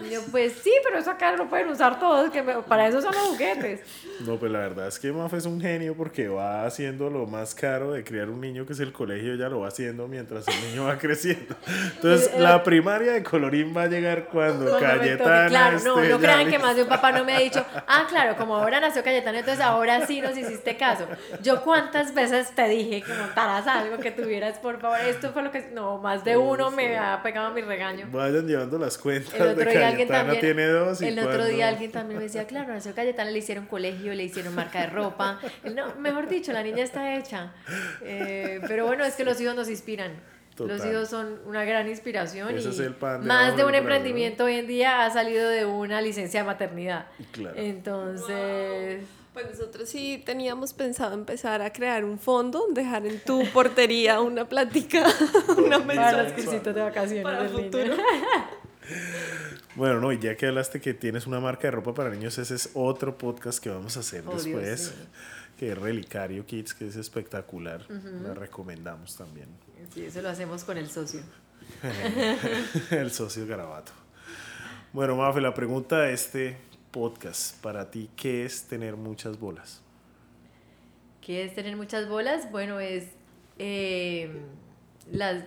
Y 0.00 0.10
yo, 0.10 0.20
pues 0.30 0.52
sí, 0.62 0.72
pero 0.84 0.98
eso 0.98 1.10
acá 1.10 1.34
lo 1.36 1.48
pueden 1.48 1.68
usar 1.68 1.98
todos, 1.98 2.30
que 2.30 2.42
para 2.42 2.88
eso 2.88 3.00
son 3.00 3.12
los 3.12 3.22
juguetes. 3.28 3.80
No, 4.20 4.36
pues 4.36 4.50
la 4.52 4.60
verdad 4.60 4.88
es 4.88 4.98
que 4.98 5.12
Maf 5.12 5.34
es 5.34 5.44
un 5.44 5.60
genio 5.60 5.94
porque 5.96 6.28
va 6.28 6.64
haciendo 6.64 7.10
lo 7.10 7.26
más 7.26 7.54
caro 7.54 7.92
de 7.92 8.04
criar 8.04 8.28
un 8.30 8.40
niño, 8.40 8.66
que 8.66 8.72
es 8.72 8.80
el 8.80 8.92
colegio, 8.92 9.34
ya 9.34 9.48
lo 9.48 9.60
va 9.60 9.68
haciendo 9.68 10.06
mientras 10.08 10.46
el 10.48 10.68
niño 10.68 10.84
va 10.84 10.98
creciendo. 10.98 11.56
Entonces, 11.96 12.30
eh, 12.32 12.40
la 12.40 12.62
primaria 12.62 13.12
de 13.12 13.22
colorín 13.22 13.74
va 13.76 13.82
a 13.82 13.86
llegar 13.86 14.26
cuando, 14.26 14.78
Cayetana. 14.78 15.48
Claro, 15.48 15.78
no, 15.80 16.00
no 16.00 16.18
crean 16.18 16.50
que 16.50 16.58
más 16.58 16.76
de 16.76 16.82
un 16.82 16.88
papá 16.88 17.12
no 17.12 17.24
me 17.24 17.34
ha 17.34 17.40
dicho, 17.40 17.64
ah, 17.86 18.06
claro, 18.08 18.36
como 18.36 18.56
ahora 18.56 18.80
nació 18.80 19.02
Cayetana, 19.02 19.40
entonces 19.40 19.64
ahora 19.64 20.06
sí 20.06 20.20
nos 20.20 20.36
hiciste 20.36 20.76
caso. 20.76 21.06
Yo, 21.42 21.62
¿cuántas 21.62 22.14
veces 22.14 22.54
te 22.54 22.68
dije 22.68 23.02
que 23.02 23.12
montaras 23.12 23.66
algo, 23.66 23.98
que 23.98 24.10
tuvieras, 24.10 24.58
por 24.58 24.80
favor? 24.80 25.00
Esto 25.00 25.32
fue 25.32 25.42
lo 25.42 25.50
que. 25.50 25.68
No, 25.72 25.98
más 25.98 26.24
de 26.24 26.36
uno 26.36 26.70
me 26.70 26.96
ha 26.98 27.22
pegado 27.22 27.52
mi 27.52 27.60
regaño. 27.60 28.06
Vayan 28.10 28.46
llevando 28.46 28.78
las 28.78 28.96
cuentas. 28.96 29.56
de 29.56 29.64
alguien 29.88 30.08
también, 30.08 30.40
tiene 30.40 30.66
dos. 30.66 31.02
el 31.02 31.18
otro 31.18 31.46
día 31.46 31.68
alguien 31.68 31.90
también 31.92 32.18
me 32.18 32.24
decía, 32.24 32.46
claro, 32.46 32.72
nació 32.72 32.94
Cayetana, 32.94 33.30
le 33.30 33.38
hicieron 33.38 33.66
colegio, 33.66 34.14
le 34.14 34.24
hicieron 34.24 34.54
marca 34.54 34.80
de 34.80 34.86
ropa. 34.86 35.40
No, 35.74 35.94
mejor 35.96 36.28
dicho, 36.28 36.52
la 36.52 36.62
niña 36.62 36.82
está 36.82 37.16
hecha. 37.16 37.52
Eh, 38.02 38.60
pero 38.66 38.86
bueno, 38.86 39.04
es 39.04 39.14
que 39.14 39.24
los 39.24 39.40
hijos 39.40 39.54
nos 39.54 39.68
inspiran. 39.68 40.12
Los 40.58 40.84
hijos 40.84 41.08
son 41.08 41.38
una 41.46 41.64
gran 41.64 41.88
inspiración 41.88 42.58
y 42.58 42.64
más 43.22 43.56
de 43.56 43.64
un 43.64 43.74
emprendimiento 43.74 44.44
hoy 44.44 44.54
en 44.54 44.66
día 44.66 45.04
ha 45.04 45.10
salido 45.10 45.48
de 45.48 45.64
una 45.64 46.00
licencia 46.00 46.40
de 46.40 46.46
maternidad. 46.46 47.06
Entonces... 47.54 49.04
Pues 49.32 49.50
nosotros 49.50 49.88
sí 49.88 50.20
teníamos 50.26 50.72
pensado 50.72 51.14
empezar 51.14 51.62
a 51.62 51.72
crear 51.72 52.04
un 52.04 52.18
fondo, 52.18 52.66
dejar 52.70 53.06
en 53.06 53.20
tu 53.20 53.44
portería 53.52 54.20
una 54.20 54.48
plática, 54.48 55.06
una 55.56 55.78
Para 55.78 56.24
los 56.24 56.32
cursitos 56.32 56.74
de 56.74 56.80
vacaciones 56.80 57.22
para 57.22 57.42
el 57.42 57.48
futuro. 57.48 57.94
Bueno, 59.78 60.00
no, 60.00 60.10
y 60.12 60.18
ya 60.18 60.36
que 60.36 60.48
hablaste 60.48 60.80
que 60.80 60.92
tienes 60.92 61.28
una 61.28 61.38
marca 61.38 61.68
de 61.68 61.70
ropa 61.70 61.94
para 61.94 62.10
niños, 62.10 62.36
ese 62.36 62.56
es 62.56 62.70
otro 62.74 63.16
podcast 63.16 63.62
que 63.62 63.70
vamos 63.70 63.96
a 63.96 64.00
hacer 64.00 64.24
oh, 64.26 64.34
después, 64.34 64.92
que 65.56 65.70
es 65.70 65.78
Relicario 65.78 66.44
Kids, 66.44 66.74
que 66.74 66.88
es 66.88 66.96
espectacular. 66.96 67.88
Lo 67.88 68.34
recomendamos 68.34 69.16
también. 69.16 69.46
Sí, 69.94 70.04
eso 70.04 70.20
lo 70.20 70.30
hacemos 70.30 70.64
con 70.64 70.78
el 70.78 70.90
socio. 70.90 71.20
el 72.90 73.12
socio 73.12 73.46
Garabato. 73.46 73.92
Bueno, 74.92 75.14
Mafe, 75.14 75.40
la 75.40 75.54
pregunta 75.54 76.00
de 76.00 76.12
este 76.12 76.56
podcast 76.90 77.62
para 77.62 77.88
ti, 77.88 78.10
¿qué 78.16 78.44
es 78.44 78.64
tener 78.64 78.96
muchas 78.96 79.38
bolas? 79.38 79.80
¿Qué 81.20 81.44
es 81.44 81.54
tener 81.54 81.76
muchas 81.76 82.08
bolas? 82.08 82.50
Bueno, 82.50 82.80
es 82.80 83.04
eh, 83.60 84.42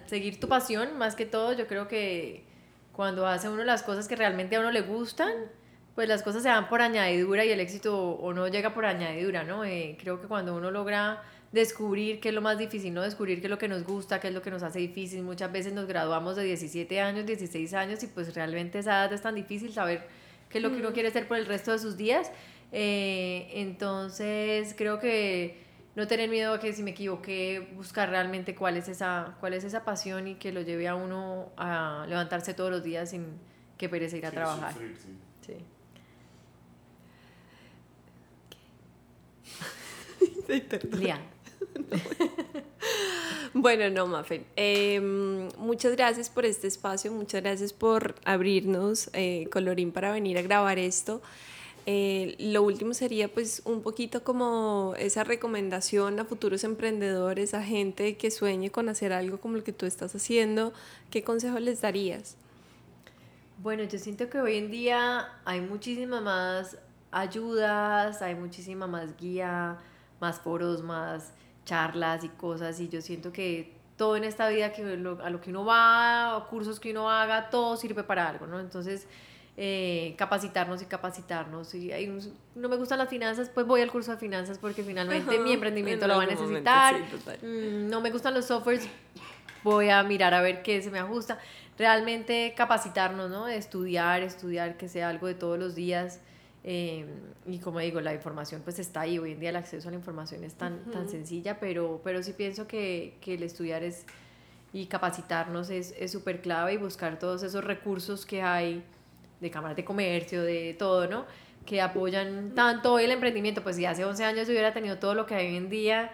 seguir 0.05 0.39
tu 0.39 0.47
pasión, 0.47 0.97
más 0.97 1.15
que 1.17 1.25
todo. 1.25 1.51
Yo 1.51 1.67
creo 1.67 1.89
que 1.89 2.49
cuando 2.91 3.27
hace 3.27 3.49
uno 3.49 3.63
las 3.63 3.83
cosas 3.83 4.07
que 4.07 4.15
realmente 4.15 4.55
a 4.55 4.59
uno 4.59 4.71
le 4.71 4.81
gustan, 4.81 5.31
pues 5.95 6.07
las 6.07 6.23
cosas 6.23 6.43
se 6.43 6.49
dan 6.49 6.69
por 6.69 6.81
añadidura 6.81 7.45
y 7.45 7.49
el 7.49 7.59
éxito 7.59 7.97
o 7.97 8.33
no 8.33 8.47
llega 8.47 8.73
por 8.73 8.85
añadidura, 8.85 9.43
¿no? 9.43 9.65
Eh, 9.65 9.97
creo 9.99 10.21
que 10.21 10.27
cuando 10.27 10.55
uno 10.55 10.71
logra 10.71 11.21
descubrir 11.51 12.19
qué 12.21 12.29
es 12.29 12.35
lo 12.35 12.41
más 12.41 12.57
difícil, 12.57 12.93
¿no? 12.93 13.01
Descubrir 13.01 13.39
qué 13.41 13.47
es 13.47 13.51
lo 13.51 13.57
que 13.57 13.67
nos 13.67 13.83
gusta, 13.83 14.19
qué 14.19 14.29
es 14.29 14.33
lo 14.33 14.41
que 14.41 14.51
nos 14.51 14.63
hace 14.63 14.79
difícil. 14.79 15.21
Muchas 15.21 15.51
veces 15.51 15.73
nos 15.73 15.87
graduamos 15.87 16.37
de 16.37 16.43
17 16.43 17.01
años, 17.01 17.25
16 17.25 17.73
años 17.73 18.03
y 18.03 18.07
pues 18.07 18.33
realmente 18.33 18.79
esa 18.79 18.91
edad 18.91 19.13
es 19.13 19.21
tan 19.21 19.35
difícil 19.35 19.73
saber 19.73 20.07
qué 20.49 20.59
es 20.59 20.63
lo 20.63 20.71
que 20.71 20.77
uno 20.77 20.93
quiere 20.93 21.09
hacer 21.09 21.27
por 21.27 21.37
el 21.37 21.45
resto 21.45 21.71
de 21.71 21.79
sus 21.79 21.97
días. 21.97 22.31
Eh, 22.71 23.49
entonces 23.53 24.73
creo 24.77 24.99
que 24.99 25.57
no 25.95 26.07
tener 26.07 26.29
miedo 26.29 26.53
a 26.53 26.59
que 26.59 26.71
si 26.73 26.83
me 26.83 26.91
equivoqué, 26.91 27.71
buscar 27.75 28.09
realmente 28.09 28.55
cuál 28.55 28.77
es 28.77 28.87
esa, 28.87 29.35
cuál 29.39 29.53
es 29.53 29.63
esa 29.63 29.83
pasión 29.83 30.27
y 30.27 30.35
que 30.35 30.51
lo 30.51 30.61
lleve 30.61 30.87
a 30.87 30.95
uno 30.95 31.51
a 31.57 32.05
levantarse 32.07 32.53
todos 32.53 32.71
los 32.71 32.83
días 32.83 33.09
sin 33.09 33.39
que 33.77 33.89
pereza 33.89 34.17
ir 34.17 34.25
a 34.25 34.31
trabajar. 34.31 34.73
sí. 35.45 35.53
bueno, 43.53 43.89
no, 43.89 44.07
Mafen. 44.07 44.45
Em, 44.55 45.49
muchas 45.57 45.93
gracias 45.93 46.29
por 46.29 46.45
este 46.45 46.67
espacio, 46.67 47.11
muchas 47.11 47.41
gracias 47.41 47.73
por 47.73 48.15
abrirnos 48.25 49.09
eh, 49.13 49.47
Colorín 49.51 49.91
para 49.91 50.11
venir 50.11 50.37
a 50.37 50.41
grabar 50.41 50.79
esto. 50.79 51.21
Eh, 51.85 52.35
lo 52.37 52.61
último 52.61 52.93
sería 52.93 53.27
pues 53.27 53.63
un 53.65 53.81
poquito 53.81 54.23
como 54.23 54.93
esa 54.99 55.23
recomendación 55.23 56.19
a 56.19 56.25
futuros 56.25 56.63
emprendedores, 56.63 57.53
a 57.53 57.63
gente 57.63 58.17
que 58.17 58.29
sueñe 58.29 58.69
con 58.69 58.87
hacer 58.87 59.13
algo 59.13 59.39
como 59.39 59.57
lo 59.57 59.63
que 59.63 59.73
tú 59.73 59.85
estás 59.85 60.13
haciendo. 60.13 60.73
¿Qué 61.09 61.23
consejo 61.23 61.59
les 61.59 61.81
darías? 61.81 62.37
Bueno, 63.57 63.83
yo 63.83 63.97
siento 63.99 64.29
que 64.29 64.39
hoy 64.39 64.57
en 64.57 64.71
día 64.71 65.29
hay 65.45 65.61
muchísimas 65.61 66.21
más 66.21 66.77
ayudas, 67.11 68.21
hay 68.21 68.35
muchísima 68.35 68.87
más 68.87 69.17
guía, 69.17 69.77
más 70.19 70.39
foros, 70.39 70.83
más 70.83 71.33
charlas 71.65 72.23
y 72.23 72.29
cosas 72.29 72.79
y 72.79 72.89
yo 72.89 73.01
siento 73.01 73.31
que 73.31 73.73
todo 73.97 74.15
en 74.15 74.23
esta 74.23 74.49
vida 74.49 74.73
que 74.73 74.83
a 74.83 75.29
lo 75.29 75.41
que 75.41 75.51
uno 75.51 75.63
va, 75.63 76.47
cursos 76.49 76.79
que 76.79 76.91
uno 76.91 77.09
haga, 77.09 77.51
todo 77.51 77.77
sirve 77.77 78.03
para 78.03 78.27
algo, 78.27 78.47
¿no? 78.47 78.59
Entonces, 78.59 79.07
eh, 79.57 80.15
capacitarnos 80.17 80.81
y 80.81 80.85
capacitarnos. 80.85 81.75
Y 81.75 81.91
no 82.55 82.69
me 82.69 82.77
gustan 82.77 82.99
las 82.99 83.09
finanzas, 83.09 83.49
pues 83.53 83.67
voy 83.67 83.81
al 83.81 83.91
curso 83.91 84.11
de 84.11 84.17
finanzas 84.17 84.57
porque 84.57 84.81
finalmente 84.83 85.39
mi 85.39 85.51
emprendimiento 85.51 86.07
lo 86.07 86.17
va 86.17 86.23
a 86.23 86.27
necesitar. 86.27 86.95
Mm, 87.43 87.89
no 87.89 87.99
me 88.01 88.11
gustan 88.11 88.33
los 88.33 88.45
softwares, 88.45 88.87
voy 89.63 89.89
a 89.89 90.01
mirar 90.03 90.33
a 90.33 90.41
ver 90.41 90.63
qué 90.63 90.81
se 90.81 90.89
me 90.89 90.99
ajusta. 90.99 91.37
Realmente 91.77 92.53
capacitarnos, 92.55 93.29
¿no? 93.29 93.47
Estudiar, 93.47 94.21
estudiar, 94.23 94.77
que 94.77 94.87
sea 94.87 95.09
algo 95.09 95.27
de 95.27 95.33
todos 95.33 95.59
los 95.59 95.75
días. 95.75 96.21
Eh, 96.63 97.05
y 97.45 97.57
como 97.57 97.79
digo, 97.79 97.99
la 98.01 98.13
información 98.13 98.61
pues 98.63 98.79
está 98.79 99.01
ahí. 99.01 99.19
Hoy 99.19 99.33
en 99.33 99.39
día 99.41 99.49
el 99.49 99.57
acceso 99.57 99.89
a 99.89 99.91
la 99.91 99.97
información 99.97 100.43
es 100.45 100.53
tan, 100.53 100.79
tan 100.91 101.09
sencilla, 101.09 101.59
pero, 101.59 101.99
pero 102.03 102.23
sí 102.23 102.33
pienso 102.33 102.67
que, 102.67 103.17
que 103.19 103.33
el 103.33 103.43
estudiar 103.43 103.83
es 103.83 104.05
y 104.73 104.85
capacitarnos 104.85 105.69
es 105.69 105.93
súper 106.09 106.41
clave 106.41 106.75
y 106.75 106.77
buscar 106.77 107.19
todos 107.19 107.43
esos 107.43 107.61
recursos 107.61 108.25
que 108.25 108.41
hay 108.41 108.85
de 109.41 109.51
cámaras 109.51 109.75
de 109.75 109.83
comercio, 109.83 110.43
de 110.43 110.75
todo, 110.77 111.07
¿no? 111.07 111.25
Que 111.65 111.81
apoyan 111.81 112.53
tanto 112.55 112.99
el 112.99 113.11
emprendimiento. 113.11 113.61
Pues 113.63 113.75
si 113.75 113.85
hace 113.85 114.05
11 114.05 114.23
años 114.23 114.47
hubiera 114.47 114.71
tenido 114.71 114.97
todo 114.99 115.15
lo 115.15 115.25
que 115.25 115.35
hay 115.35 115.47
hoy 115.47 115.57
en 115.57 115.69
día, 115.69 116.11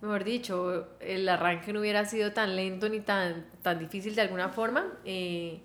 mejor 0.00 0.24
dicho, 0.24 0.88
el 1.00 1.28
arranque 1.28 1.72
no 1.72 1.80
hubiera 1.80 2.04
sido 2.06 2.32
tan 2.32 2.56
lento 2.56 2.88
ni 2.88 3.00
tan, 3.00 3.46
tan 3.62 3.78
difícil 3.78 4.14
de 4.14 4.22
alguna 4.22 4.48
forma. 4.48 4.86
Eh, 5.04 5.60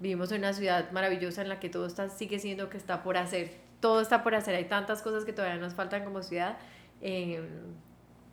vivimos 0.00 0.32
en 0.32 0.38
una 0.38 0.52
ciudad 0.54 0.90
maravillosa 0.92 1.42
en 1.42 1.50
la 1.50 1.60
que 1.60 1.68
todo 1.68 1.86
está, 1.86 2.08
sigue 2.08 2.38
siendo 2.38 2.68
que 2.70 2.78
está 2.78 3.02
por 3.02 3.16
hacer. 3.16 3.52
Todo 3.80 4.00
está 4.00 4.22
por 4.22 4.34
hacer. 4.34 4.54
Hay 4.54 4.64
tantas 4.64 5.02
cosas 5.02 5.24
que 5.24 5.32
todavía 5.32 5.60
nos 5.60 5.74
faltan 5.74 6.04
como 6.04 6.22
ciudad. 6.22 6.58
Eh, 7.02 7.40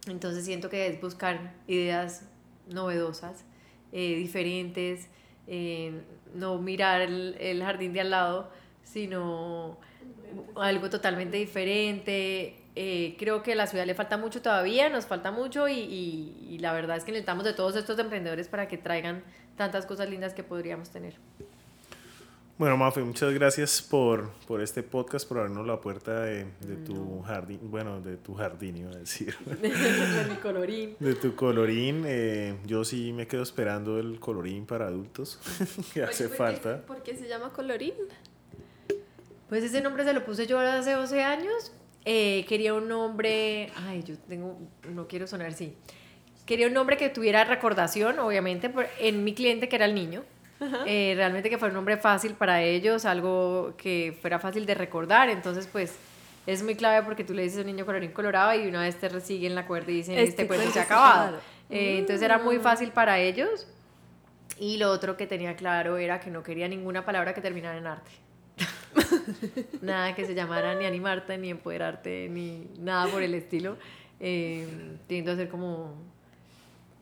entonces 0.07 0.45
siento 0.45 0.69
que 0.69 0.87
es 0.87 1.01
buscar 1.01 1.53
ideas 1.67 2.23
novedosas, 2.67 3.43
eh, 3.91 4.15
diferentes, 4.15 5.09
no 6.37 6.57
mirar 6.59 7.01
el, 7.01 7.61
jardín 7.63 7.93
de 7.93 8.01
al 8.01 8.11
lado, 8.11 8.49
sino 8.83 9.77
algo 10.55 10.89
totalmente 10.89 11.37
diferente, 11.37 12.55
eh, 12.75 13.15
creo 13.17 13.41
que 13.43 13.53
a 13.53 13.55
la 13.55 13.67
ciudad 13.67 13.85
le 13.85 13.95
falta 13.95 14.17
mucho 14.17 14.41
todavía, 14.41 14.89
nos 14.89 15.05
falta 15.05 15.31
mucho 15.31 15.67
y, 15.67 15.79
y 15.79 16.59
la 16.59 16.73
verdad 16.73 16.97
es 16.97 17.03
que 17.03 17.11
necesitamos 17.11 17.43
de 17.43 17.53
todos 17.53 17.75
estos 17.75 17.97
emprendedores 17.97 18.47
para 18.47 18.67
que 18.67 18.77
traigan 18.77 19.23
tantas 19.55 19.85
cosas 19.85 20.09
lindas 20.09 20.33
que 20.33 20.43
podríamos 20.43 20.89
tener. 20.89 21.15
Bueno, 22.57 22.75
Mafe, 22.75 23.01
muchas 23.01 23.31
gracias 23.35 23.83
por, 23.83 24.31
por 24.47 24.63
este 24.63 24.81
podcast, 24.81 25.27
por 25.27 25.37
abrirnos 25.37 25.67
la 25.67 25.79
puerta 25.79 26.21
de, 26.21 26.45
de 26.61 26.75
tu 26.77 27.21
jardín, 27.21 27.59
bueno, 27.61 28.01
de 28.01 28.17
tu 28.17 28.33
jardín 28.33 28.77
iba 28.77 28.89
a 28.89 28.95
decir. 28.95 29.37
de 29.45 30.25
mi 30.27 30.35
colorín. 30.37 30.95
De 30.99 31.13
tu 31.13 31.35
colorín. 31.35 32.03
Eh, 32.07 32.55
yo 32.65 32.83
sí 32.83 33.13
me 33.13 33.27
quedo 33.27 33.43
esperando 33.43 33.99
el 33.99 34.19
colorín 34.19 34.65
para 34.65 34.87
adultos, 34.87 35.39
que 35.93 36.01
hace 36.01 36.29
falta. 36.29 36.81
¿Por 36.81 37.03
qué 37.03 37.15
se 37.15 37.27
llama 37.27 37.53
colorín? 37.53 37.93
Pues 39.49 39.63
ese 39.63 39.81
nombre 39.81 40.03
se 40.03 40.13
lo 40.13 40.25
puse 40.25 40.47
yo 40.47 40.59
hace 40.59 40.93
12 40.93 41.21
años. 41.21 41.71
Eh, 42.05 42.43
quería 42.49 42.73
un 42.73 42.87
nombre, 42.87 43.71
ay, 43.75 44.01
yo 44.01 44.17
tengo, 44.17 44.57
no 44.89 45.07
quiero 45.07 45.27
sonar 45.27 45.49
así. 45.49 45.75
Quería 46.47 46.65
un 46.65 46.73
nombre 46.73 46.97
que 46.97 47.09
tuviera 47.09 47.43
recordación, 47.43 48.17
obviamente, 48.17 48.73
en 48.99 49.23
mi 49.23 49.35
cliente 49.35 49.69
que 49.69 49.75
era 49.75 49.85
el 49.85 49.93
niño. 49.93 50.23
Eh, 50.85 51.13
realmente 51.15 51.49
que 51.49 51.57
fuera 51.57 51.71
un 51.71 51.75
nombre 51.75 51.97
fácil 51.97 52.33
para 52.33 52.63
ellos, 52.63 53.05
algo 53.05 53.73
que 53.77 54.17
fuera 54.21 54.39
fácil 54.39 54.65
de 54.65 54.73
recordar. 54.73 55.29
Entonces, 55.29 55.67
pues 55.67 55.95
es 56.47 56.63
muy 56.63 56.75
clave 56.75 57.05
porque 57.05 57.23
tú 57.23 57.33
le 57.33 57.43
dices 57.43 57.59
a 57.59 57.61
un 57.61 57.67
niño 57.67 57.85
colorín 57.85 58.11
colorado 58.11 58.53
y 58.59 58.67
una 58.67 58.81
vez 58.81 58.95
te 58.97 59.07
en 59.07 59.55
la 59.55 59.67
cuerda 59.67 59.91
y 59.91 59.95
dicen, 59.95 60.17
este, 60.17 60.43
este 60.43 60.47
cuento 60.47 60.71
se 60.71 60.79
ha 60.79 60.83
acabado. 60.83 61.37
Eh, 61.69 61.97
entonces 61.99 62.21
era 62.21 62.37
muy 62.37 62.59
fácil 62.59 62.91
para 62.91 63.19
ellos. 63.19 63.67
Y 64.59 64.77
lo 64.77 64.89
otro 64.89 65.17
que 65.17 65.27
tenía 65.27 65.55
claro 65.55 65.97
era 65.97 66.19
que 66.19 66.31
no 66.31 66.41
quería 66.41 66.67
ninguna 66.67 67.05
palabra 67.05 67.33
que 67.33 67.41
terminara 67.41 67.77
en 67.77 67.87
arte. 67.87 68.11
nada 69.81 70.15
que 70.15 70.25
se 70.25 70.33
llamara 70.33 70.73
ni 70.73 70.85
animarte, 70.85 71.37
ni 71.37 71.51
empoderarte, 71.51 72.27
ni 72.29 72.67
nada 72.79 73.07
por 73.11 73.21
el 73.21 73.33
estilo. 73.33 73.77
Eh, 74.19 74.97
tiendo 75.05 75.33
a 75.33 75.35
ser 75.35 75.49
como 75.49 75.95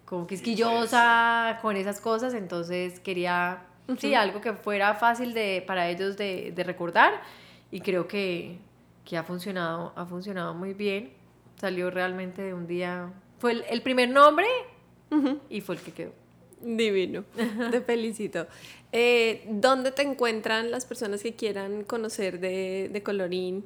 como 0.06 0.28
quisquillosa 0.28 1.60
con 1.62 1.76
esas 1.76 2.00
cosas, 2.00 2.34
entonces 2.34 3.00
quería, 3.00 3.64
sí, 3.98 4.14
algo 4.14 4.40
que 4.40 4.54
fuera 4.54 4.94
fácil 4.94 5.34
de, 5.34 5.64
para 5.66 5.90
ellos 5.90 6.16
de, 6.16 6.52
de 6.56 6.64
recordar 6.64 7.22
y 7.72 7.82
creo 7.82 8.08
que, 8.08 8.60
que, 9.04 9.18
ha 9.18 9.24
funcionado, 9.24 9.94
ha 9.96 10.06
funcionado 10.06 10.54
muy 10.54 10.74
bien. 10.74 11.12
Salió 11.60 11.90
realmente 11.90 12.42
de 12.42 12.54
un 12.54 12.68
día, 12.68 13.12
fue 13.40 13.54
el, 13.54 13.66
el 13.70 13.82
primer 13.82 14.10
nombre 14.10 14.46
y 15.50 15.62
fue 15.62 15.76
el 15.76 15.82
que 15.82 15.92
quedó. 15.92 16.12
Divino, 16.62 17.24
te 17.72 17.82
felicito. 17.82 18.48
Eh, 18.92 19.46
¿Dónde 19.50 19.92
te 19.92 20.02
encuentran 20.04 20.72
las 20.72 20.86
personas 20.86 21.22
que 21.22 21.34
quieran 21.36 21.84
conocer 21.84 22.40
de, 22.40 22.90
de 22.92 23.04
Colorín? 23.04 23.66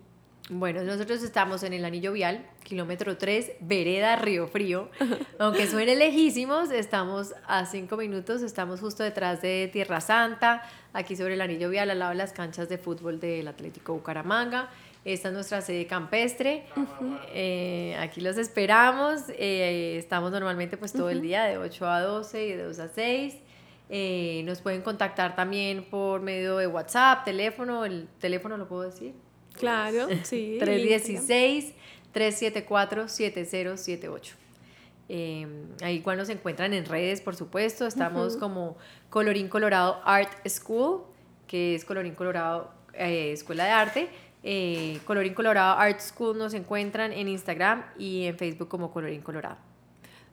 Bueno, 0.52 0.82
nosotros 0.82 1.22
estamos 1.22 1.62
en 1.62 1.74
el 1.74 1.86
anillo 1.86 2.12
vial, 2.12 2.44
kilómetro 2.64 3.18
3, 3.18 3.52
vereda 3.60 4.16
Río 4.16 4.48
Frío. 4.48 4.90
Aunque 5.38 5.68
suene 5.68 5.96
lejísimos, 5.96 6.72
estamos 6.72 7.36
a 7.46 7.68
5 7.68 7.96
minutos, 7.98 8.42
estamos 8.42 8.80
justo 8.80 9.04
detrás 9.04 9.44
de 9.44 9.70
Tierra 9.72 10.02
Santa, 10.02 10.64
aquí 10.92 11.16
sobre 11.16 11.36
el 11.36 11.42
anillo 11.42 11.70
vial, 11.70 11.92
al 11.92 12.00
lado 12.00 12.12
de 12.12 12.18
las 12.18 12.34
canchas 12.34 12.68
de 12.68 12.80
fútbol 12.80 13.20
del 13.20 13.48
Atlético 13.48 13.94
Bucaramanga. 13.94 14.70
Esta 15.06 15.28
es 15.28 15.34
nuestra 15.36 15.62
sede 15.62 15.86
campestre. 15.86 16.66
Eh, 17.32 17.96
aquí 18.00 18.20
los 18.20 18.36
esperamos. 18.38 19.26
Eh, 19.38 19.98
estamos 20.00 20.32
normalmente 20.32 20.78
pues 20.78 20.94
todo 20.94 21.12
el 21.12 21.22
día 21.22 21.44
de 21.44 21.60
8 21.60 21.88
a 21.88 22.02
12 22.02 22.48
y 22.48 22.54
de 22.54 22.64
2 22.64 22.80
a 22.80 22.88
6. 22.90 23.36
Eh, 23.92 24.42
nos 24.46 24.62
pueden 24.62 24.82
contactar 24.82 25.36
también 25.36 25.84
por 25.84 26.22
medio 26.22 26.58
de 26.58 26.66
WhatsApp, 26.66 27.24
teléfono. 27.24 27.86
El 27.86 28.08
teléfono 28.20 28.58
lo 28.58 28.68
puedo 28.68 28.82
decir. 28.82 29.14
Claro, 29.60 30.08
sí. 30.24 30.58
316-374-7078. 32.14 34.32
Eh, 35.12 35.48
ahí 35.82 35.96
igual 35.98 36.18
nos 36.18 36.30
encuentran 36.30 36.74
en 36.74 36.86
redes, 36.86 37.22
por 37.22 37.36
supuesto. 37.36 37.86
Estamos 37.86 38.38
como 38.38 38.78
Colorín 39.10 39.50
Colorado 39.50 40.02
Art 40.06 40.32
School, 40.48 41.04
que 41.48 41.76
es 41.76 41.86
Colorín 41.86 42.16
Colorado 42.16 42.72
eh, 42.94 43.34
Escuela 43.34 43.66
de 43.66 43.72
Arte. 43.72 44.10
Eh, 44.44 45.00
Colorín 45.06 45.34
Colorado 45.34 45.78
Art 45.78 46.00
School 46.00 46.38
nos 46.38 46.54
encuentran 46.54 47.12
en 47.12 47.28
Instagram 47.28 47.84
y 47.98 48.26
en 48.26 48.38
Facebook 48.38 48.70
como 48.70 48.92
Colorín 48.92 49.22
Colorado. 49.22 49.58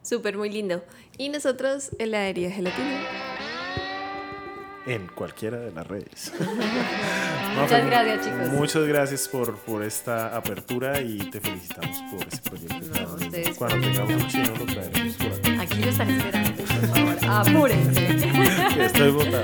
Súper, 0.01 0.37
muy 0.37 0.49
lindo. 0.49 0.83
Y 1.17 1.27
nosotros, 1.29 1.89
heladería 1.99 2.51
Gelatina 2.51 3.01
en 4.87 5.07
cualquiera 5.07 5.59
de 5.59 5.71
las 5.71 5.85
redes. 5.85 6.33
muchas 7.61 7.85
gracias, 7.85 8.25
chicos. 8.25 8.49
Muchas 8.49 8.83
gracias 8.85 9.27
por, 9.27 9.55
por 9.57 9.83
esta 9.83 10.35
apertura 10.35 11.01
y 11.01 11.17
te 11.29 11.39
felicitamos 11.41 11.97
por 12.11 12.27
este 12.27 12.49
proyecto. 12.49 13.55
Cuando 13.57 13.87
tengamos 13.87 14.23
un 14.23 14.27
chino 14.27 14.53
lo 14.57 14.65
traeremos 14.65 15.15
por 15.15 15.27
aquí. 15.27 15.57
Aquí 15.59 15.81
lo 15.81 15.89
están 15.89 16.09
esperando, 16.09 16.51
por 16.53 16.67
favor. 16.67 17.17
Apúrense. 17.29 18.07
Estoy 18.85 19.11
votado. 19.11 19.43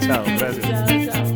Chao, 0.00 0.24
gracias. 0.38 0.68
Chao, 0.68 1.06
chao. 1.06 1.29